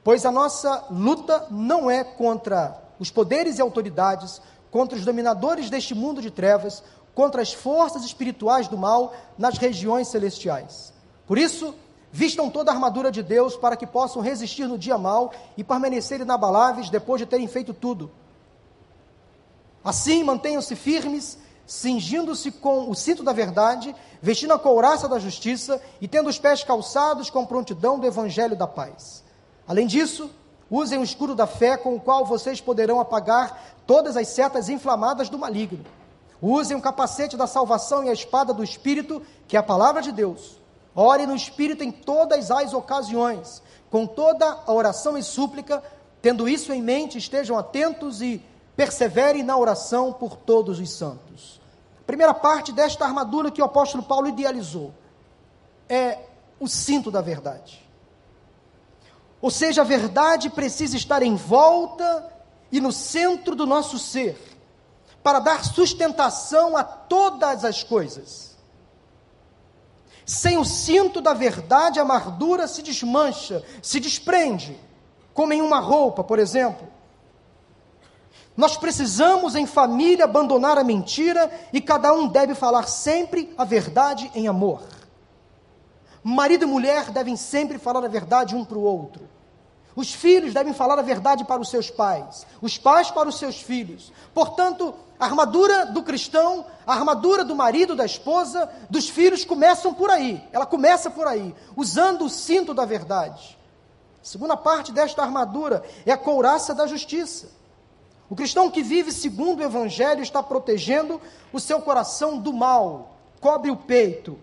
pois 0.04 0.26
a 0.26 0.30
nossa 0.30 0.84
luta 0.90 1.46
não 1.50 1.90
é 1.90 2.04
contra 2.04 2.78
os 2.98 3.10
poderes 3.10 3.58
e 3.58 3.62
autoridades, 3.62 4.42
contra 4.70 4.98
os 4.98 5.04
dominadores 5.04 5.70
deste 5.70 5.94
mundo 5.94 6.20
de 6.20 6.30
trevas, 6.30 6.82
contra 7.14 7.40
as 7.40 7.52
forças 7.52 8.04
espirituais 8.04 8.68
do 8.68 8.76
mal 8.76 9.14
nas 9.38 9.56
regiões 9.56 10.08
celestiais. 10.08 10.92
Por 11.26 11.38
isso, 11.38 11.74
vistam 12.12 12.50
toda 12.50 12.70
a 12.70 12.74
armadura 12.74 13.10
de 13.10 13.22
Deus 13.22 13.56
para 13.56 13.76
que 13.76 13.86
possam 13.86 14.20
resistir 14.20 14.66
no 14.66 14.78
dia 14.78 14.98
mal 14.98 15.32
e 15.56 15.62
permanecer 15.62 16.20
inabaláveis 16.20 16.90
depois 16.90 17.20
de 17.20 17.26
terem 17.26 17.46
feito 17.46 17.72
tudo. 17.72 18.10
Assim, 19.84 20.22
mantenham-se 20.22 20.76
firmes, 20.76 21.38
cingindo-se 21.66 22.50
com 22.50 22.90
o 22.90 22.94
cinto 22.94 23.22
da 23.22 23.32
verdade, 23.32 23.94
vestindo 24.20 24.52
a 24.52 24.58
couraça 24.58 25.08
da 25.08 25.18
justiça 25.18 25.80
e 26.00 26.08
tendo 26.08 26.28
os 26.28 26.38
pés 26.38 26.62
calçados 26.62 27.30
com 27.30 27.46
prontidão 27.46 27.98
do 27.98 28.06
evangelho 28.06 28.56
da 28.56 28.66
paz. 28.66 29.24
Além 29.66 29.86
disso, 29.86 30.30
usem 30.70 30.98
o 30.98 31.04
escudo 31.04 31.34
da 31.34 31.46
fé 31.46 31.76
com 31.76 31.94
o 31.94 32.00
qual 32.00 32.26
vocês 32.26 32.60
poderão 32.60 33.00
apagar 33.00 33.76
todas 33.86 34.16
as 34.16 34.28
setas 34.28 34.68
inflamadas 34.68 35.28
do 35.28 35.38
maligno. 35.38 35.84
Usem 36.42 36.76
o 36.76 36.80
capacete 36.80 37.36
da 37.36 37.46
salvação 37.46 38.04
e 38.04 38.08
a 38.08 38.12
espada 38.12 38.52
do 38.52 38.64
Espírito, 38.64 39.22
que 39.46 39.56
é 39.56 39.60
a 39.60 39.62
palavra 39.62 40.02
de 40.02 40.10
Deus. 40.10 40.59
Ore 40.94 41.26
no 41.26 41.36
Espírito 41.36 41.84
em 41.84 41.90
todas 41.90 42.50
as 42.50 42.74
ocasiões, 42.74 43.62
com 43.90 44.06
toda 44.06 44.58
a 44.66 44.72
oração 44.72 45.16
e 45.16 45.22
súplica, 45.22 45.82
tendo 46.20 46.48
isso 46.48 46.72
em 46.72 46.82
mente, 46.82 47.18
estejam 47.18 47.56
atentos 47.56 48.20
e 48.20 48.42
perseverem 48.76 49.42
na 49.42 49.56
oração 49.56 50.12
por 50.12 50.36
todos 50.36 50.78
os 50.78 50.90
santos. 50.90 51.60
Primeira 52.06 52.34
parte 52.34 52.72
desta 52.72 53.04
armadura 53.04 53.50
que 53.50 53.62
o 53.62 53.64
apóstolo 53.64 54.02
Paulo 54.02 54.28
idealizou 54.28 54.92
é 55.88 56.18
o 56.58 56.68
cinto 56.68 57.10
da 57.10 57.20
verdade. 57.20 57.86
Ou 59.40 59.50
seja, 59.50 59.80
a 59.82 59.84
verdade 59.84 60.50
precisa 60.50 60.96
estar 60.96 61.22
em 61.22 61.34
volta 61.34 62.30
e 62.70 62.80
no 62.80 62.92
centro 62.92 63.56
do 63.56 63.66
nosso 63.66 63.98
ser, 63.98 64.38
para 65.22 65.38
dar 65.38 65.64
sustentação 65.64 66.76
a 66.76 66.84
todas 66.84 67.64
as 67.64 67.82
coisas. 67.82 68.49
Sem 70.30 70.58
o 70.58 70.64
cinto 70.64 71.20
da 71.20 71.34
verdade, 71.34 71.98
a 71.98 72.02
amargura 72.02 72.68
se 72.68 72.82
desmancha, 72.82 73.64
se 73.82 73.98
desprende, 73.98 74.78
como 75.34 75.52
em 75.52 75.60
uma 75.60 75.80
roupa, 75.80 76.22
por 76.22 76.38
exemplo. 76.38 76.86
Nós 78.56 78.76
precisamos, 78.76 79.56
em 79.56 79.66
família, 79.66 80.26
abandonar 80.26 80.78
a 80.78 80.84
mentira 80.84 81.50
e 81.72 81.80
cada 81.80 82.12
um 82.12 82.28
deve 82.28 82.54
falar 82.54 82.86
sempre 82.86 83.52
a 83.58 83.64
verdade 83.64 84.30
em 84.32 84.46
amor. 84.46 84.82
Marido 86.22 86.62
e 86.62 86.66
mulher 86.68 87.10
devem 87.10 87.34
sempre 87.34 87.76
falar 87.76 88.04
a 88.04 88.08
verdade 88.08 88.54
um 88.54 88.64
para 88.64 88.78
o 88.78 88.84
outro. 88.84 89.28
Os 89.96 90.14
filhos 90.14 90.54
devem 90.54 90.72
falar 90.72 90.96
a 91.00 91.02
verdade 91.02 91.44
para 91.44 91.60
os 91.60 91.70
seus 91.70 91.90
pais, 91.90 92.46
os 92.62 92.78
pais 92.78 93.10
para 93.10 93.28
os 93.28 93.36
seus 93.36 93.60
filhos. 93.60 94.12
Portanto, 94.32 94.94
a 95.20 95.26
armadura 95.26 95.84
do 95.84 96.02
cristão, 96.02 96.64
a 96.86 96.94
armadura 96.94 97.44
do 97.44 97.54
marido, 97.54 97.94
da 97.94 98.06
esposa, 98.06 98.70
dos 98.88 99.06
filhos 99.06 99.44
começam 99.44 99.92
por 99.92 100.08
aí. 100.08 100.42
Ela 100.50 100.64
começa 100.64 101.10
por 101.10 101.26
aí, 101.26 101.54
usando 101.76 102.24
o 102.24 102.30
cinto 102.30 102.72
da 102.72 102.86
verdade. 102.86 103.58
A 104.22 104.24
segunda 104.24 104.56
parte 104.56 104.90
desta 104.90 105.22
armadura 105.22 105.84
é 106.06 106.12
a 106.12 106.16
couraça 106.16 106.74
da 106.74 106.86
justiça. 106.86 107.50
O 108.30 108.34
cristão 108.34 108.70
que 108.70 108.82
vive 108.82 109.12
segundo 109.12 109.60
o 109.60 109.62
Evangelho 109.62 110.22
está 110.22 110.42
protegendo 110.42 111.20
o 111.52 111.60
seu 111.60 111.82
coração 111.82 112.38
do 112.38 112.52
mal, 112.52 113.16
cobre 113.42 113.70
o 113.70 113.76
peito. 113.76 114.38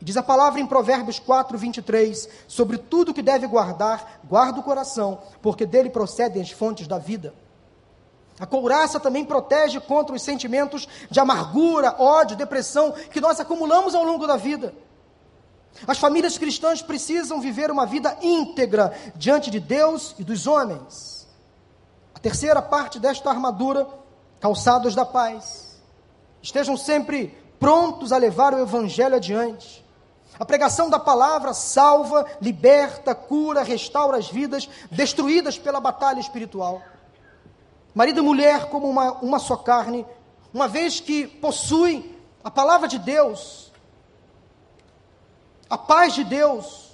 Diz 0.00 0.16
a 0.16 0.22
palavra 0.22 0.58
em 0.58 0.66
Provérbios 0.66 1.18
4, 1.18 1.58
23: 1.58 2.28
sobre 2.48 2.78
tudo 2.78 3.12
que 3.12 3.22
deve 3.22 3.46
guardar, 3.46 4.20
guarda 4.24 4.58
o 4.58 4.62
coração, 4.62 5.18
porque 5.42 5.66
dele 5.66 5.90
procedem 5.90 6.40
as 6.40 6.50
fontes 6.50 6.86
da 6.86 6.96
vida. 6.96 7.34
A 8.38 8.44
couraça 8.44 9.00
também 9.00 9.24
protege 9.24 9.80
contra 9.80 10.14
os 10.14 10.22
sentimentos 10.22 10.86
de 11.10 11.18
amargura, 11.18 11.94
ódio, 11.98 12.36
depressão 12.36 12.92
que 12.92 13.20
nós 13.20 13.40
acumulamos 13.40 13.94
ao 13.94 14.04
longo 14.04 14.26
da 14.26 14.36
vida. 14.36 14.74
As 15.86 15.98
famílias 15.98 16.38
cristãs 16.38 16.82
precisam 16.82 17.40
viver 17.40 17.70
uma 17.70 17.86
vida 17.86 18.16
íntegra 18.22 18.94
diante 19.14 19.50
de 19.50 19.60
Deus 19.60 20.14
e 20.18 20.24
dos 20.24 20.46
homens. 20.46 21.26
A 22.14 22.18
terceira 22.18 22.62
parte 22.62 22.98
desta 22.98 23.30
armadura, 23.30 23.86
calçados 24.40 24.94
da 24.94 25.04
paz. 25.04 25.80
Estejam 26.42 26.76
sempre 26.76 27.36
prontos 27.58 28.12
a 28.12 28.18
levar 28.18 28.54
o 28.54 28.60
evangelho 28.60 29.16
adiante. 29.16 29.84
A 30.38 30.44
pregação 30.44 30.90
da 30.90 30.98
palavra 30.98 31.54
salva, 31.54 32.26
liberta, 32.40 33.14
cura, 33.14 33.62
restaura 33.62 34.18
as 34.18 34.28
vidas 34.28 34.68
destruídas 34.90 35.58
pela 35.58 35.80
batalha 35.80 36.20
espiritual. 36.20 36.82
Marido 37.96 38.20
e 38.20 38.22
mulher, 38.22 38.68
como 38.68 38.86
uma, 38.90 39.12
uma 39.22 39.38
só 39.38 39.56
carne, 39.56 40.04
uma 40.52 40.68
vez 40.68 41.00
que 41.00 41.26
possuem 41.26 42.14
a 42.44 42.50
palavra 42.50 42.86
de 42.86 42.98
Deus, 42.98 43.72
a 45.70 45.78
paz 45.78 46.12
de 46.12 46.22
Deus, 46.22 46.90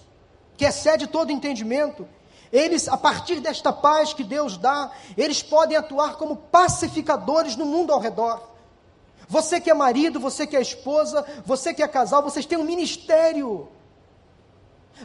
que 0.56 0.64
excede 0.64 1.08
todo 1.08 1.32
entendimento, 1.32 2.08
eles, 2.52 2.86
a 2.86 2.96
partir 2.96 3.40
desta 3.40 3.72
paz 3.72 4.14
que 4.14 4.22
Deus 4.22 4.56
dá, 4.56 4.92
eles 5.18 5.42
podem 5.42 5.76
atuar 5.76 6.14
como 6.14 6.36
pacificadores 6.36 7.56
no 7.56 7.66
mundo 7.66 7.92
ao 7.92 7.98
redor. 7.98 8.40
Você 9.26 9.60
que 9.60 9.72
é 9.72 9.74
marido, 9.74 10.20
você 10.20 10.46
que 10.46 10.56
é 10.56 10.62
esposa, 10.62 11.26
você 11.44 11.74
que 11.74 11.82
é 11.82 11.88
casal, 11.88 12.22
vocês 12.22 12.46
têm 12.46 12.58
um 12.58 12.64
ministério. 12.64 13.68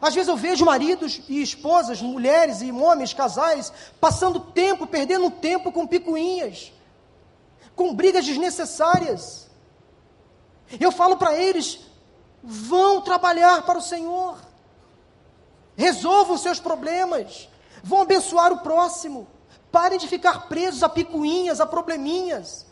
Às 0.02 0.14
vezes 0.14 0.28
eu 0.28 0.38
vejo 0.38 0.66
maridos 0.66 1.22
e 1.28 1.42
esposas, 1.42 2.02
mulheres 2.02 2.62
e 2.62 2.72
homens, 2.72 3.14
casais, 3.14 3.72
passando 4.00 4.40
tempo, 4.40 4.86
perdendo 4.86 5.32
tempo 5.32 5.72
com 5.72 5.88
picuinhas, 5.88 6.72
com 7.76 7.94
brigas 7.94 8.26
desnecessárias. 8.26 9.48
Eu 10.80 10.92
falo 10.92 11.18
para 11.18 11.36
eles: 11.36 11.80
vão 12.44 13.02
trabalhar 13.02 13.64
para 13.64 13.80
o 13.80 13.82
Senhor. 13.82 14.38
Resolvam 15.76 16.38
seus 16.38 16.60
problemas, 16.60 17.48
vão 17.84 18.02
abençoar 18.02 18.52
o 18.52 18.60
próximo, 18.60 19.28
parem 19.72 20.00
de 20.00 20.08
ficar 20.08 20.48
presos 20.48 20.82
a 20.82 20.90
picuinhas, 20.90 21.62
a 21.62 21.68
probleminhas, 21.68 22.66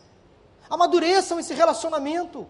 amadureçam 0.68 1.40
esse 1.40 1.54
relacionamento, 1.54 2.48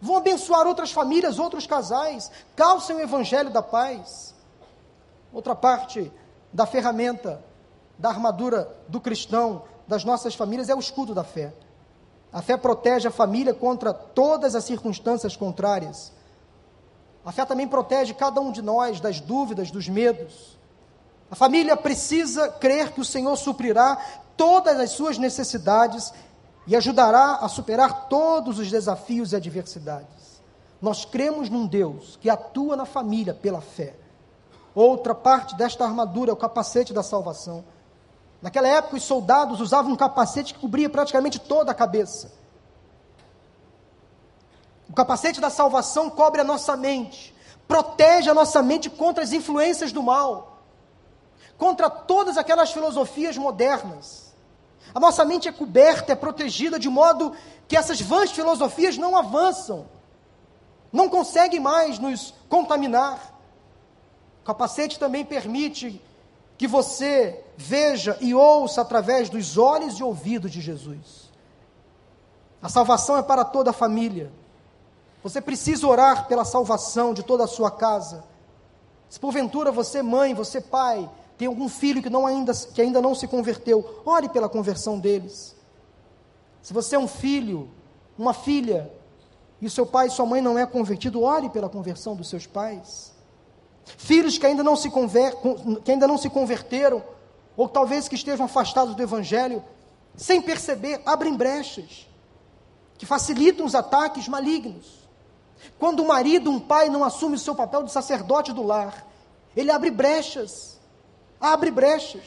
vão 0.00 0.16
abençoar 0.16 0.66
outras 0.66 0.92
famílias, 0.92 1.38
outros 1.38 1.66
casais, 1.66 2.30
calcem 2.54 2.96
o 2.96 3.00
evangelho 3.00 3.50
da 3.50 3.62
paz. 3.62 4.34
Outra 5.32 5.54
parte 5.54 6.12
da 6.52 6.66
ferramenta, 6.66 7.44
da 7.98 8.08
armadura 8.08 8.76
do 8.88 9.00
cristão, 9.00 9.64
das 9.86 10.04
nossas 10.04 10.34
famílias, 10.34 10.68
é 10.68 10.74
o 10.74 10.78
escudo 10.78 11.14
da 11.14 11.24
fé. 11.24 11.52
A 12.32 12.42
fé 12.42 12.56
protege 12.56 13.08
a 13.08 13.10
família 13.10 13.54
contra 13.54 13.92
todas 13.92 14.54
as 14.54 14.64
circunstâncias 14.64 15.36
contrárias. 15.36 16.12
A 17.24 17.32
fé 17.32 17.44
também 17.44 17.66
protege 17.66 18.14
cada 18.14 18.40
um 18.40 18.52
de 18.52 18.62
nós 18.62 19.00
das 19.00 19.20
dúvidas, 19.20 19.70
dos 19.70 19.88
medos. 19.88 20.58
A 21.30 21.34
família 21.34 21.76
precisa 21.76 22.48
crer 22.48 22.92
que 22.92 23.00
o 23.00 23.04
Senhor 23.04 23.36
suprirá 23.36 23.98
todas 24.36 24.78
as 24.78 24.90
suas 24.90 25.18
necessidades 25.18 26.12
e 26.68 26.76
ajudará 26.76 27.36
a 27.36 27.48
superar 27.48 28.08
todos 28.08 28.58
os 28.58 28.70
desafios 28.70 29.32
e 29.32 29.36
adversidades. 29.36 30.42
Nós 30.82 31.02
cremos 31.02 31.48
num 31.48 31.66
Deus 31.66 32.18
que 32.20 32.28
atua 32.28 32.76
na 32.76 32.84
família 32.84 33.32
pela 33.32 33.62
fé. 33.62 33.96
Outra 34.74 35.14
parte 35.14 35.56
desta 35.56 35.84
armadura 35.84 36.30
é 36.30 36.34
o 36.34 36.36
capacete 36.36 36.92
da 36.92 37.02
salvação. 37.02 37.64
Naquela 38.42 38.68
época, 38.68 38.96
os 38.96 39.02
soldados 39.02 39.62
usavam 39.62 39.92
um 39.92 39.96
capacete 39.96 40.52
que 40.52 40.60
cobria 40.60 40.90
praticamente 40.90 41.38
toda 41.38 41.72
a 41.72 41.74
cabeça. 41.74 42.30
O 44.90 44.92
capacete 44.92 45.40
da 45.40 45.48
salvação 45.48 46.10
cobre 46.10 46.42
a 46.42 46.44
nossa 46.44 46.76
mente, 46.76 47.34
protege 47.66 48.28
a 48.28 48.34
nossa 48.34 48.62
mente 48.62 48.90
contra 48.90 49.24
as 49.24 49.32
influências 49.32 49.90
do 49.90 50.02
mal, 50.02 50.62
contra 51.56 51.88
todas 51.88 52.36
aquelas 52.36 52.70
filosofias 52.70 53.38
modernas. 53.38 54.27
A 54.94 55.00
nossa 55.00 55.24
mente 55.24 55.48
é 55.48 55.52
coberta, 55.52 56.12
é 56.12 56.16
protegida 56.16 56.78
de 56.78 56.88
modo 56.88 57.34
que 57.66 57.76
essas 57.76 58.00
vãs 58.00 58.30
filosofias 58.30 58.96
não 58.96 59.16
avançam, 59.16 59.86
não 60.92 61.08
conseguem 61.08 61.60
mais 61.60 61.98
nos 61.98 62.34
contaminar. 62.48 63.34
O 64.42 64.46
capacete 64.46 64.98
também 64.98 65.24
permite 65.24 66.02
que 66.56 66.66
você 66.66 67.44
veja 67.56 68.16
e 68.20 68.34
ouça 68.34 68.80
através 68.80 69.28
dos 69.28 69.56
olhos 69.58 69.98
e 69.98 70.02
ouvidos 70.02 70.50
de 70.50 70.60
Jesus. 70.60 71.30
A 72.60 72.68
salvação 72.68 73.16
é 73.16 73.22
para 73.22 73.44
toda 73.44 73.70
a 73.70 73.74
família. 73.74 74.32
Você 75.22 75.40
precisa 75.40 75.86
orar 75.86 76.26
pela 76.26 76.44
salvação 76.44 77.14
de 77.14 77.22
toda 77.22 77.44
a 77.44 77.48
sua 77.48 77.70
casa. 77.70 78.24
Se 79.08 79.20
porventura 79.20 79.70
você, 79.70 80.02
mãe, 80.02 80.34
você, 80.34 80.60
pai, 80.60 81.08
tem 81.38 81.46
algum 81.46 81.68
filho 81.68 82.02
que, 82.02 82.10
não 82.10 82.26
ainda, 82.26 82.52
que 82.52 82.82
ainda 82.82 83.00
não 83.00 83.14
se 83.14 83.28
converteu, 83.28 84.02
ore 84.04 84.28
pela 84.28 84.48
conversão 84.48 84.98
deles. 84.98 85.54
Se 86.60 86.72
você 86.74 86.96
é 86.96 86.98
um 86.98 87.06
filho, 87.06 87.70
uma 88.18 88.34
filha, 88.34 88.92
e 89.62 89.70
seu 89.70 89.86
pai 89.86 90.08
e 90.08 90.10
sua 90.10 90.26
mãe 90.26 90.42
não 90.42 90.58
é 90.58 90.66
convertido, 90.66 91.22
ore 91.22 91.48
pela 91.48 91.68
conversão 91.68 92.16
dos 92.16 92.28
seus 92.28 92.46
pais. 92.46 93.12
Filhos 93.84 94.36
que 94.36 94.46
ainda 94.46 94.64
não 94.64 94.74
se, 94.74 94.90
conver, 94.90 95.32
que 95.84 95.92
ainda 95.92 96.08
não 96.08 96.18
se 96.18 96.28
converteram, 96.28 97.02
ou 97.56 97.68
talvez 97.68 98.08
que 98.08 98.16
estejam 98.16 98.46
afastados 98.46 98.94
do 98.94 99.02
Evangelho, 99.02 99.62
sem 100.16 100.42
perceber, 100.42 101.00
abrem 101.06 101.36
brechas 101.36 102.08
que 102.98 103.06
facilitam 103.06 103.64
os 103.64 103.76
ataques 103.76 104.26
malignos. 104.26 105.08
Quando 105.78 106.02
um 106.02 106.06
marido, 106.08 106.50
um 106.50 106.58
pai 106.58 106.88
não 106.88 107.04
assume 107.04 107.36
o 107.36 107.38
seu 107.38 107.54
papel 107.54 107.84
de 107.84 107.92
sacerdote 107.92 108.52
do 108.52 108.62
lar, 108.64 109.06
ele 109.56 109.70
abre 109.70 109.90
brechas, 109.90 110.77
abre 111.40 111.70
brechas. 111.70 112.22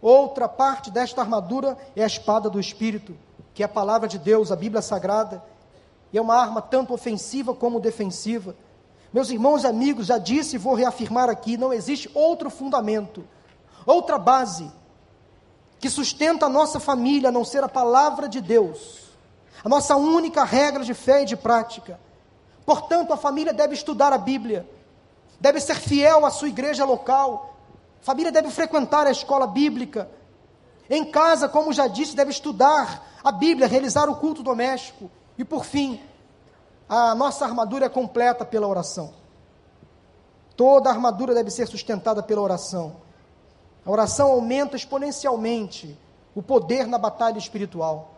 Outra 0.00 0.48
parte 0.48 0.90
desta 0.90 1.20
armadura 1.20 1.78
é 1.96 2.02
a 2.02 2.06
espada 2.06 2.50
do 2.50 2.60
Espírito, 2.60 3.16
que 3.54 3.62
é 3.62 3.66
a 3.66 3.68
palavra 3.68 4.06
de 4.06 4.18
Deus, 4.18 4.52
a 4.52 4.56
Bíblia 4.56 4.82
Sagrada, 4.82 5.42
e 6.12 6.18
é 6.18 6.20
uma 6.20 6.36
arma 6.36 6.60
tanto 6.60 6.92
ofensiva 6.92 7.54
como 7.54 7.80
defensiva. 7.80 8.54
Meus 9.12 9.30
irmãos 9.30 9.64
e 9.64 9.66
amigos, 9.66 10.06
já 10.06 10.18
disse 10.18 10.56
e 10.56 10.58
vou 10.58 10.74
reafirmar 10.74 11.30
aqui: 11.30 11.56
não 11.56 11.72
existe 11.72 12.10
outro 12.14 12.50
fundamento, 12.50 13.24
outra 13.86 14.18
base 14.18 14.70
que 15.78 15.88
sustenta 15.90 16.46
a 16.46 16.48
nossa 16.48 16.80
família 16.80 17.28
a 17.28 17.32
não 17.32 17.44
ser 17.44 17.62
a 17.62 17.68
palavra 17.68 18.28
de 18.28 18.40
Deus, 18.40 19.02
a 19.62 19.68
nossa 19.68 19.96
única 19.96 20.42
regra 20.42 20.84
de 20.84 20.94
fé 20.94 21.22
e 21.22 21.26
de 21.26 21.36
prática. 21.36 22.00
Portanto, 22.64 23.12
a 23.12 23.16
família 23.16 23.52
deve 23.52 23.74
estudar 23.74 24.12
a 24.12 24.18
Bíblia, 24.18 24.68
deve 25.38 25.60
ser 25.60 25.76
fiel 25.76 26.24
à 26.24 26.30
sua 26.30 26.48
igreja 26.48 26.84
local, 26.84 27.53
família 28.04 28.30
deve 28.30 28.50
frequentar 28.50 29.06
a 29.06 29.10
escola 29.10 29.46
bíblica. 29.46 30.10
Em 30.90 31.10
casa, 31.10 31.48
como 31.48 31.72
já 31.72 31.86
disse, 31.86 32.14
deve 32.14 32.30
estudar 32.30 33.02
a 33.24 33.32
Bíblia, 33.32 33.66
realizar 33.66 34.10
o 34.10 34.16
culto 34.16 34.42
doméstico. 34.42 35.10
E 35.38 35.44
por 35.44 35.64
fim, 35.64 35.98
a 36.86 37.14
nossa 37.14 37.46
armadura 37.46 37.86
é 37.86 37.88
completa 37.88 38.44
pela 38.44 38.68
oração. 38.68 39.14
Toda 40.54 40.90
armadura 40.90 41.32
deve 41.32 41.50
ser 41.50 41.66
sustentada 41.66 42.22
pela 42.22 42.42
oração. 42.42 42.96
A 43.86 43.90
oração 43.90 44.32
aumenta 44.32 44.76
exponencialmente 44.76 45.98
o 46.34 46.42
poder 46.42 46.86
na 46.86 46.98
batalha 46.98 47.38
espiritual. 47.38 48.16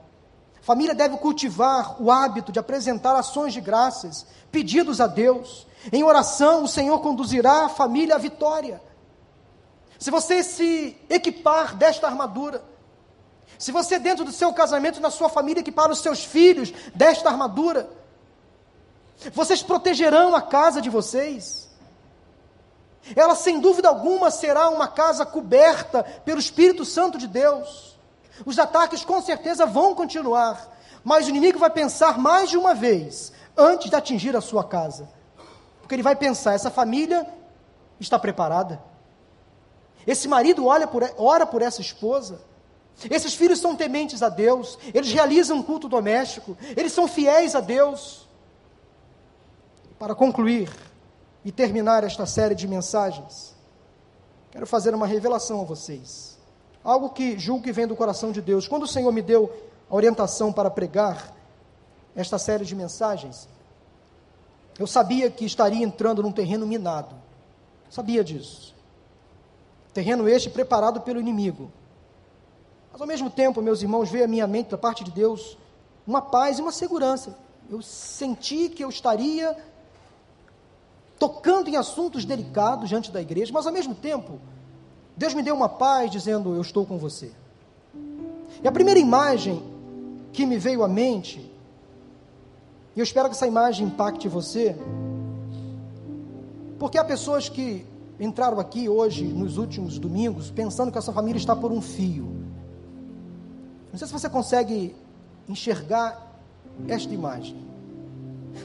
A 0.61 0.65
família 0.65 0.97
deve 0.97 1.17
cultivar 1.19 2.03
o 2.03 2.11
hábito 2.11 2.51
de 2.51 2.59
apresentar 2.59 3.15
ações 3.15 3.53
de 3.53 3.61
graças, 3.61 4.27
pedidos 4.51 5.01
a 5.01 5.07
Deus. 5.07 5.65
Em 5.93 6.03
oração, 6.03 6.65
o 6.65 6.69
Senhor 6.69 6.99
conduzirá 6.99 7.67
a 7.67 7.69
família 7.69 8.17
à 8.17 8.19
vitória. 8.19 8.83
Se 9.99 10.11
você 10.11 10.43
se 10.43 10.97
equipar 11.09 11.75
desta 11.75 12.07
armadura, 12.07 12.63
se 13.59 13.73
você, 13.73 13.99
dentro 13.99 14.25
do 14.25 14.33
seu 14.33 14.53
casamento, 14.53 15.01
na 15.01 15.11
sua 15.11 15.29
família, 15.29 15.61
equipar 15.61 15.91
os 15.91 16.01
seus 16.01 16.25
filhos 16.25 16.73
desta 16.95 17.31
armadura, 17.31 17.89
vocês 19.33 19.63
protegerão 19.63 20.35
a 20.35 20.43
casa 20.43 20.81
de 20.81 20.91
vocês. 20.91 21.71
Ela, 23.15 23.35
sem 23.35 23.61
dúvida 23.61 23.89
alguma, 23.89 24.31
será 24.31 24.69
uma 24.69 24.89
casa 24.89 25.25
coberta 25.25 26.03
pelo 26.25 26.41
Espírito 26.41 26.85
Santo 26.85 27.17
de 27.17 27.27
Deus. 27.27 27.97
Os 28.45 28.59
ataques, 28.59 29.05
com 29.05 29.23
certeza, 29.23 29.65
vão 29.65 29.95
continuar, 29.95 30.77
mas 31.03 31.27
o 31.27 31.31
inimigo 31.31 31.59
vai 31.59 31.71
pensar 31.71 32.19
mais 32.19 32.51
de 32.51 32.59
uma 32.59 32.75
vez 32.75 33.33
antes 33.57 33.89
de 33.89 33.97
atingir 33.97 34.37
a 34.37 34.41
sua 34.41 34.65
casa. 34.65 35.09
Porque 35.81 35.95
ele 35.95 36.03
vai 36.03 36.17
pensar: 36.17 36.53
essa 36.53 36.71
família 36.71 37.27
está 37.99 38.19
preparada. 38.19 38.83
Esse 40.07 40.29
marido 40.29 40.67
olha 40.67 40.87
por, 40.87 41.03
ora 41.19 41.47
por 41.47 41.63
essa 41.63 41.81
esposa. 41.81 42.41
Esses 43.11 43.35
filhos 43.35 43.59
são 43.59 43.77
tementes 43.77 44.23
a 44.23 44.29
Deus, 44.29 44.79
eles 44.95 45.13
realizam 45.13 45.59
um 45.59 45.63
culto 45.63 45.87
doméstico, 45.89 46.57
eles 46.75 46.93
são 46.93 47.07
fiéis 47.07 47.55
a 47.55 47.61
Deus. 47.61 48.27
Para 49.99 50.15
concluir 50.15 50.71
e 51.45 51.53
terminar 51.53 52.05
esta 52.05 52.25
série 52.25 52.55
de 52.55 52.67
mensagens, 52.67 53.55
quero 54.51 54.67
fazer 54.67 54.95
uma 54.95 55.07
revelação 55.07 55.61
a 55.61 55.65
vocês. 55.65 56.39
Algo 56.83 57.11
que 57.11 57.39
julgo 57.39 57.65
que 57.65 57.73
vem 57.73 57.87
do 57.87 57.97
coração 57.97 58.31
de 58.33 58.41
Deus. 58.41 58.69
Quando 58.69 58.85
o 58.85 58.89
Senhor 58.89 59.13
me 59.13 59.21
deu 59.21 59.53
a 59.91 59.95
orientação 59.95 60.53
para 60.53 60.71
pregar 60.71 61.35
esta 62.15 62.39
série 62.39 62.65
de 62.65 62.75
mensagens, 62.75 63.49
eu 64.79 64.87
sabia 64.87 65.31
que 65.31 65.45
estaria 65.45 65.85
entrando 65.85 66.23
num 66.23 66.33
terreno 66.33 66.67
minado. 66.67 67.15
Sabia 67.91 68.23
disso. 68.23 68.76
Terreno 69.97 70.29
este 70.29 70.51
preparado 70.51 71.01
pelo 71.01 71.19
inimigo 71.19 71.71
mas 72.97 73.01
ao 73.03 73.07
mesmo 73.07 73.29
tempo, 73.29 73.61
meus 73.61 73.83
irmãos, 73.83 74.09
veio 74.09 74.25
à 74.25 74.27
minha 74.27 74.47
mente 74.47 74.71
da 74.71 74.79
parte 74.79 75.05
de 75.05 75.11
Deus 75.11 75.59
uma 76.07 76.23
paz 76.23 76.59
e 76.59 76.63
uma 76.63 76.73
segurança. 76.73 77.37
Eu 77.69 77.83
senti 77.83 78.71
que 78.71 78.83
eu 78.83 78.89
estaria 78.89 79.55
tocando 81.19 81.69
em 81.69 81.77
assuntos 81.77 82.25
delicados 82.25 82.89
diante 82.89 83.13
da 83.13 83.21
igreja, 83.21 83.53
mas 83.53 83.67
ao 83.67 83.73
mesmo 83.75 83.95
tempo, 83.95 84.41
Deus 85.15 85.35
me 85.35 85.43
deu 85.43 85.55
uma 85.55 85.69
paz 85.69 86.11
dizendo: 86.11 86.55
Eu 86.55 86.63
estou 86.63 86.87
com 86.87 86.97
você. 86.97 87.31
E 88.63 88.67
a 88.67 88.73
primeira 88.73 88.99
imagem 88.99 89.63
que 90.33 90.47
me 90.47 90.57
veio 90.57 90.83
à 90.83 90.89
mente, 90.89 91.53
e 92.95 92.99
eu 92.99 93.05
espero 93.05 93.29
que 93.29 93.35
essa 93.35 93.47
imagem 93.47 93.89
impacte 93.89 94.27
você, 94.27 94.75
porque 96.79 96.97
há 96.97 97.05
pessoas 97.05 97.51
que 97.51 97.85
entraram 98.19 98.59
aqui 98.59 98.89
hoje, 98.89 99.25
nos 99.25 99.59
últimos 99.59 99.99
domingos, 99.99 100.51
pensando 100.51 100.91
que 100.91 100.99
essa 100.99 101.13
família 101.13 101.39
está 101.39 101.55
por 101.55 101.71
um 101.71 101.81
fio. 101.81 102.27
Não 103.93 103.99
sei 103.99 104.07
se 104.07 104.13
você 104.13 104.29
consegue 104.29 104.95
enxergar 105.49 106.41
esta 106.89 107.13
imagem. 107.13 107.57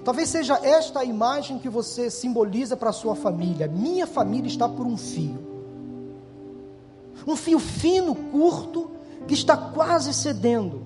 Talvez 0.03 0.29
seja 0.29 0.59
esta 0.63 1.01
a 1.01 1.05
imagem 1.05 1.59
que 1.59 1.69
você 1.69 2.09
simboliza 2.09 2.77
para 2.77 2.89
a 2.89 2.93
sua 2.93 3.15
família. 3.15 3.67
Minha 3.67 4.07
família 4.07 4.47
está 4.47 4.67
por 4.67 4.85
um 4.85 4.97
fio. 4.97 5.37
Um 7.27 7.35
fio 7.35 7.59
fino, 7.59 8.15
curto, 8.15 8.91
que 9.27 9.33
está 9.33 9.55
quase 9.55 10.13
cedendo. 10.13 10.83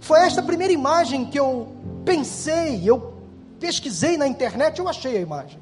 Foi 0.00 0.20
esta 0.20 0.42
primeira 0.42 0.72
imagem 0.72 1.26
que 1.26 1.38
eu 1.38 1.68
pensei, 2.04 2.88
eu 2.88 3.14
pesquisei 3.58 4.16
na 4.16 4.26
internet, 4.26 4.78
eu 4.78 4.88
achei 4.88 5.16
a 5.16 5.20
imagem. 5.20 5.58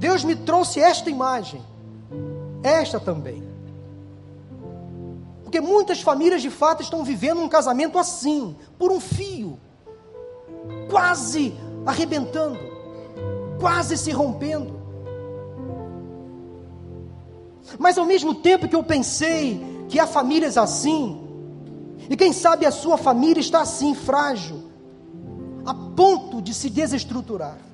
Deus 0.00 0.24
me 0.24 0.34
trouxe 0.34 0.80
esta 0.80 1.10
imagem, 1.10 1.62
esta 2.62 2.98
também. 2.98 3.46
Porque 5.42 5.60
muitas 5.60 6.00
famílias 6.00 6.40
de 6.40 6.48
fato 6.48 6.82
estão 6.82 7.04
vivendo 7.04 7.42
um 7.42 7.48
casamento 7.50 7.98
assim, 7.98 8.56
por 8.78 8.90
um 8.90 8.98
fio, 8.98 9.58
quase 10.88 11.54
arrebentando, 11.84 12.58
quase 13.60 13.98
se 13.98 14.10
rompendo. 14.10 14.80
Mas 17.78 17.98
ao 17.98 18.06
mesmo 18.06 18.36
tempo 18.36 18.66
que 18.66 18.74
eu 18.74 18.82
pensei 18.82 19.84
que 19.86 20.00
há 20.00 20.06
famílias 20.06 20.56
assim, 20.56 21.20
e 22.08 22.16
quem 22.16 22.32
sabe 22.32 22.64
a 22.64 22.70
sua 22.70 22.96
família 22.96 23.40
está 23.42 23.60
assim, 23.60 23.94
frágil, 23.94 24.62
a 25.66 25.74
ponto 25.74 26.40
de 26.40 26.54
se 26.54 26.70
desestruturar. 26.70 27.69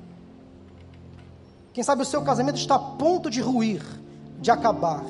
Quem 1.77 1.85
sabe 1.85 2.01
o 2.01 2.07
seu 2.07 2.23
casamento 2.23 2.57
está 2.57 2.77
a 2.77 2.79
ponto 2.79 3.29
de 3.29 3.39
ruir, 3.39 3.83
de 4.41 4.51
acabar. 4.51 5.05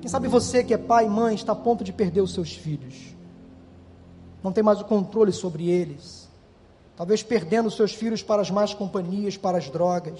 Quem 0.00 0.08
sabe 0.08 0.26
você 0.26 0.64
que 0.64 0.72
é 0.72 0.78
pai 0.78 1.04
e 1.04 1.10
mãe 1.10 1.34
está 1.34 1.52
a 1.52 1.54
ponto 1.54 1.84
de 1.84 1.92
perder 1.92 2.22
os 2.22 2.32
seus 2.32 2.54
filhos. 2.54 3.14
Não 4.42 4.50
tem 4.52 4.64
mais 4.64 4.80
o 4.80 4.86
controle 4.86 5.32
sobre 5.32 5.68
eles. 5.68 6.30
Talvez 6.96 7.22
perdendo 7.22 7.66
os 7.66 7.76
seus 7.76 7.92
filhos 7.92 8.22
para 8.22 8.40
as 8.40 8.50
más 8.50 8.72
companhias, 8.72 9.36
para 9.36 9.58
as 9.58 9.68
drogas. 9.68 10.18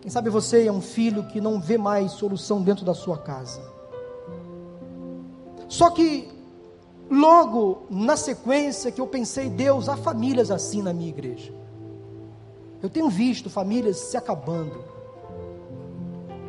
Quem 0.00 0.08
sabe 0.08 0.30
você 0.30 0.68
é 0.68 0.72
um 0.72 0.80
filho 0.80 1.24
que 1.24 1.40
não 1.40 1.60
vê 1.60 1.76
mais 1.76 2.12
solução 2.12 2.62
dentro 2.62 2.84
da 2.84 2.94
sua 2.94 3.18
casa. 3.18 3.60
Só 5.68 5.90
que 5.90 6.28
logo 7.10 7.86
na 7.90 8.16
sequência 8.16 8.92
que 8.92 9.00
eu 9.00 9.06
pensei, 9.08 9.50
Deus, 9.50 9.88
há 9.88 9.96
famílias 9.96 10.52
assim 10.52 10.80
na 10.80 10.92
minha 10.92 11.08
igreja. 11.08 11.57
Eu 12.82 12.88
tenho 12.88 13.08
visto 13.08 13.50
famílias 13.50 13.96
se 13.96 14.16
acabando 14.16 14.98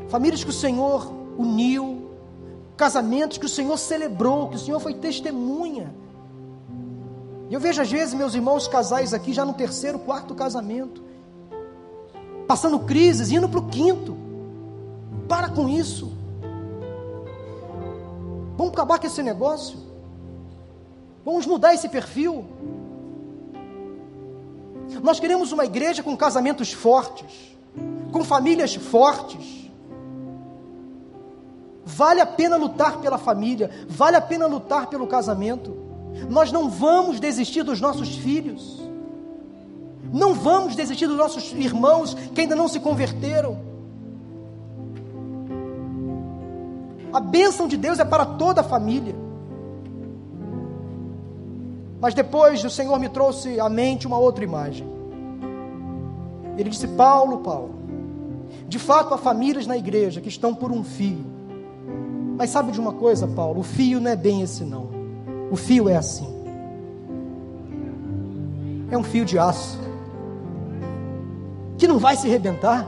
famílias 0.10 0.44
que 0.44 0.50
o 0.50 0.54
Senhor 0.54 1.12
uniu, 1.38 2.10
casamentos 2.76 3.38
que 3.38 3.46
o 3.46 3.50
Senhor 3.50 3.78
celebrou, 3.78 4.50
que 4.50 4.56
o 4.56 4.60
Senhor 4.60 4.80
foi 4.80 4.96
testemunha. 4.96 5.94
E 7.50 7.54
eu 7.54 7.60
vejo 7.60 7.82
às 7.82 7.90
vezes 7.90 8.14
meus 8.14 8.34
irmãos 8.34 8.68
casais 8.68 9.14
aqui 9.14 9.32
já 9.32 9.46
no 9.46 9.54
terceiro, 9.54 10.00
quarto 10.00 10.36
casamento, 10.36 11.04
passando 12.48 12.80
crises, 12.80 13.32
indo 13.32 13.48
para 13.48 13.60
o 13.60 13.68
quinto. 13.68 14.18
Para 15.28 15.50
com 15.50 15.70
isso. 15.70 16.12
Vamos 18.58 18.74
acabar 18.74 19.00
com 19.00 19.06
esse 19.06 19.22
negócio. 19.22 19.78
Vamos 21.24 21.46
mudar 21.46 21.74
esse 21.74 21.88
perfil. 21.88 22.46
Nós 25.04 25.20
queremos 25.20 25.52
uma 25.52 25.66
igreja 25.66 26.02
com 26.02 26.16
casamentos 26.18 26.74
fortes, 26.74 27.56
com 28.12 28.24
famílias 28.24 28.76
fortes 28.76 29.60
Vale 31.90 32.22
a 32.22 32.26
pena 32.26 32.56
lutar 32.56 33.00
pela 33.00 33.18
família, 33.18 33.70
vale 33.88 34.16
a 34.16 34.22
pena 34.22 34.46
lutar 34.46 34.88
pelo 34.88 35.08
casamento. 35.08 35.76
Nós 36.30 36.52
não 36.52 36.70
vamos 36.70 37.20
desistir 37.20 37.64
dos 37.64 37.82
nossos 37.82 38.16
filhos. 38.16 38.80
Não 40.14 40.36
vamos 40.36 40.76
desistir 40.76 41.08
dos 41.08 41.18
nossos 41.18 41.52
irmãos 41.52 42.14
que 42.14 42.42
ainda 42.42 42.56
não 42.56 42.68
se 42.68 42.80
converteram. 42.80 43.60
A 47.12 47.20
bênção 47.20 47.68
de 47.68 47.76
Deus 47.76 47.98
é 47.98 48.06
para 48.06 48.24
toda 48.24 48.62
a 48.62 48.64
família. 48.64 49.16
Mas 52.02 52.14
depois 52.14 52.64
o 52.64 52.70
Senhor 52.70 52.98
me 53.00 53.10
trouxe 53.10 53.60
à 53.60 53.68
mente 53.68 54.08
uma 54.08 54.18
outra 54.18 54.44
imagem. 54.44 54.88
Ele 56.58 56.70
disse: 56.70 56.88
Paulo, 56.90 57.40
Paulo, 57.40 57.76
de 58.68 58.80
fato 58.80 59.14
há 59.14 59.18
famílias 59.18 59.68
na 59.68 59.78
igreja 59.78 60.22
que 60.22 60.30
estão 60.30 60.56
por 60.56 60.72
um 60.72 60.84
fio. 60.84 61.26
Mas 62.38 62.52
sabe 62.52 62.72
de 62.72 62.80
uma 62.80 62.94
coisa, 62.94 63.28
Paulo? 63.28 63.60
O 63.60 63.64
fio 63.64 64.00
não 64.00 64.12
é 64.12 64.16
bem 64.16 64.42
esse, 64.42 64.64
não. 64.64 64.90
O 65.52 65.58
fio 65.58 65.90
é 65.90 65.98
assim. 65.98 66.28
É 68.92 68.98
um 68.98 69.04
fio 69.04 69.26
de 69.26 69.38
aço. 69.38 69.78
Que 71.78 71.88
não 71.88 72.00
vai 72.00 72.16
se 72.16 72.28
rebentar. 72.28 72.88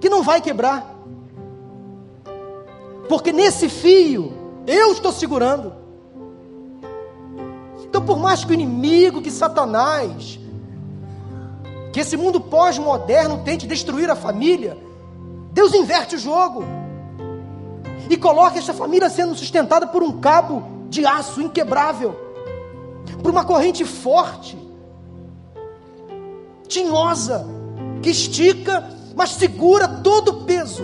Que 0.00 0.08
não 0.08 0.22
vai 0.22 0.40
quebrar. 0.40 0.94
Porque 3.08 3.32
nesse 3.32 3.68
fio, 3.68 4.32
eu 4.66 4.92
estou 4.92 5.12
segurando. 5.12 5.83
Então, 7.94 8.04
por 8.04 8.18
mais 8.18 8.44
que 8.44 8.50
o 8.50 8.54
inimigo, 8.54 9.22
que 9.22 9.30
Satanás, 9.30 10.36
que 11.92 12.00
esse 12.00 12.16
mundo 12.16 12.40
pós-moderno 12.40 13.42
tente 13.44 13.68
destruir 13.68 14.10
a 14.10 14.16
família, 14.16 14.76
Deus 15.52 15.72
inverte 15.72 16.16
o 16.16 16.18
jogo 16.18 16.64
e 18.10 18.16
coloca 18.16 18.58
esta 18.58 18.74
família 18.74 19.08
sendo 19.08 19.36
sustentada 19.36 19.86
por 19.86 20.02
um 20.02 20.18
cabo 20.18 20.64
de 20.88 21.06
aço 21.06 21.40
inquebrável, 21.40 22.16
por 23.22 23.30
uma 23.30 23.44
corrente 23.44 23.84
forte, 23.84 24.58
tinhosa, 26.66 27.46
que 28.02 28.10
estica, 28.10 28.90
mas 29.14 29.30
segura 29.30 29.86
todo 29.86 30.30
o 30.30 30.44
peso. 30.46 30.82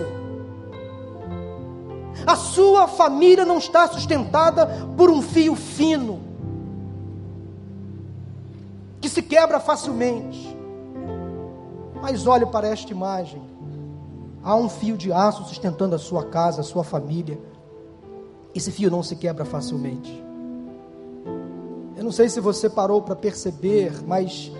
A 2.25 2.37
sua 2.37 2.87
família 2.87 3.43
não 3.43 3.57
está 3.57 3.85
sustentada 3.89 4.65
por 4.95 5.11
um 5.11 5.21
fio 5.21 5.57
fino, 5.57 6.30
se 9.11 9.21
quebra 9.21 9.59
facilmente. 9.59 10.57
Mas 12.01 12.25
olhe 12.25 12.45
para 12.45 12.67
esta 12.67 12.91
imagem. 12.91 13.41
Há 14.43 14.55
um 14.55 14.69
fio 14.69 14.97
de 14.97 15.11
aço 15.11 15.43
sustentando 15.43 15.95
a 15.95 15.99
sua 15.99 16.25
casa, 16.25 16.61
a 16.61 16.63
sua 16.63 16.83
família. 16.83 17.39
Esse 18.55 18.71
fio 18.71 18.89
não 18.89 19.03
se 19.03 19.15
quebra 19.15 19.45
facilmente. 19.45 20.23
Eu 21.95 22.03
não 22.03 22.11
sei 22.11 22.29
se 22.29 22.39
você 22.39 22.69
parou 22.69 23.01
para 23.01 23.15
perceber, 23.15 24.01
mas 24.07 24.51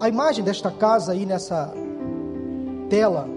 a 0.00 0.08
imagem 0.08 0.42
desta 0.42 0.70
casa 0.70 1.12
aí 1.12 1.26
nessa 1.26 1.74
tela, 2.88 3.28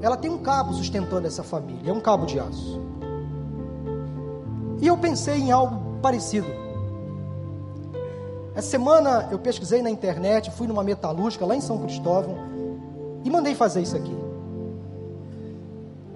ela 0.00 0.16
tem 0.16 0.30
um 0.30 0.38
cabo 0.38 0.72
sustentando 0.72 1.26
essa 1.26 1.42
família, 1.42 1.90
é 1.90 1.92
um 1.92 2.00
cabo 2.00 2.24
de 2.24 2.38
aço. 2.38 2.80
E 4.80 4.86
eu 4.86 4.96
pensei 4.96 5.38
em 5.38 5.52
algo 5.52 6.00
parecido. 6.00 6.61
Essa 8.54 8.68
semana 8.68 9.28
eu 9.30 9.38
pesquisei 9.38 9.80
na 9.82 9.90
internet, 9.90 10.50
fui 10.50 10.66
numa 10.66 10.84
metalúrgica 10.84 11.46
lá 11.46 11.56
em 11.56 11.60
São 11.60 11.78
Cristóvão 11.78 12.36
e 13.24 13.30
mandei 13.30 13.54
fazer 13.54 13.80
isso 13.80 13.96
aqui. 13.96 14.16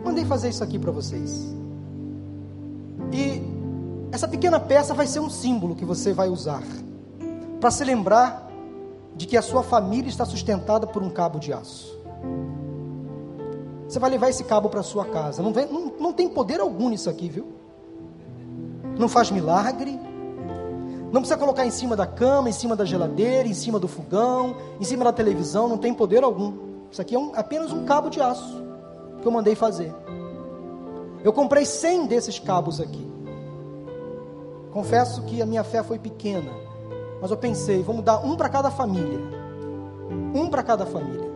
Mandei 0.05 0.25
fazer 0.25 0.51
isso 0.51 0.63
aqui 0.63 0.79
para 0.79 0.91
vocês. 0.91 1.55
E 3.13 3.43
essa 4.13 4.29
pequena 4.29 4.61
peça 4.61 4.93
vai 4.93 5.07
ser 5.07 5.21
um 5.21 5.31
símbolo 5.31 5.75
que 5.75 5.85
você 5.85 6.13
vai 6.13 6.29
usar 6.29 6.63
para 7.61 7.71
se 7.71 7.85
lembrar 7.85 8.51
de 9.17 9.27
que 9.27 9.37
a 9.37 9.43
sua 9.43 9.63
família 9.63 10.09
está 10.09 10.25
sustentada 10.27 10.87
por 10.87 11.03
um 11.03 11.09
cabo 11.09 11.39
de 11.39 11.53
aço. 11.53 11.97
Você 13.89 13.99
vai 13.99 14.11
levar 14.11 14.29
esse 14.29 14.45
cabo 14.45 14.69
para 14.69 14.83
sua 14.83 15.07
casa. 15.07 15.43
Não, 15.43 15.53
vem, 15.53 15.67
não, 15.67 15.93
não 15.99 16.13
tem 16.13 16.29
poder 16.29 16.61
algum 16.61 16.89
nisso 16.91 17.09
aqui, 17.09 17.29
viu? 17.29 17.47
Não 18.99 19.09
faz 19.09 19.31
milagre, 19.31 19.99
não 21.13 21.21
precisa 21.21 21.39
colocar 21.39 21.65
em 21.65 21.71
cima 21.71 21.95
da 21.95 22.07
cama, 22.07 22.49
em 22.49 22.53
cima 22.53 22.75
da 22.75 22.85
geladeira, 22.85 23.49
em 23.49 23.55
cima 23.55 23.79
do 23.79 23.87
fogão, 23.87 24.57
em 24.81 24.85
cima 24.85 25.05
da 25.05 25.13
televisão, 25.13 25.69
não 25.69 25.79
tem 25.79 25.95
poder 25.95 26.25
algum. 26.25 26.53
Isso 26.91 27.01
aqui 27.01 27.15
é 27.15 27.19
um, 27.19 27.33
apenas 27.35 27.73
um 27.73 27.85
cabo 27.85 28.09
de 28.09 28.21
aço 28.21 28.65
que 29.21 29.27
eu 29.27 29.33
mandei 29.33 29.55
fazer. 29.55 29.95
Eu 31.23 31.33
comprei 31.33 31.65
100 31.65 32.07
desses 32.07 32.39
cabos 32.39 32.81
aqui. 32.81 33.07
Confesso 34.73 35.23
que 35.23 35.41
a 35.41 35.47
minha 35.47 35.65
fé 35.65 35.83
foi 35.83 35.99
pequena, 35.99 36.51
mas 37.21 37.31
eu 37.31 37.37
pensei, 37.37 37.83
vamos 37.83 38.05
dar 38.05 38.19
um 38.19 38.37
para 38.37 38.49
cada 38.49 38.71
família. 38.71 39.19
Um 40.35 40.49
para 40.49 40.63
cada 40.63 40.85
família. 40.85 41.27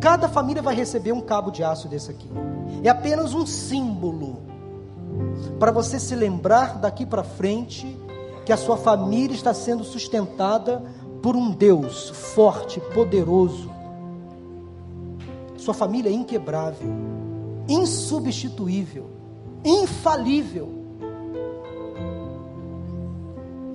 Cada 0.00 0.28
família 0.28 0.60
vai 0.60 0.74
receber 0.74 1.12
um 1.12 1.20
cabo 1.20 1.50
de 1.50 1.62
aço 1.62 1.88
desse 1.88 2.10
aqui. 2.10 2.28
É 2.82 2.88
apenas 2.88 3.32
um 3.32 3.46
símbolo 3.46 4.42
para 5.58 5.70
você 5.70 6.00
se 6.00 6.14
lembrar 6.14 6.78
daqui 6.78 7.06
para 7.06 7.22
frente 7.22 7.96
que 8.44 8.52
a 8.52 8.56
sua 8.56 8.76
família 8.76 9.34
está 9.34 9.54
sendo 9.54 9.82
sustentada 9.84 10.82
por 11.22 11.34
um 11.34 11.50
Deus 11.50 12.10
forte, 12.10 12.80
poderoso. 12.80 13.70
Sua 15.56 15.72
família 15.72 16.10
é 16.10 16.12
inquebrável, 16.12 16.90
insubstituível, 17.66 19.06
infalível. 19.64 20.68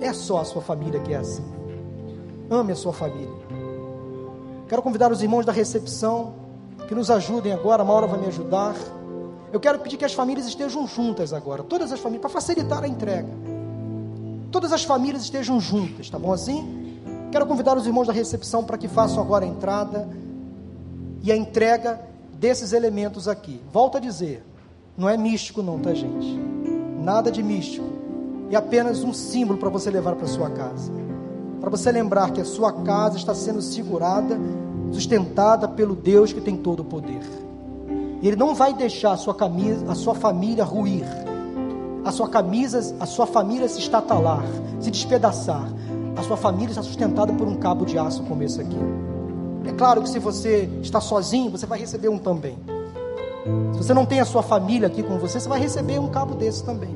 É 0.00 0.12
só 0.12 0.38
a 0.38 0.44
sua 0.44 0.62
família 0.62 1.00
que 1.00 1.12
é 1.12 1.16
assim. 1.16 1.44
Ame 2.48 2.72
a 2.72 2.76
sua 2.76 2.92
família. 2.92 3.40
Quero 4.68 4.82
convidar 4.82 5.10
os 5.10 5.20
irmãos 5.20 5.44
da 5.44 5.52
recepção 5.52 6.34
que 6.86 6.94
nos 6.94 7.10
ajudem 7.10 7.52
agora. 7.52 7.84
Maura 7.84 8.06
vai 8.06 8.20
me 8.20 8.26
ajudar. 8.28 8.76
Eu 9.52 9.58
quero 9.58 9.80
pedir 9.80 9.96
que 9.96 10.04
as 10.04 10.14
famílias 10.14 10.46
estejam 10.46 10.86
juntas 10.86 11.32
agora, 11.32 11.64
todas 11.64 11.90
as 11.90 11.98
famílias, 11.98 12.22
para 12.22 12.30
facilitar 12.30 12.84
a 12.84 12.88
entrega 12.88 13.39
todas 14.50 14.72
as 14.72 14.84
famílias 14.84 15.22
estejam 15.22 15.60
juntas, 15.60 16.10
tá 16.10 16.18
bom 16.18 16.32
assim? 16.32 16.98
Quero 17.30 17.46
convidar 17.46 17.76
os 17.76 17.86
irmãos 17.86 18.06
da 18.06 18.12
recepção 18.12 18.64
para 18.64 18.76
que 18.76 18.88
façam 18.88 19.22
agora 19.22 19.44
a 19.44 19.48
entrada 19.48 20.08
e 21.22 21.30
a 21.30 21.36
entrega 21.36 22.00
desses 22.34 22.72
elementos 22.72 23.28
aqui. 23.28 23.60
Volto 23.72 23.98
a 23.98 24.00
dizer, 24.00 24.44
não 24.96 25.08
é 25.08 25.16
místico 25.16 25.62
não, 25.62 25.78
tá 25.78 25.94
gente? 25.94 26.38
Nada 27.00 27.30
de 27.30 27.42
místico. 27.42 27.86
É 28.50 28.56
apenas 28.56 29.04
um 29.04 29.12
símbolo 29.12 29.58
para 29.58 29.68
você 29.68 29.90
levar 29.90 30.16
para 30.16 30.26
sua 30.26 30.50
casa. 30.50 30.90
Para 31.60 31.70
você 31.70 31.92
lembrar 31.92 32.32
que 32.32 32.40
a 32.40 32.44
sua 32.44 32.72
casa 32.72 33.16
está 33.16 33.34
sendo 33.34 33.62
segurada, 33.62 34.36
sustentada 34.90 35.68
pelo 35.68 35.94
Deus 35.94 36.32
que 36.32 36.40
tem 36.40 36.56
todo 36.56 36.80
o 36.80 36.84
poder. 36.84 37.20
Ele 38.20 38.34
não 38.34 38.54
vai 38.54 38.74
deixar 38.74 39.12
a 39.12 39.16
sua 39.16 39.34
camisa, 39.34 39.88
a 39.88 39.94
sua 39.94 40.14
família 40.14 40.64
ruir 40.64 41.04
a 42.04 42.12
sua 42.12 42.28
camisa, 42.28 42.96
a 42.98 43.06
sua 43.06 43.26
família 43.26 43.68
se 43.68 43.78
estatalar, 43.78 44.42
se 44.80 44.90
despedaçar, 44.90 45.68
a 46.16 46.22
sua 46.22 46.36
família 46.36 46.70
está 46.70 46.82
sustentada 46.82 47.32
por 47.32 47.46
um 47.46 47.56
cabo 47.56 47.84
de 47.84 47.98
aço 47.98 48.22
como 48.24 48.42
esse 48.42 48.60
aqui. 48.60 48.76
É 49.66 49.72
claro 49.72 50.02
que 50.02 50.08
se 50.08 50.18
você 50.18 50.68
está 50.82 51.00
sozinho, 51.00 51.50
você 51.50 51.66
vai 51.66 51.78
receber 51.78 52.08
um 52.08 52.18
também. 52.18 52.56
Se 53.72 53.78
você 53.78 53.94
não 53.94 54.06
tem 54.06 54.20
a 54.20 54.24
sua 54.24 54.42
família 54.42 54.88
aqui 54.88 55.02
com 55.02 55.18
você, 55.18 55.38
você 55.38 55.48
vai 55.48 55.60
receber 55.60 55.98
um 55.98 56.08
cabo 56.08 56.34
desse 56.34 56.64
também. 56.64 56.90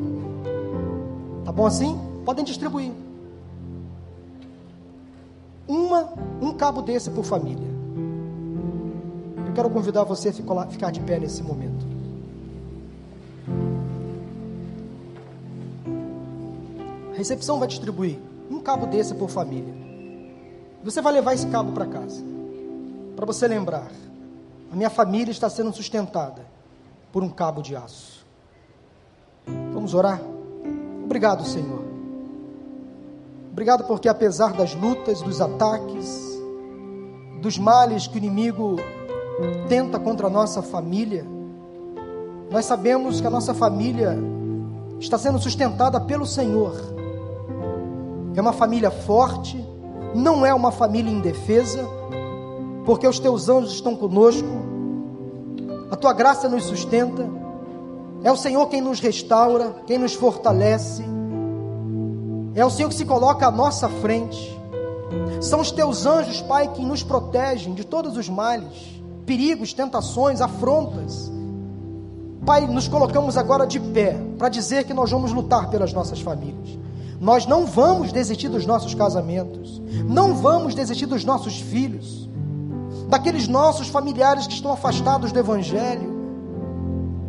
Tá 1.44 1.52
bom 1.52 1.66
assim? 1.66 1.98
Podem 2.24 2.44
distribuir. 2.44 2.92
Uma, 5.68 6.09
um 6.40 6.52
cabo 6.52 6.82
desse 6.82 7.11
por 7.11 7.24
família. 7.24 7.68
Eu 9.46 9.52
quero 9.55 9.70
convidar 9.70 10.05
você 10.05 10.30
a 10.30 10.66
ficar 10.66 10.90
de 10.90 11.00
pé 11.00 11.18
nesse 11.18 11.42
momento. 11.42 11.93
Recepção 17.24 17.58
vai 17.58 17.66
distribuir 17.66 18.18
um 18.50 18.60
cabo 18.60 18.86
desse 18.86 19.14
por 19.14 19.30
família. 19.30 19.74
Você 20.84 21.00
vai 21.00 21.10
levar 21.10 21.32
esse 21.32 21.46
cabo 21.46 21.72
para 21.72 21.86
casa. 21.86 22.22
Para 23.16 23.24
você 23.24 23.48
lembrar, 23.48 23.90
a 24.70 24.76
minha 24.76 24.90
família 24.90 25.32
está 25.32 25.48
sendo 25.48 25.72
sustentada 25.72 26.44
por 27.10 27.22
um 27.22 27.30
cabo 27.30 27.62
de 27.62 27.74
aço. 27.74 28.26
Vamos 29.72 29.94
orar? 29.94 30.20
Obrigado, 31.02 31.46
Senhor. 31.46 31.82
Obrigado 33.50 33.84
porque 33.84 34.08
apesar 34.08 34.52
das 34.52 34.74
lutas, 34.74 35.22
dos 35.22 35.40
ataques, 35.40 36.38
dos 37.40 37.56
males 37.56 38.06
que 38.06 38.16
o 38.16 38.18
inimigo 38.18 38.76
tenta 39.66 39.98
contra 39.98 40.26
a 40.26 40.30
nossa 40.30 40.60
família, 40.60 41.24
nós 42.50 42.66
sabemos 42.66 43.18
que 43.18 43.26
a 43.26 43.30
nossa 43.30 43.54
família 43.54 44.14
está 45.00 45.16
sendo 45.16 45.38
sustentada 45.38 45.98
pelo 45.98 46.26
Senhor 46.26 46.93
é 48.35 48.41
uma 48.41 48.53
família 48.53 48.91
forte, 48.91 49.64
não 50.14 50.45
é 50.45 50.53
uma 50.55 50.70
família 50.70 51.11
indefesa, 51.11 51.87
porque 52.85 53.07
os 53.07 53.18
teus 53.18 53.49
anjos 53.49 53.72
estão 53.72 53.97
conosco, 53.97 54.49
a 55.91 55.97
tua 55.97 56.12
graça 56.12 56.49
nos 56.49 56.64
sustenta, 56.64 57.28
é 58.22 58.30
o 58.30 58.37
Senhor 58.37 58.66
quem 58.68 58.80
nos 58.80 59.01
restaura, 59.01 59.76
quem 59.87 59.99
nos 59.99 60.14
fortalece, 60.14 61.05
é 62.55 62.64
o 62.64 62.70
Senhor 62.70 62.89
que 62.89 62.95
se 62.95 63.05
coloca 63.05 63.47
à 63.47 63.51
nossa 63.51 63.89
frente, 63.89 64.55
são 65.41 65.61
os 65.61 65.70
teus 65.70 66.07
anjos, 66.07 66.41
Pai, 66.41 66.68
que 66.68 66.85
nos 66.85 67.03
protegem 67.03 67.74
de 67.74 67.85
todos 67.85 68.16
os 68.16 68.28
males, 68.28 69.03
perigos, 69.26 69.72
tentações, 69.72 70.41
afrontas. 70.41 71.30
Pai, 72.45 72.66
nos 72.66 72.89
colocamos 72.89 73.37
agora 73.37 73.66
de 73.66 73.80
pé 73.80 74.18
para 74.39 74.49
dizer 74.49 74.85
que 74.85 74.95
nós 74.95 75.11
vamos 75.11 75.32
lutar 75.32 75.70
pelas 75.70 75.93
nossas 75.93 76.20
famílias. 76.20 76.78
Nós 77.24 77.46
não 77.46 77.64
vamos 77.64 78.12
desistir 78.12 78.50
dos 78.50 78.66
nossos 78.66 78.94
casamentos, 78.94 79.80
não 80.04 80.34
vamos 80.34 80.74
desistir 80.74 81.06
dos 81.06 81.24
nossos 81.24 81.58
filhos, 81.58 82.28
daqueles 83.08 83.48
nossos 83.48 83.88
familiares 83.88 84.46
que 84.46 84.52
estão 84.52 84.70
afastados 84.70 85.32
do 85.32 85.38
Evangelho, 85.38 86.12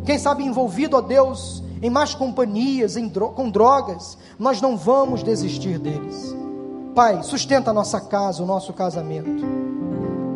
quem 0.04 0.18
sabe 0.18 0.44
envolvido, 0.44 0.98
ó 0.98 1.00
Deus, 1.00 1.62
em 1.80 1.88
más 1.88 2.14
companhias, 2.14 2.98
em 2.98 3.08
dro 3.08 3.30
com 3.30 3.48
drogas, 3.48 4.18
nós 4.38 4.60
não 4.60 4.76
vamos 4.76 5.22
desistir 5.22 5.78
deles. 5.78 6.36
Pai, 6.94 7.22
sustenta 7.22 7.70
a 7.70 7.74
nossa 7.74 7.98
casa, 7.98 8.42
o 8.42 8.46
nosso 8.46 8.74
casamento. 8.74 9.46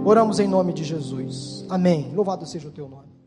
Oramos 0.06 0.40
em 0.40 0.48
nome 0.48 0.72
de 0.72 0.84
Jesus. 0.84 1.66
Amém. 1.68 2.10
Louvado 2.14 2.46
seja 2.46 2.66
o 2.66 2.72
teu 2.72 2.88
nome. 2.88 3.19